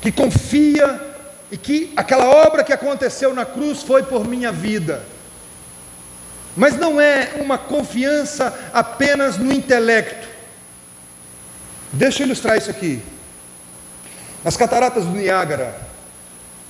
que 0.00 0.10
confia 0.10 0.98
e 1.52 1.58
que 1.58 1.92
aquela 1.98 2.30
obra 2.46 2.64
que 2.64 2.72
aconteceu 2.72 3.34
na 3.34 3.44
cruz 3.44 3.82
foi 3.82 4.02
por 4.02 4.26
minha 4.26 4.50
vida. 4.50 5.04
Mas 6.56 6.78
não 6.78 6.98
é 6.98 7.32
uma 7.36 7.58
confiança 7.58 8.70
apenas 8.72 9.36
no 9.36 9.52
intelecto. 9.52 10.25
Deixa 11.92 12.22
eu 12.22 12.26
ilustrar 12.26 12.56
isso 12.56 12.70
aqui. 12.70 13.00
Nas 14.44 14.56
cataratas 14.56 15.04
do 15.04 15.12
Niágara, 15.12 15.76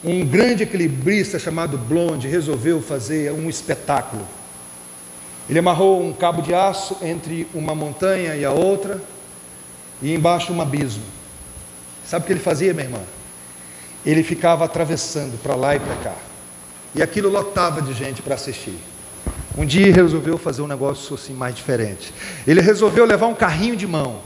um 0.05 0.25
grande 0.25 0.63
equilibrista 0.63 1.39
chamado 1.39 1.77
Blonde 1.77 2.29
resolveu 2.29 2.81
fazer 2.81 3.33
um 3.33 3.49
espetáculo. 3.49 4.27
Ele 5.49 5.59
amarrou 5.59 6.03
um 6.03 6.13
cabo 6.13 6.43
de 6.43 6.55
aço 6.55 6.97
entre 7.03 7.47
uma 7.55 7.75
montanha 7.75 8.35
e 8.37 8.45
a 8.45 8.51
outra, 8.51 9.03
e 10.03 10.15
embaixo 10.15 10.53
um 10.53 10.61
abismo. 10.61 11.03
Sabe 12.07 12.25
o 12.25 12.27
que 12.27 12.33
ele 12.33 12.41
fazia, 12.41 12.73
minha 12.73 12.87
irmã? 12.87 13.01
Ele 14.05 14.23
ficava 14.23 14.65
atravessando 14.65 15.41
para 15.43 15.55
lá 15.55 15.75
e 15.75 15.81
para 15.81 15.97
cá. 15.97 16.15
E 16.95 17.03
aquilo 17.03 17.29
lotava 17.29 17.83
de 17.83 17.93
gente 17.93 18.23
para 18.23 18.37
assistir. 18.37 18.79
Um 19.59 19.65
dia 19.65 19.93
resolveu 19.93 20.39
fazer 20.39 20.63
um 20.63 20.67
negócio 20.67 21.15
assim 21.15 21.33
mais 21.33 21.55
diferente. 21.55 22.13
Ele 22.47 22.61
resolveu 22.61 23.05
levar 23.05 23.27
um 23.27 23.35
carrinho 23.35 23.77
de 23.77 23.87
mão. 23.87 24.21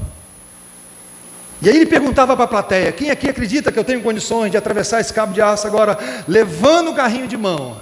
E 1.62 1.68
aí 1.68 1.76
ele 1.76 1.86
perguntava 1.86 2.34
para 2.34 2.44
a 2.44 2.48
plateia: 2.48 2.92
quem 2.92 3.10
aqui 3.10 3.28
acredita 3.28 3.70
que 3.70 3.78
eu 3.78 3.84
tenho 3.84 4.02
condições 4.02 4.50
de 4.50 4.56
atravessar 4.56 5.00
esse 5.00 5.12
cabo 5.12 5.32
de 5.32 5.42
aço 5.42 5.66
agora, 5.66 5.98
levando 6.26 6.90
o 6.90 6.94
carrinho 6.94 7.28
de 7.28 7.36
mão? 7.36 7.80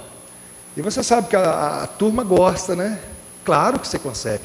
E 0.75 0.81
você 0.81 1.03
sabe 1.03 1.27
que 1.27 1.35
a, 1.35 1.41
a, 1.41 1.83
a 1.83 1.87
turma 1.87 2.23
gosta, 2.23 2.75
né? 2.75 2.99
Claro 3.43 3.79
que 3.79 3.87
você 3.87 3.97
consegue. 3.97 4.43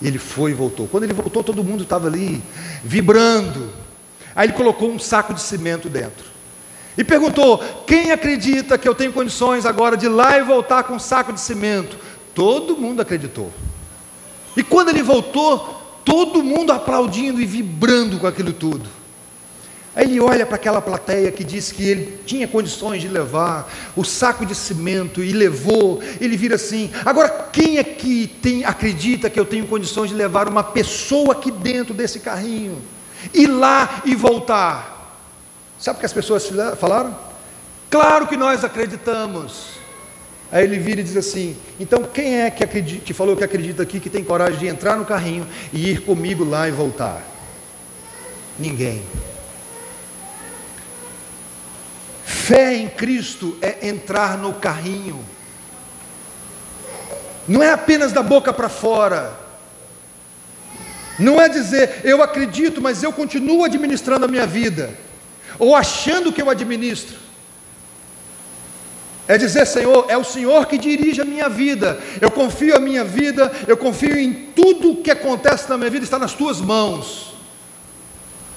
Ele 0.00 0.18
foi 0.18 0.52
e 0.52 0.54
voltou. 0.54 0.88
Quando 0.88 1.04
ele 1.04 1.12
voltou, 1.12 1.44
todo 1.44 1.62
mundo 1.62 1.82
estava 1.84 2.08
ali, 2.08 2.42
vibrando. 2.82 3.72
Aí 4.34 4.46
ele 4.46 4.54
colocou 4.54 4.90
um 4.90 4.98
saco 4.98 5.34
de 5.34 5.40
cimento 5.40 5.88
dentro. 5.88 6.24
E 6.96 7.04
perguntou: 7.04 7.58
quem 7.86 8.12
acredita 8.12 8.78
que 8.78 8.88
eu 8.88 8.94
tenho 8.94 9.12
condições 9.12 9.66
agora 9.66 9.96
de 9.96 10.06
ir 10.06 10.10
lá 10.10 10.38
e 10.38 10.42
voltar 10.42 10.84
com 10.84 10.94
um 10.94 10.98
saco 10.98 11.32
de 11.32 11.40
cimento? 11.40 11.96
Todo 12.34 12.76
mundo 12.76 13.02
acreditou. 13.02 13.52
E 14.56 14.62
quando 14.62 14.90
ele 14.90 15.02
voltou, 15.02 15.81
todo 16.04 16.42
mundo 16.42 16.72
aplaudindo 16.72 17.40
e 17.40 17.46
vibrando 17.46 18.18
com 18.18 18.26
aquilo 18.26 18.52
tudo. 18.52 18.88
Aí 19.94 20.06
ele 20.06 20.20
olha 20.20 20.46
para 20.46 20.56
aquela 20.56 20.80
plateia 20.80 21.30
que 21.30 21.44
disse 21.44 21.74
que 21.74 21.84
ele 21.84 22.18
tinha 22.24 22.48
condições 22.48 23.02
de 23.02 23.08
levar 23.08 23.70
o 23.94 24.02
saco 24.02 24.46
de 24.46 24.54
cimento 24.54 25.22
e 25.22 25.32
levou. 25.32 26.02
Ele 26.18 26.36
vira 26.36 26.54
assim: 26.54 26.90
agora 27.04 27.28
quem 27.52 27.78
aqui 27.78 28.26
tem, 28.40 28.64
acredita 28.64 29.28
que 29.28 29.38
eu 29.38 29.44
tenho 29.44 29.66
condições 29.66 30.08
de 30.08 30.16
levar 30.16 30.48
uma 30.48 30.64
pessoa 30.64 31.32
aqui 31.32 31.50
dentro 31.50 31.92
desse 31.92 32.20
carrinho, 32.20 32.80
ir 33.34 33.48
lá 33.48 34.00
e 34.06 34.14
voltar? 34.14 35.20
Sabe 35.78 35.96
o 35.96 36.00
que 36.00 36.06
as 36.06 36.12
pessoas 36.12 36.48
falaram? 36.78 37.14
Claro 37.90 38.26
que 38.26 38.36
nós 38.36 38.64
acreditamos. 38.64 39.81
Aí 40.52 40.64
ele 40.64 40.78
vira 40.78 41.00
e 41.00 41.04
diz 41.04 41.16
assim: 41.16 41.56
então 41.80 42.04
quem 42.04 42.42
é 42.42 42.50
que, 42.50 42.62
acredita, 42.62 43.02
que 43.02 43.14
falou 43.14 43.34
que 43.34 43.42
acredita 43.42 43.82
aqui 43.82 43.98
que 43.98 44.10
tem 44.10 44.22
coragem 44.22 44.58
de 44.58 44.68
entrar 44.68 44.98
no 44.98 45.06
carrinho 45.06 45.48
e 45.72 45.90
ir 45.90 46.02
comigo 46.02 46.44
lá 46.44 46.68
e 46.68 46.70
voltar? 46.70 47.26
Ninguém. 48.58 49.02
Fé 52.22 52.74
em 52.74 52.88
Cristo 52.88 53.56
é 53.62 53.88
entrar 53.88 54.36
no 54.36 54.52
carrinho. 54.52 55.24
Não 57.48 57.62
é 57.62 57.70
apenas 57.70 58.12
da 58.12 58.22
boca 58.22 58.52
para 58.52 58.68
fora. 58.68 59.40
Não 61.18 61.40
é 61.40 61.48
dizer 61.48 62.02
eu 62.04 62.22
acredito, 62.22 62.82
mas 62.82 63.02
eu 63.02 63.12
continuo 63.12 63.64
administrando 63.64 64.26
a 64.26 64.28
minha 64.28 64.46
vida, 64.46 64.92
ou 65.58 65.74
achando 65.74 66.30
que 66.30 66.42
eu 66.42 66.50
administro. 66.50 67.16
É 69.28 69.38
dizer, 69.38 69.66
Senhor, 69.66 70.06
é 70.08 70.16
o 70.16 70.24
Senhor 70.24 70.66
que 70.66 70.76
dirige 70.76 71.20
a 71.20 71.24
minha 71.24 71.48
vida. 71.48 72.00
Eu 72.20 72.30
confio 72.30 72.76
a 72.76 72.80
minha 72.80 73.04
vida, 73.04 73.52
eu 73.68 73.76
confio 73.76 74.18
em 74.18 74.32
tudo 74.54 74.96
que 74.96 75.10
acontece 75.10 75.68
na 75.68 75.78
minha 75.78 75.90
vida, 75.90 76.04
está 76.04 76.18
nas 76.18 76.34
tuas 76.34 76.60
mãos. 76.60 77.34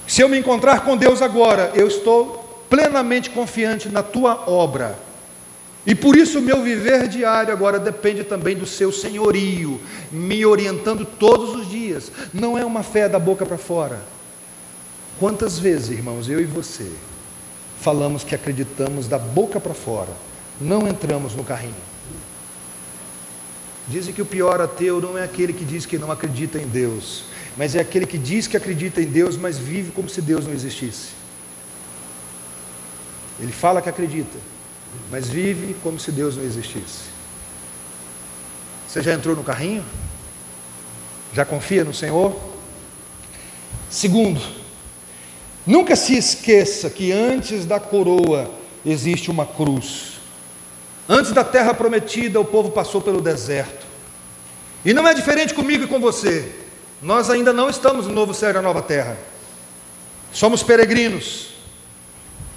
Se 0.08 0.22
eu 0.22 0.30
me 0.30 0.38
encontrar 0.38 0.82
com 0.82 0.98
Deus 0.98 1.22
agora, 1.22 1.72
eu 1.76 1.88
estou 1.88 2.66
plenamente 2.70 3.30
confiante 3.30 3.90
na 3.90 4.04
tua 4.04 4.50
obra. 4.50 4.98
E 5.86 5.94
por 5.94 6.16
isso 6.16 6.40
o 6.40 6.42
meu 6.42 6.64
viver 6.64 7.08
diário 7.08 7.54
agora 7.54 7.80
depende 7.80 8.24
também 8.24 8.56
do 8.56 8.66
seu 8.66 8.92
senhorio, 8.92 9.80
me 10.12 10.44
orientando 10.44 11.06
todos 11.06 11.56
os 11.56 11.70
dias. 11.70 12.12
Não 12.34 12.58
é 12.58 12.66
uma 12.66 12.82
fé 12.82 13.08
da 13.08 13.20
boca 13.20 13.46
para 13.46 13.58
fora. 13.58 14.02
Quantas 15.20 15.60
vezes, 15.60 15.92
irmãos, 15.92 16.28
eu 16.28 16.42
e 16.42 16.46
você, 16.46 16.92
falamos 17.80 18.24
que 18.24 18.34
acreditamos 18.34 19.08
da 19.08 19.20
boca 19.20 19.60
para 19.60 19.74
fora, 19.76 20.10
não 20.60 20.88
entramos 20.88 21.36
no 21.36 21.44
carrinho. 21.44 21.76
Dizem 23.88 24.14
que 24.14 24.22
o 24.22 24.26
pior 24.26 24.60
ateu 24.62 25.00
não 25.00 25.18
é 25.18 25.24
aquele 25.24 25.54
que 25.54 25.64
diz 25.64 25.86
que 25.86 25.98
não 25.98 26.12
acredita 26.12 26.58
em 26.58 26.68
Deus, 26.68 27.26
mas 27.56 27.76
é 27.76 27.80
aquele 27.80 28.06
que 28.06 28.18
diz 28.18 28.48
que 28.48 28.58
acredita 28.58 29.02
em 29.02 29.06
Deus, 29.06 29.38
mas 29.38 29.58
vive 29.58 29.92
como 29.92 30.10
se 30.10 30.22
Deus 30.22 30.46
não 30.46 30.54
existisse. 30.54 31.10
Ele 33.40 33.52
fala 33.52 33.82
que 33.82 33.90
acredita, 33.90 34.38
mas 35.12 35.28
vive 35.28 35.76
como 35.84 36.00
se 36.00 36.12
Deus 36.12 36.36
não 36.36 36.44
existisse. 36.44 37.16
Você 38.88 39.04
já 39.04 39.14
entrou 39.14 39.36
no 39.36 39.44
carrinho? 39.44 39.84
Já 41.34 41.46
confia 41.46 41.84
no 41.84 41.94
Senhor? 41.94 42.34
Segundo, 43.90 44.42
nunca 45.68 45.96
se 45.96 46.18
esqueça 46.18 46.90
que 46.90 47.12
antes 47.12 47.66
da 47.66 47.80
coroa 47.80 48.50
existe 48.86 49.30
uma 49.30 49.46
cruz. 49.46 50.15
Antes 51.08 51.32
da 51.32 51.44
terra 51.44 51.74
prometida, 51.74 52.40
o 52.40 52.46
povo 52.46 52.72
passou 52.72 53.00
pelo 53.00 53.22
deserto. 53.22 53.86
E 54.84 54.94
não 54.94 55.08
é 55.08 55.14
diferente 55.14 55.54
comigo 55.54 55.84
e 55.84 55.88
com 55.88 56.00
você. 56.00 56.52
Nós 57.02 57.30
ainda 57.30 57.54
não 57.54 57.70
estamos 57.70 58.08
no 58.08 58.14
novo 58.14 58.34
céu 58.34 58.50
e 58.50 58.54
na 58.54 58.62
nova 58.62 58.82
terra. 58.82 59.18
Somos 60.32 60.64
peregrinos. 60.64 61.54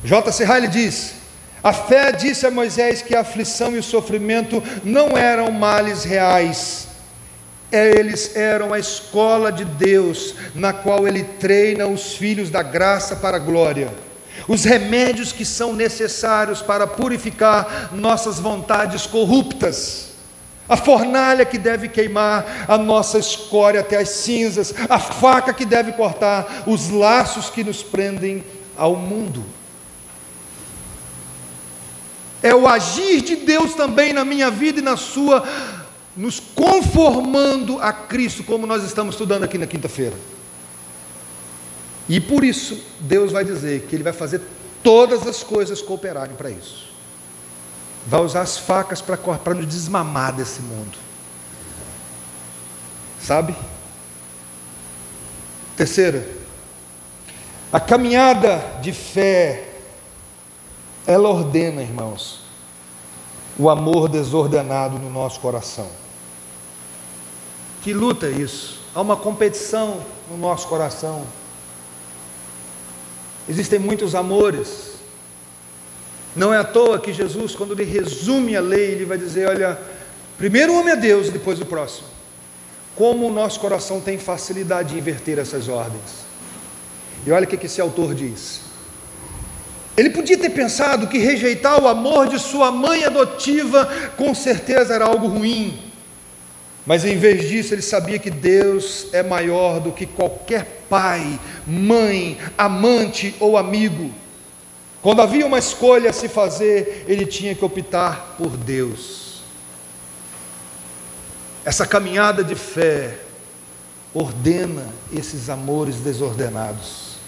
J.C. 0.03 0.45
Riley 0.45 0.69
diz: 0.69 1.15
A 1.63 1.73
fé 1.73 2.11
disse 2.13 2.47
a 2.47 2.51
Moisés 2.51 3.03
que 3.03 3.15
a 3.15 3.21
aflição 3.21 3.75
e 3.75 3.79
o 3.79 3.83
sofrimento 3.83 4.63
não 4.83 5.17
eram 5.17 5.51
males 5.51 6.05
reais. 6.05 6.89
Eles 7.71 8.35
eram 8.35 8.73
a 8.73 8.79
escola 8.79 9.53
de 9.53 9.67
Deus, 9.67 10.35
na 10.55 10.73
qual 10.73 11.07
ele 11.07 11.23
treina 11.23 11.87
os 11.87 12.15
filhos 12.15 12.49
da 12.49 12.63
graça 12.63 13.17
para 13.17 13.37
a 13.37 13.41
glória 13.41 14.08
os 14.49 14.65
remédios 14.65 15.31
que 15.31 15.45
são 15.45 15.75
necessários 15.75 16.63
para 16.63 16.87
purificar 16.87 17.91
nossas 17.93 18.41
vontades 18.41 19.07
corruptas, 19.07 20.09
a 20.67 20.77
fornalha 20.77 21.45
que 21.45 21.59
deve 21.59 21.89
queimar 21.89 22.65
a 22.67 22.79
nossa 22.79 23.19
escória 23.19 23.81
até 23.81 23.99
as 23.99 24.09
cinzas, 24.09 24.75
a 24.89 24.99
faca 24.99 25.53
que 25.53 25.67
deve 25.67 25.93
cortar 25.93 26.65
os 26.67 26.89
laços 26.89 27.51
que 27.51 27.63
nos 27.63 27.83
prendem 27.83 28.43
ao 28.77 28.97
mundo. 28.97 29.45
É 32.43 32.55
o 32.55 32.67
agir 32.67 33.21
de 33.21 33.37
Deus 33.37 33.75
também 33.75 34.13
na 34.13 34.25
minha 34.25 34.51
vida 34.51 34.79
e 34.79 34.83
na 34.83 34.97
sua, 34.97 35.47
nos 36.17 36.41
conformando 36.41 37.81
a 37.81 37.93
Cristo, 37.93 38.45
como 38.45 38.67
nós 38.67 38.85
estamos 38.85 39.15
estudando 39.15 39.45
aqui 39.45 39.59
na 39.59 39.67
quinta-feira. 39.67 40.15
E 42.09 42.21
por 42.21 42.43
isso, 42.43 42.83
Deus 43.01 43.31
vai 43.33 43.45
dizer 43.45 43.83
que 43.83 43.95
Ele 43.95 44.03
vai 44.03 44.13
fazer 44.13 44.41
todas 44.83 45.27
as 45.27 45.43
coisas 45.43 45.83
cooperarem 45.83 46.35
para 46.35 46.51
isso. 46.51 46.89
Vai 48.07 48.21
usar 48.23 48.41
as 48.41 48.57
facas 48.57 49.03
para 49.03 49.55
nos 49.55 49.67
desmamar 49.67 50.33
desse 50.33 50.63
mundo. 50.63 50.97
Sabe? 53.21 53.55
Terceira, 55.77 56.27
a 57.71 57.79
caminhada 57.79 58.57
de 58.81 58.93
fé, 58.93 59.69
ela 61.07 61.29
ordena, 61.29 61.83
irmãos, 61.83 62.41
o 63.59 63.69
amor 63.69 64.09
desordenado 64.09 64.99
no 64.99 65.11
nosso 65.11 65.41
coração. 65.41 65.91
Que 67.83 67.93
luta 67.93 68.27
é 68.27 68.31
isso? 68.31 68.81
Há 68.95 69.01
uma 69.03 69.17
competição 69.17 70.01
no 70.31 70.39
nosso 70.39 70.67
coração 70.69 71.27
Existem 73.49 73.79
muitos 73.79 74.15
amores. 74.15 74.99
Não 76.37 76.53
é 76.53 76.59
à 76.59 76.65
toa 76.65 76.99
que 76.99 77.13
Jesus, 77.13 77.55
quando 77.55 77.73
ele 77.73 77.85
resume 77.85 78.57
a 78.57 78.61
lei, 78.61 78.93
ele 78.93 79.05
vai 79.05 79.17
dizer: 79.17 79.49
olha, 79.49 79.79
primeiro 80.37 80.73
o 80.73 80.79
homem 80.79 80.93
é 80.93 80.97
Deus 80.97 81.29
e 81.29 81.31
depois 81.31 81.61
o 81.61 81.65
próximo. 81.67 82.09
Como 82.95 83.27
o 83.27 83.33
nosso 83.33 83.59
coração 83.61 84.01
tem 84.01 84.19
facilidade 84.19 84.91
de 84.91 84.99
inverter 84.99 85.39
essas 85.39 85.69
ordens. 85.69 86.27
E 87.27 87.31
olha 87.31 87.45
o 87.45 87.47
que 87.47 87.67
esse 87.67 87.81
autor 87.81 88.15
diz. 88.15 88.61
Ele 89.97 90.11
podia 90.11 90.39
ter 90.39 90.51
pensado 90.51 91.09
que 91.09 91.19
rejeitar 91.19 91.83
o 91.83 91.89
amor 91.89 92.29
de 92.29 92.39
sua 92.39 92.71
mãe 92.71 93.05
adotiva 93.05 93.87
com 94.17 94.33
certeza 94.35 94.95
era 94.95 95.07
algo 95.07 95.27
ruim. 95.27 95.77
Mas 96.87 97.05
em 97.05 97.19
vez 97.19 97.49
disso, 97.49 97.75
ele 97.75 97.83
sabia 97.83 98.19
que 98.19 98.31
Deus 98.31 99.09
é 99.13 99.23
maior 99.23 99.81
do 99.81 99.91
que 99.91 100.07
qualquer 100.07 100.78
pai, 100.89 101.39
mãe, 101.67 102.39
amante 102.57 103.35
ou 103.41 103.57
amigo. 103.57 104.13
Quando 105.03 105.23
havia 105.23 105.47
uma 105.47 105.59
escolha 105.59 106.11
a 106.11 106.13
se 106.13 106.29
fazer, 106.29 107.05
ele 107.07 107.25
tinha 107.25 107.55
que 107.55 107.65
optar 107.65 108.35
por 108.37 108.57
Deus. 108.57 109.29
essa 111.65 111.87
caminhada 111.87 112.43
de 112.43 112.55
fé, 112.55 113.19
ordena 114.15 114.89
esses 115.13 115.51
amores 115.51 115.97
desordenados, 115.97 117.19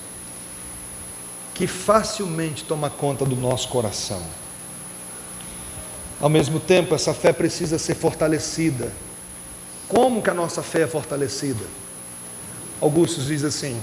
que 1.52 1.66
facilmente 1.66 2.64
toma 2.64 2.88
conta 2.88 3.26
do 3.26 3.36
nosso 3.36 3.68
coração. 3.68 4.22
Ao 6.18 6.30
mesmo 6.30 6.58
tempo, 6.58 6.94
essa 6.94 7.12
fé 7.12 7.34
precisa 7.34 7.78
ser 7.78 7.94
fortalecida. 7.94 8.90
Como 9.88 10.22
que 10.22 10.30
a 10.30 10.34
nossa 10.34 10.62
fé 10.62 10.82
é 10.82 10.86
fortalecida? 10.86 11.64
Augusto 12.80 13.20
diz 13.20 13.44
assim: 13.44 13.78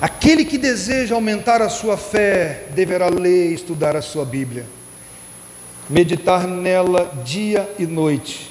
Aquele 0.00 0.44
que 0.44 0.58
deseja 0.58 1.14
aumentar 1.14 1.62
a 1.62 1.68
sua 1.68 1.96
fé 1.96 2.66
deverá 2.74 3.08
ler 3.08 3.50
e 3.50 3.54
estudar 3.54 3.94
a 3.94 4.02
sua 4.02 4.24
Bíblia, 4.24 4.66
meditar 5.88 6.46
nela 6.46 7.12
dia 7.24 7.72
e 7.78 7.86
noite. 7.86 8.50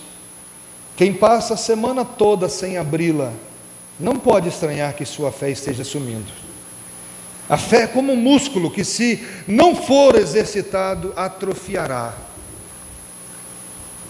Quem 0.96 1.14
passa 1.14 1.56
a 1.56 1.58
semana 1.58 2.06
toda 2.06 2.48
sem 2.48 2.78
abri-la, 2.78 3.34
não 4.00 4.18
pode 4.18 4.48
estranhar 4.48 4.94
que 4.94 5.06
sua 5.06 5.32
fé 5.32 5.50
esteja 5.50 5.84
sumindo. 5.84 6.32
A 7.50 7.58
fé 7.58 7.84
é 7.84 7.88
como 7.88 8.14
um 8.14 8.18
músculo 8.18 8.70
que, 8.70 8.84
se 8.84 9.26
não 9.48 9.76
for 9.76 10.16
exercitado, 10.16 11.12
atrofiará. 11.16 12.14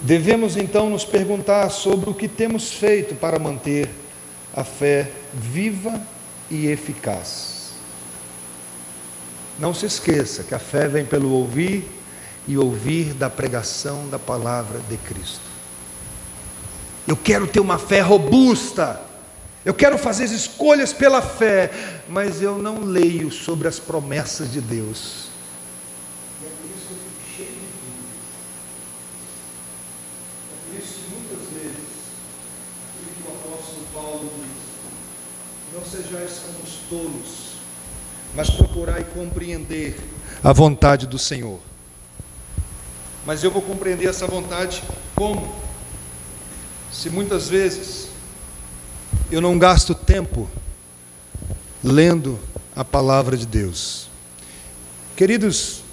Devemos 0.01 0.57
então 0.57 0.89
nos 0.89 1.05
perguntar 1.05 1.69
sobre 1.69 2.09
o 2.09 2.13
que 2.13 2.27
temos 2.27 2.73
feito 2.73 3.15
para 3.15 3.39
manter 3.39 3.89
a 4.53 4.63
fé 4.63 5.11
viva 5.33 6.01
e 6.49 6.67
eficaz. 6.67 7.73
Não 9.59 9.73
se 9.73 9.85
esqueça 9.85 10.43
que 10.43 10.55
a 10.55 10.59
fé 10.59 10.87
vem 10.87 11.05
pelo 11.05 11.31
ouvir 11.31 11.85
e 12.47 12.57
ouvir 12.57 13.13
da 13.13 13.29
pregação 13.29 14.07
da 14.09 14.17
palavra 14.17 14.79
de 14.89 14.97
Cristo. 14.97 15.41
Eu 17.07 17.17
quero 17.17 17.45
ter 17.45 17.59
uma 17.59 17.77
fé 17.77 17.99
robusta. 17.99 19.01
Eu 19.65 19.73
quero 19.73 19.97
fazer 19.97 20.23
as 20.23 20.31
escolhas 20.31 20.93
pela 20.93 21.21
fé, 21.21 22.01
mas 22.07 22.41
eu 22.41 22.57
não 22.57 22.85
leio 22.85 23.29
sobre 23.29 23.67
as 23.67 23.77
promessas 23.77 24.51
de 24.51 24.61
Deus. 24.61 25.27
E 26.41 26.45
é 26.45 26.49
por 26.49 26.69
isso 26.69 26.87
que 26.87 26.93
eu 26.93 26.97
fico 26.97 27.35
cheio 27.35 27.49
de 27.49 27.55
dúvidas. 27.55 28.15
É 30.49 30.55
por 30.65 30.79
isso 30.81 30.93
que 30.93 31.09
muitas 31.11 31.43
vezes, 31.53 31.89
aquilo 32.95 33.11
que 33.15 33.27
o 33.27 33.51
apóstolo 33.51 33.85
Paulo 33.93 34.31
diz, 36.09 36.11
não 36.11 36.19
sejais 36.19 36.39
como 36.39 36.63
os 36.63 36.73
tolos, 36.89 37.49
mas 38.35 38.49
procurai 38.49 39.03
compreender 39.03 39.99
a 40.43 40.51
vontade 40.51 41.05
do 41.05 41.19
Senhor. 41.19 41.59
Mas 43.25 43.43
eu 43.43 43.51
vou 43.51 43.61
compreender 43.61 44.07
essa 44.07 44.25
vontade 44.25 44.83
como? 45.15 45.53
Se 46.91 47.09
muitas 47.09 47.47
vezes 47.47 48.07
eu 49.31 49.41
não 49.41 49.59
gasto 49.59 49.93
tempo 49.93 50.49
lendo 51.83 52.39
a 52.75 52.83
palavra 52.83 53.37
de 53.37 53.45
Deus. 53.45 54.07
Queridos, 55.15 55.83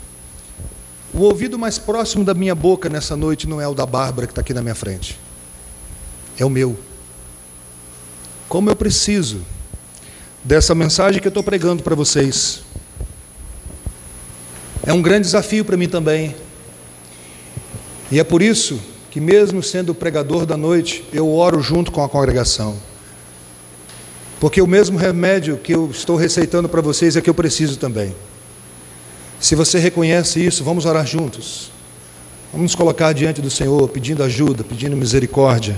o 1.12 1.20
ouvido 1.20 1.58
mais 1.58 1.78
próximo 1.78 2.24
da 2.24 2.32
minha 2.32 2.54
boca 2.54 2.88
nessa 2.88 3.16
noite 3.16 3.46
não 3.46 3.60
é 3.60 3.68
o 3.68 3.74
da 3.74 3.84
Bárbara 3.84 4.26
que 4.26 4.32
está 4.32 4.40
aqui 4.40 4.54
na 4.54 4.62
minha 4.62 4.74
frente, 4.74 5.18
é 6.38 6.44
o 6.44 6.50
meu. 6.50 6.78
Como 8.48 8.70
eu 8.70 8.76
preciso 8.76 9.44
dessa 10.46 10.76
mensagem 10.76 11.20
que 11.20 11.26
eu 11.26 11.30
estou 11.30 11.42
pregando 11.42 11.82
para 11.82 11.96
vocês. 11.96 12.62
É 14.84 14.92
um 14.92 15.02
grande 15.02 15.22
desafio 15.22 15.64
para 15.64 15.76
mim 15.76 15.88
também. 15.88 16.36
E 18.12 18.20
é 18.20 18.24
por 18.24 18.40
isso 18.40 18.80
que, 19.10 19.20
mesmo 19.20 19.60
sendo 19.60 19.92
pregador 19.92 20.46
da 20.46 20.56
noite, 20.56 21.04
eu 21.12 21.34
oro 21.34 21.60
junto 21.60 21.90
com 21.90 22.00
a 22.04 22.08
congregação. 22.08 22.76
Porque 24.38 24.62
o 24.62 24.68
mesmo 24.68 24.96
remédio 24.96 25.56
que 25.56 25.74
eu 25.74 25.90
estou 25.90 26.14
receitando 26.14 26.68
para 26.68 26.80
vocês 26.80 27.16
é 27.16 27.20
que 27.20 27.28
eu 27.28 27.34
preciso 27.34 27.76
também. 27.76 28.14
Se 29.40 29.56
você 29.56 29.80
reconhece 29.80 30.46
isso, 30.46 30.62
vamos 30.62 30.84
orar 30.84 31.04
juntos. 31.04 31.72
Vamos 32.52 32.66
nos 32.66 32.74
colocar 32.76 33.12
diante 33.12 33.42
do 33.42 33.50
Senhor, 33.50 33.88
pedindo 33.88 34.22
ajuda, 34.22 34.62
pedindo 34.62 34.96
misericórdia, 34.96 35.76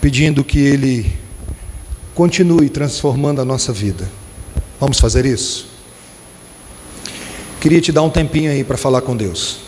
pedindo 0.00 0.42
que 0.42 0.58
Ele 0.58 1.25
continue 2.16 2.68
transformando 2.68 3.40
a 3.40 3.44
nossa 3.44 3.72
vida. 3.72 4.10
Vamos 4.80 4.98
fazer 4.98 5.24
isso? 5.24 5.68
Queria 7.60 7.80
te 7.80 7.92
dar 7.92 8.02
um 8.02 8.10
tempinho 8.10 8.50
aí 8.50 8.64
para 8.64 8.76
falar 8.76 9.02
com 9.02 9.16
Deus. 9.16 9.58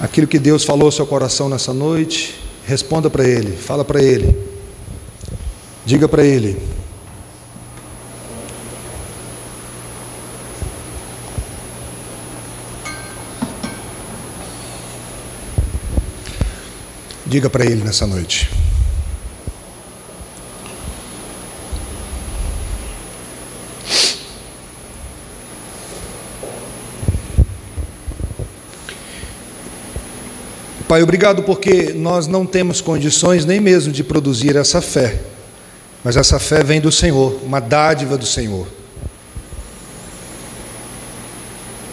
Aquilo 0.00 0.26
que 0.26 0.38
Deus 0.38 0.64
falou 0.64 0.86
ao 0.86 0.92
seu 0.92 1.06
coração 1.06 1.48
nessa 1.48 1.74
noite, 1.74 2.40
responda 2.64 3.10
para 3.10 3.28
Ele, 3.28 3.54
fala 3.56 3.84
para 3.84 4.02
Ele. 4.02 4.52
Diga 5.84 6.08
para 6.08 6.24
ele: 6.24 6.56
Diga 17.26 17.50
para 17.50 17.64
ele 17.64 17.82
nessa 17.82 18.06
noite. 18.06 18.61
Pai, 30.92 31.02
obrigado 31.02 31.42
porque 31.44 31.94
nós 31.94 32.26
não 32.26 32.44
temos 32.44 32.82
condições 32.82 33.46
nem 33.46 33.58
mesmo 33.58 33.90
de 33.90 34.04
produzir 34.04 34.56
essa 34.56 34.82
fé. 34.82 35.22
Mas 36.04 36.18
essa 36.18 36.38
fé 36.38 36.62
vem 36.62 36.82
do 36.82 36.92
Senhor, 36.92 37.40
uma 37.42 37.60
dádiva 37.60 38.18
do 38.18 38.26
Senhor. 38.26 38.68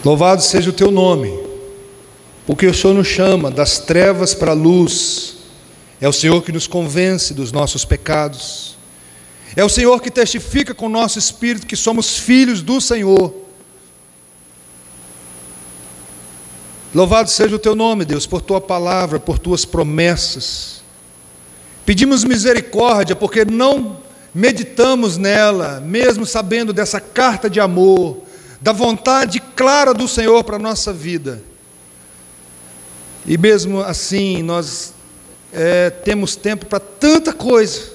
Louvado 0.04 0.42
seja 0.42 0.70
o 0.70 0.74
teu 0.74 0.92
nome, 0.92 1.34
porque 2.46 2.68
o 2.68 2.74
Senhor 2.74 2.94
nos 2.94 3.08
chama 3.08 3.50
das 3.50 3.80
trevas 3.80 4.34
para 4.34 4.52
a 4.52 4.54
luz. 4.54 5.38
É 6.02 6.10
o 6.10 6.12
Senhor 6.12 6.44
que 6.44 6.52
nos 6.52 6.68
convence 6.68 7.34
dos 7.34 7.54
nossos 7.54 7.86
pecados. 7.86 8.78
É 9.56 9.64
o 9.64 9.70
Senhor 9.70 10.02
que 10.02 10.12
testifica 10.12 10.74
com 10.74 10.88
o 10.88 10.90
nosso 10.90 11.18
espírito 11.18 11.66
que 11.66 11.78
somos 11.78 12.18
filhos 12.18 12.62
do 12.62 12.82
Senhor. 12.82 13.34
Louvado 16.94 17.30
seja 17.30 17.56
o 17.56 17.60
teu 17.60 17.76
nome, 17.76 18.04
Deus, 18.04 18.26
por 18.26 18.42
tua 18.42 18.60
palavra, 18.60 19.20
por 19.20 19.38
tuas 19.38 19.64
promessas. 19.64 20.82
Pedimos 21.86 22.24
misericórdia 22.24 23.16
porque 23.16 23.46
não 23.46 23.98
meditamos 24.34 25.18
nela, 25.18 25.80
mesmo 25.80 26.26
sabendo 26.26 26.74
dessa 26.74 27.00
carta 27.00 27.50
de 27.50 27.60
amor, 27.60 28.24
da 28.62 28.72
vontade 28.72 29.40
clara 29.40 29.94
do 29.94 30.08
Senhor 30.08 30.44
para 30.44 30.56
a 30.56 30.60
nossa 30.60 30.92
vida. 30.92 31.42
E 33.26 33.38
mesmo 33.38 33.82
assim, 33.82 34.42
nós 34.42 34.94
é, 35.54 35.90
temos 35.90 36.36
tempo 36.36 36.66
para 36.66 36.80
tanta 36.80 37.34
coisa. 37.34 37.94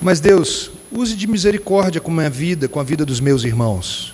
Mas 0.00 0.18
Deus, 0.18 0.72
use 0.90 1.14
de 1.14 1.26
misericórdia 1.28 2.00
com 2.00 2.10
a 2.10 2.14
minha 2.14 2.30
vida, 2.30 2.68
com 2.68 2.80
a 2.80 2.82
vida 2.82 3.04
dos 3.04 3.20
meus 3.20 3.44
irmãos. 3.44 4.11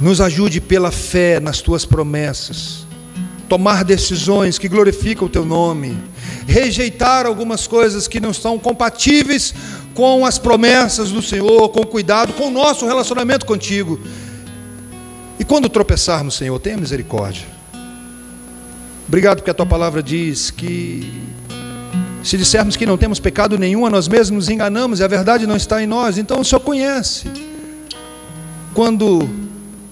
Nos 0.00 0.20
ajude 0.20 0.60
pela 0.60 0.90
fé 0.90 1.40
nas 1.40 1.60
tuas 1.60 1.84
promessas 1.84 2.86
tomar 3.48 3.84
decisões 3.84 4.58
que 4.58 4.68
glorificam 4.68 5.26
o 5.26 5.30
teu 5.30 5.44
nome, 5.44 5.96
rejeitar 6.46 7.26
algumas 7.26 7.66
coisas 7.66 8.08
que 8.08 8.20
não 8.20 8.30
estão 8.30 8.58
compatíveis 8.58 9.54
com 9.94 10.26
as 10.26 10.38
promessas 10.38 11.10
do 11.10 11.22
Senhor, 11.22 11.68
com 11.70 11.84
cuidado, 11.84 12.32
com 12.32 12.48
o 12.48 12.50
nosso 12.50 12.86
relacionamento 12.86 13.46
contigo. 13.46 14.00
E 15.38 15.44
quando 15.44 15.68
tropeçarmos, 15.68 16.34
Senhor, 16.34 16.58
tenha 16.58 16.76
misericórdia. 16.76 17.46
Obrigado 19.06 19.38
porque 19.38 19.50
a 19.50 19.54
tua 19.54 19.66
palavra 19.66 20.02
diz 20.02 20.50
que 20.50 21.22
se 22.22 22.36
dissermos 22.36 22.76
que 22.76 22.84
não 22.84 22.98
temos 22.98 23.20
pecado 23.20 23.56
nenhum, 23.56 23.86
a 23.86 23.90
nós 23.90 24.08
mesmos 24.08 24.46
nos 24.46 24.48
enganamos 24.48 24.98
e 24.98 25.04
a 25.04 25.08
verdade 25.08 25.46
não 25.46 25.56
está 25.56 25.80
em 25.80 25.86
nós. 25.86 26.18
Então 26.18 26.40
o 26.40 26.44
Senhor 26.44 26.60
conhece. 26.60 27.30
Quando 28.74 29.45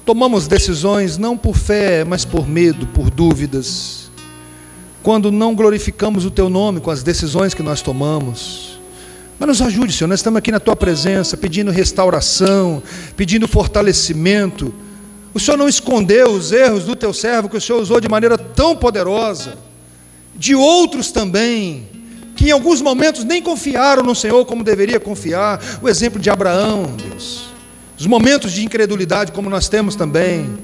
Tomamos 0.05 0.47
decisões 0.47 1.17
não 1.17 1.35
por 1.35 1.57
fé, 1.57 2.05
mas 2.05 2.27
por 2.27 2.47
medo, 2.47 2.87
por 2.89 3.09
dúvidas. 3.09 4.11
Quando 5.03 5.33
não 5.33 5.55
glorificamos 5.55 6.27
o 6.27 6.31
Teu 6.31 6.51
nome 6.51 6.81
com 6.81 6.91
as 6.91 7.03
decisões 7.03 7.55
que 7.55 7.63
nós 7.63 7.81
tomamos. 7.81 8.79
Mas 9.39 9.49
nos 9.49 9.63
ajude, 9.63 9.95
Senhor. 9.95 10.09
Nós 10.09 10.21
estamos 10.21 10.39
aqui 10.39 10.53
na 10.53 10.61
Tua 10.61 10.77
presença, 10.77 11.39
pedindo 11.39 11.71
restauração, 11.71 12.83
pedindo 13.17 13.49
fortalecimento. 13.49 14.75
O 15.33 15.41
Senhor 15.41 15.57
não 15.57 15.69
escondeu 15.69 16.33
os 16.33 16.53
erros 16.53 16.85
do 16.85 16.95
Teu 16.95 17.15
servo, 17.15 17.49
que 17.49 17.57
o 17.57 17.61
Senhor 17.61 17.81
usou 17.81 17.99
de 17.99 18.09
maneira 18.09 18.37
tão 18.37 18.77
poderosa. 18.77 19.57
De 20.37 20.55
outros 20.55 21.13
também, 21.13 21.89
que 22.37 22.49
em 22.49 22.51
alguns 22.51 22.83
momentos 22.83 23.25
nem 23.25 23.41
confiaram 23.41 24.03
no 24.03 24.15
Senhor 24.15 24.45
como 24.45 24.63
deveria 24.63 25.01
confiar. 25.01 25.63
O 25.81 25.89
exemplo 25.89 26.21
de 26.21 26.29
Abraão, 26.29 26.95
Deus 26.95 27.54
os 27.99 28.07
momentos 28.07 28.53
de 28.53 28.65
incredulidade, 28.65 29.33
como 29.33 29.49
nós 29.49 29.69
temos 29.69 29.95
também. 29.95 30.59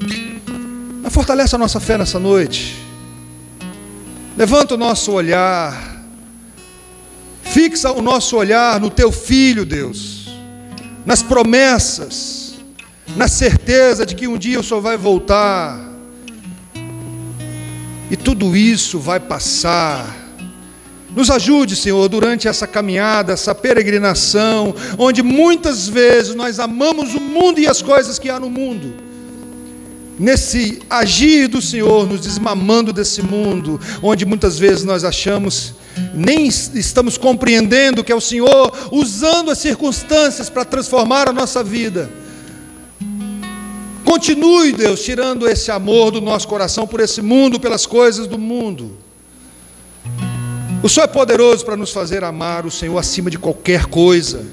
Mas 1.03 1.13
fortalece 1.13 1.55
a 1.55 1.59
nossa 1.59 1.79
fé 1.79 1.97
nessa 1.97 2.19
noite. 2.19 2.77
Levanta 4.37 4.75
o 4.75 4.79
nosso 4.79 5.13
olhar, 5.13 6.03
fixa 7.43 7.93
o 7.93 8.01
nosso 8.01 8.37
olhar 8.37 8.81
no 8.81 8.89
teu 8.89 9.13
filho, 9.13 9.67
Deus, 9.67 10.29
nas 11.05 11.23
promessas, 11.23 12.55
na 13.17 13.29
certeza 13.29 14.07
de 14.07 14.15
que 14.15 14.27
um 14.27 14.39
dia 14.39 14.61
o 14.61 14.63
Senhor 14.63 14.81
vai 14.81 14.97
voltar, 14.97 15.79
e 18.11 18.17
tudo 18.17 18.57
isso 18.57 18.99
vai 18.99 19.21
passar. 19.21 20.20
Nos 21.15 21.31
ajude, 21.31 21.75
Senhor, 21.75 22.09
durante 22.09 22.47
essa 22.47 22.67
caminhada, 22.67 23.33
essa 23.33 23.55
peregrinação, 23.55 24.75
onde 24.97 25.23
muitas 25.23 25.89
vezes 25.89 26.35
nós 26.35 26.61
amamos 26.61 27.15
o 27.15 27.21
mundo 27.21 27.59
e 27.59 27.67
as 27.67 27.83
coisas 27.83 28.19
que 28.19 28.31
há 28.31 28.39
no 28.39 28.49
mundo. 28.49 28.95
Nesse 30.19 30.81
agir 30.89 31.49
do 31.49 31.61
Senhor, 31.61 32.07
nos 32.07 32.21
desmamando 32.21 32.93
desse 32.93 33.23
mundo, 33.23 33.81
onde 34.03 34.25
muitas 34.25 34.59
vezes 34.59 34.85
nós 34.85 35.03
achamos, 35.03 35.75
nem 36.15 36.47
estamos 36.47 37.19
compreendendo 37.19 38.05
que 38.05 38.13
é 38.13 38.15
o 38.15 38.21
Senhor 38.21 38.91
usando 38.93 39.51
as 39.51 39.59
circunstâncias 39.59 40.49
para 40.49 40.65
transformar 40.65 41.29
a 41.29 41.33
nossa 41.33 41.65
vida. 41.65 42.11
Continue, 44.05 44.73
Deus, 44.73 45.03
tirando 45.03 45.49
esse 45.49 45.71
amor 45.71 46.11
do 46.11 46.21
nosso 46.21 46.47
coração 46.47 46.87
por 46.87 47.01
esse 47.01 47.23
mundo, 47.23 47.59
pelas 47.59 47.87
coisas 47.87 48.27
do 48.27 48.39
mundo. 48.39 48.97
O 50.83 50.89
Senhor 50.89 51.05
é 51.05 51.09
poderoso 51.09 51.63
para 51.63 51.77
nos 51.77 51.93
fazer 51.93 52.25
amar 52.25 52.65
o 52.65 52.71
Senhor 52.71 52.97
acima 52.97 53.29
de 53.31 53.39
qualquer 53.39 53.85
coisa. 53.85 54.47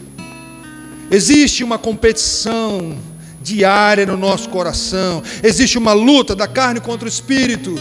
Existe 1.09 1.63
uma 1.63 1.78
competição 1.78 2.97
diária 3.41 4.05
no 4.05 4.17
nosso 4.17 4.49
coração, 4.49 5.23
existe 5.41 5.78
uma 5.78 5.93
luta 5.93 6.36
da 6.36 6.45
carne 6.45 6.82
contra 6.82 7.05
o 7.05 7.07
espírito. 7.07 7.75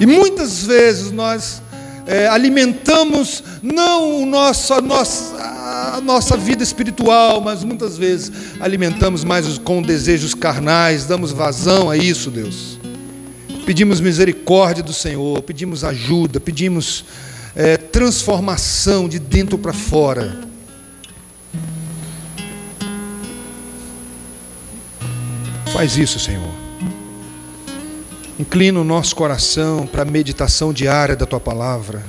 E 0.00 0.06
muitas 0.06 0.64
vezes 0.64 1.10
nós 1.10 1.60
é, 2.06 2.26
alimentamos 2.26 3.44
não 3.62 4.22
o 4.22 4.24
nosso, 4.24 4.72
a, 4.72 4.80
nossa, 4.80 5.36
a 5.94 6.00
nossa 6.00 6.38
vida 6.38 6.62
espiritual, 6.62 7.42
mas 7.42 7.62
muitas 7.62 7.98
vezes 7.98 8.32
alimentamos 8.60 9.24
mais 9.24 9.58
com 9.58 9.82
desejos 9.82 10.32
carnais, 10.32 11.04
damos 11.04 11.32
vazão 11.32 11.90
a 11.90 11.98
isso, 11.98 12.30
Deus 12.30 12.77
pedimos 13.68 14.00
misericórdia 14.00 14.82
do 14.82 14.94
Senhor, 14.94 15.42
pedimos 15.42 15.84
ajuda, 15.84 16.40
pedimos 16.40 17.04
é, 17.54 17.76
transformação 17.76 19.06
de 19.06 19.18
dentro 19.18 19.58
para 19.58 19.74
fora. 19.74 20.40
Faz 25.70 25.98
isso, 25.98 26.18
Senhor. 26.18 26.50
Inclina 28.40 28.80
o 28.80 28.84
nosso 28.84 29.14
coração 29.14 29.86
para 29.86 30.00
a 30.00 30.06
meditação 30.06 30.72
diária 30.72 31.14
da 31.14 31.26
tua 31.26 31.38
palavra. 31.38 32.02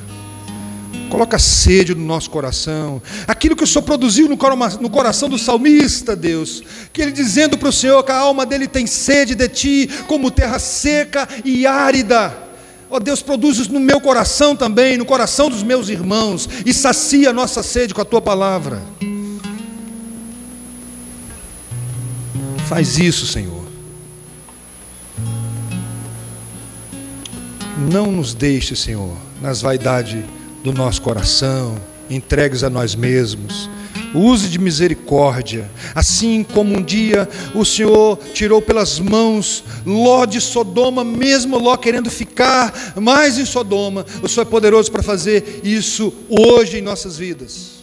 Coloca 1.10 1.40
sede 1.40 1.96
no 1.96 2.06
nosso 2.06 2.30
coração. 2.30 3.02
Aquilo 3.28 3.56
que 3.56 3.64
o 3.64 3.68
Senhor 3.68 3.84
produziu 3.84 4.30
no 4.30 4.90
coração 4.90 5.28
do 5.28 5.40
salmista, 5.40 6.16
Deus. 6.16 6.62
Que 6.94 7.02
ele 7.02 7.12
dizendo 7.12 7.58
para 7.58 7.70
o 7.70 7.74
Senhor 7.74 8.04
que 8.04 8.12
a 8.12 8.18
alma 8.18 8.46
dele 8.46 8.68
tem 8.68 8.86
sede 8.86 9.34
de 9.34 9.48
ti, 9.50 9.90
como 10.08 10.30
terra 10.30 10.60
seca 10.60 11.28
e 11.44 11.66
árida. 11.66 12.50
Ó 12.92 12.98
oh, 12.98 13.00
Deus, 13.00 13.22
produz 13.22 13.58
isso 13.58 13.72
no 13.72 13.80
meu 13.80 14.00
coração 14.02 14.56
também, 14.56 14.98
no 14.98 15.06
coração 15.06 15.50
dos 15.50 15.62
meus 15.62 15.90
irmãos, 15.90 16.50
e 16.66 16.74
sacia 16.74 17.30
a 17.30 17.34
nossa 17.34 17.62
sede 17.62 17.94
com 17.94 18.02
a 18.02 18.06
tua 18.06 18.22
palavra. 18.22 18.82
Faz 22.68 22.98
isso, 22.98 23.26
Senhor. 23.26 23.68
Não 27.92 28.12
nos 28.12 28.34
deixe, 28.34 28.76
Senhor, 28.76 29.16
nas 29.42 29.62
vaidades 29.62 30.24
do 30.64 30.74
nosso 30.74 31.02
coração, 31.02 31.80
entregues 32.10 32.64
a 32.64 32.70
nós 32.70 32.96
mesmos. 32.96 33.70
Use 34.14 34.48
de 34.48 34.58
misericórdia, 34.58 35.70
assim 35.94 36.44
como 36.44 36.76
um 36.76 36.82
dia 36.82 37.30
o 37.54 37.64
Senhor 37.64 38.18
tirou 38.34 38.60
pelas 38.60 39.00
mãos 39.00 39.64
Ló 39.86 40.26
de 40.26 40.42
Sodoma, 40.42 41.04
mesmo 41.04 41.60
Ló 41.60 41.78
querendo 41.78 42.10
ficar 42.10 42.94
mais 43.00 43.38
em 43.38 43.46
Sodoma, 43.46 44.06
o 44.24 44.28
Senhor 44.28 44.48
é 44.48 44.50
poderoso 44.50 44.92
para 44.92 45.04
fazer 45.04 45.62
isso 45.64 46.12
hoje 46.28 46.80
em 46.80 46.82
nossas 46.82 47.18
vidas. 47.18 47.80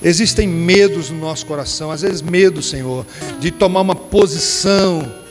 Existem 0.00 0.46
medos 0.48 1.10
no 1.10 1.18
nosso 1.18 1.44
coração, 1.46 1.90
às 1.90 2.02
vezes 2.02 2.22
medo, 2.22 2.62
Senhor, 2.62 3.06
de 3.40 3.50
tomar 3.50 3.80
uma 3.80 3.94
posição 3.94 5.21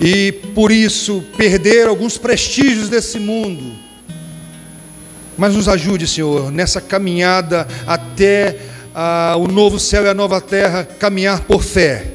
e 0.00 0.32
por 0.54 0.72
isso 0.72 1.22
perder 1.36 1.86
alguns 1.86 2.16
prestígios 2.16 2.88
desse 2.88 3.18
mundo. 3.18 3.74
Mas 5.36 5.54
nos 5.54 5.68
ajude, 5.68 6.08
Senhor, 6.08 6.50
nessa 6.50 6.80
caminhada 6.80 7.68
até 7.86 8.58
ah, 8.94 9.34
o 9.38 9.46
novo 9.46 9.78
céu 9.78 10.04
e 10.04 10.08
a 10.08 10.14
nova 10.14 10.40
terra, 10.40 10.84
caminhar 10.84 11.42
por 11.42 11.62
fé. 11.62 12.14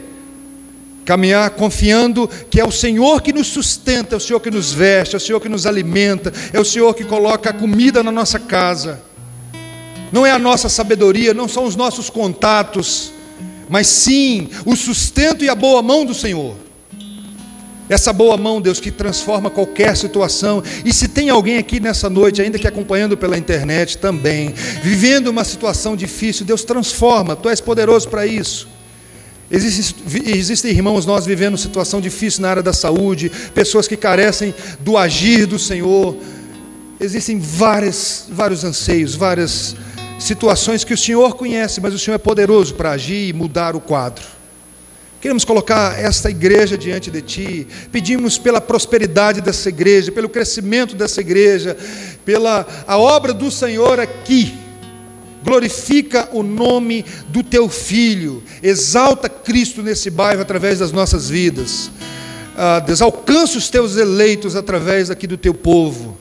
Caminhar 1.05 1.51
confiando 1.51 2.27
que 2.49 2.59
é 2.59 2.65
o 2.65 2.71
Senhor 2.71 3.21
que 3.21 3.31
nos 3.31 3.47
sustenta, 3.47 4.15
é 4.15 4.17
o 4.17 4.19
Senhor 4.19 4.39
que 4.39 4.49
nos 4.49 4.73
veste, 4.73 5.15
é 5.15 5.17
o 5.17 5.21
Senhor 5.21 5.39
que 5.39 5.47
nos 5.47 5.67
alimenta, 5.67 6.33
é 6.51 6.59
o 6.59 6.65
Senhor 6.65 6.91
que 6.95 7.03
coloca 7.03 7.51
a 7.51 7.53
comida 7.53 8.01
na 8.01 8.11
nossa 8.11 8.39
casa. 8.39 8.99
Não 10.11 10.25
é 10.25 10.31
a 10.31 10.39
nossa 10.39 10.69
sabedoria, 10.69 11.33
não 11.33 11.47
são 11.47 11.65
os 11.65 11.75
nossos 11.75 12.09
contatos, 12.09 13.11
mas 13.69 13.86
sim 13.86 14.49
o 14.65 14.75
sustento 14.75 15.43
e 15.43 15.49
a 15.49 15.55
boa 15.55 15.83
mão 15.83 16.03
do 16.03 16.13
Senhor. 16.13 16.64
Essa 17.88 18.11
boa 18.11 18.36
mão, 18.36 18.59
Deus, 18.59 18.79
que 18.79 18.89
transforma 18.89 19.49
qualquer 19.49 19.95
situação. 19.95 20.63
E 20.83 20.91
se 20.91 21.07
tem 21.07 21.29
alguém 21.29 21.57
aqui 21.57 21.79
nessa 21.79 22.09
noite, 22.09 22.41
ainda 22.41 22.57
que 22.57 22.67
acompanhando 22.67 23.15
pela 23.15 23.38
internet 23.38 23.97
também, 23.97 24.53
vivendo 24.81 25.27
uma 25.27 25.43
situação 25.43 25.95
difícil, 25.95 26.45
Deus 26.45 26.63
transforma, 26.63 27.36
Tu 27.36 27.49
és 27.49 27.61
poderoso 27.61 28.09
para 28.09 28.25
isso. 28.25 28.67
Existem, 29.51 29.95
existem 30.36 30.71
irmãos 30.71 31.05
nós 31.05 31.25
vivendo 31.25 31.55
situação 31.57 32.01
difícil 32.01 32.41
na 32.41 32.49
área 32.49 32.63
da 32.63 32.73
saúde, 32.73 33.31
pessoas 33.53 33.88
que 33.88 33.95
carecem 33.95 34.53
do 34.79 34.97
agir 34.97 35.45
do 35.45 35.59
Senhor. 35.59 36.17
Existem 36.99 37.39
várias, 37.39 38.25
vários 38.29 38.63
anseios, 38.63 39.13
várias 39.13 39.75
situações 40.17 40.83
que 40.83 40.93
o 40.93 40.97
Senhor 40.97 41.36
conhece, 41.36 41.79
mas 41.79 41.93
o 41.93 41.99
Senhor 41.99 42.15
é 42.15 42.19
poderoso 42.19 42.73
para 42.73 42.91
agir 42.91 43.29
e 43.29 43.33
mudar 43.33 43.75
o 43.75 43.79
quadro. 43.79 44.34
Queremos 45.26 45.43
colocar 45.43 45.99
esta 45.99 46.30
igreja 46.30 46.78
diante 46.78 47.09
de 47.09 47.19
Ti, 47.19 47.67
pedimos 47.91 48.38
pela 48.38 48.61
prosperidade 48.61 49.41
dessa 49.41 49.69
igreja, 49.69 50.11
pelo 50.11 50.30
crescimento 50.30 50.95
dessa 50.95 51.19
igreja, 51.19 51.76
pela 52.23 52.63
a 52.86 52.99
obra 52.99 53.34
do 53.34 53.49
Senhor 53.49 53.99
aqui. 53.99 54.53
Glorifica 55.43 56.30
o 56.32 56.43
nome 56.43 57.03
do 57.30 57.41
Teu 57.41 57.67
Filho, 57.67 58.43
exalta 58.61 59.28
Cristo 59.28 59.82
nesse 59.82 60.11
bairro 60.11 60.43
através 60.43 60.78
das 60.78 60.91
nossas 60.91 61.28
vidas. 61.28 61.89
Ah, 62.55 62.80
Deus, 62.82 63.01
alcança 63.01 63.57
os 63.57 63.67
Teus 63.67 63.97
eleitos 63.97 64.55
através 64.55 65.09
aqui 65.09 65.26
do 65.26 65.38
Teu 65.38 65.55
povo. 65.55 66.19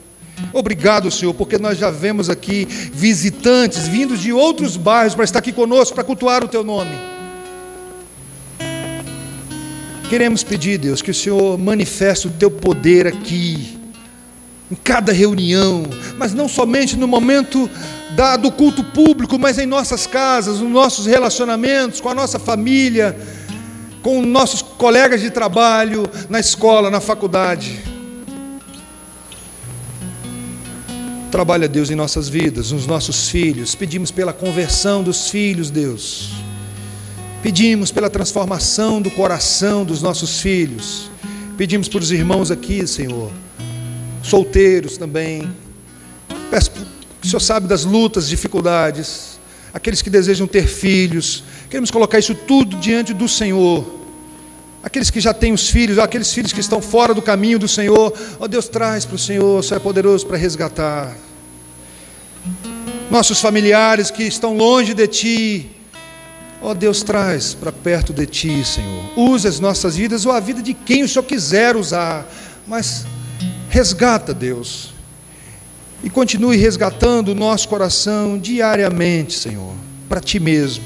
Obrigado, 0.51 1.11
Senhor, 1.11 1.35
porque 1.35 1.59
nós 1.59 1.77
já 1.77 1.91
vemos 1.91 2.27
aqui 2.27 2.65
visitantes 2.91 3.87
vindos 3.87 4.19
de 4.19 4.33
outros 4.33 4.75
bairros 4.75 5.13
para 5.13 5.25
estar 5.25 5.37
aqui 5.37 5.51
conosco, 5.51 5.93
para 5.93 6.03
cultuar 6.03 6.43
o 6.43 6.47
Teu 6.47 6.63
nome. 6.63 7.14
Queremos 10.09 10.43
pedir, 10.43 10.77
Deus, 10.77 11.01
que 11.01 11.09
o 11.09 11.15
Senhor 11.15 11.57
manifeste 11.57 12.27
o 12.27 12.29
teu 12.29 12.51
poder 12.51 13.07
aqui, 13.07 13.75
em 14.71 14.75
cada 14.75 15.11
reunião, 15.11 15.83
mas 16.15 16.31
não 16.31 16.47
somente 16.47 16.95
no 16.95 17.07
momento 17.07 17.69
da, 18.15 18.37
do 18.37 18.51
culto 18.51 18.83
público, 18.83 19.39
mas 19.39 19.57
em 19.57 19.65
nossas 19.65 20.05
casas, 20.05 20.59
nos 20.59 20.71
nossos 20.71 21.07
relacionamentos, 21.07 21.99
com 21.99 22.09
a 22.09 22.13
nossa 22.13 22.37
família, 22.37 23.17
com 24.03 24.21
nossos 24.21 24.61
colegas 24.61 25.21
de 25.21 25.31
trabalho, 25.31 26.07
na 26.29 26.39
escola, 26.39 26.91
na 26.91 26.99
faculdade. 26.99 27.79
Trabalha, 31.31 31.67
Deus, 31.67 31.89
em 31.89 31.95
nossas 31.95 32.29
vidas, 32.29 32.71
nos 32.71 32.85
nossos 32.85 33.27
filhos. 33.27 33.73
Pedimos 33.73 34.11
pela 34.11 34.31
conversão 34.31 35.01
dos 35.01 35.29
filhos, 35.29 35.71
Deus 35.71 36.44
Pedimos 37.45 37.91
pela 37.91 38.09
transformação 38.09 38.99
do 38.99 39.11
coração 39.11 39.85
dos 39.85 40.01
nossos 40.01 40.41
filhos. 40.41 41.11
Pedimos 41.55 41.87
para 41.87 41.99
os 41.99 42.11
irmãos 42.11 42.49
aqui, 42.49 42.87
Senhor, 42.87 43.31
solteiros 44.23 44.97
também. 44.97 45.47
Peço, 46.49 46.71
o 47.23 47.27
Senhor 47.27 47.39
sabe 47.39 47.67
das 47.67 47.85
lutas, 47.85 48.27
dificuldades, 48.27 49.39
aqueles 49.71 50.01
que 50.01 50.09
desejam 50.09 50.47
ter 50.47 50.65
filhos. 50.65 51.43
Queremos 51.69 51.91
colocar 51.91 52.17
isso 52.17 52.33
tudo 52.33 52.77
diante 52.77 53.13
do 53.13 53.29
Senhor. 53.29 53.85
Aqueles 54.81 55.11
que 55.11 55.19
já 55.19 55.31
têm 55.31 55.53
os 55.53 55.69
filhos, 55.69 55.99
aqueles 55.99 56.33
filhos 56.33 56.51
que 56.51 56.61
estão 56.61 56.81
fora 56.81 57.13
do 57.13 57.21
caminho 57.21 57.59
do 57.59 57.67
Senhor, 57.67 58.11
ó 58.39 58.47
Deus, 58.47 58.67
traz 58.67 59.05
para 59.05 59.17
o 59.17 59.19
Senhor, 59.19 59.59
o 59.59 59.61
Senhor 59.61 59.79
é 59.79 59.83
poderoso 59.83 60.25
para 60.25 60.35
resgatar. 60.35 61.15
Nossos 63.11 63.39
familiares 63.39 64.09
que 64.09 64.23
estão 64.23 64.57
longe 64.57 64.95
de 64.95 65.07
Ti, 65.07 65.74
Ó 66.65 66.71
oh, 66.71 66.73
Deus, 66.73 67.03
traz 67.03 67.53
para 67.53 67.71
perto 67.71 68.11
de 68.11 68.25
Ti, 68.25 68.65
Senhor. 68.65 69.03
Usa 69.15 69.47
as 69.47 69.59
nossas 69.59 69.95
vidas 69.95 70.25
ou 70.25 70.31
a 70.31 70.39
vida 70.39 70.63
de 70.63 70.73
quem 70.73 71.03
o 71.03 71.07
Senhor 71.07 71.21
quiser 71.21 71.75
usar. 71.75 72.25
Mas 72.65 73.05
resgata, 73.69 74.33
Deus. 74.33 74.91
E 76.03 76.09
continue 76.09 76.57
resgatando 76.57 77.33
o 77.33 77.35
nosso 77.35 77.69
coração 77.69 78.39
diariamente, 78.39 79.37
Senhor, 79.37 79.75
para 80.09 80.19
Ti 80.19 80.39
mesmo. 80.39 80.83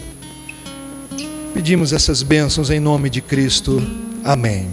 Pedimos 1.53 1.93
essas 1.93 2.21
bênçãos 2.23 2.69
em 2.69 2.81
nome 2.81 3.09
de 3.09 3.21
Cristo. 3.21 3.81
Amém. 4.21 4.67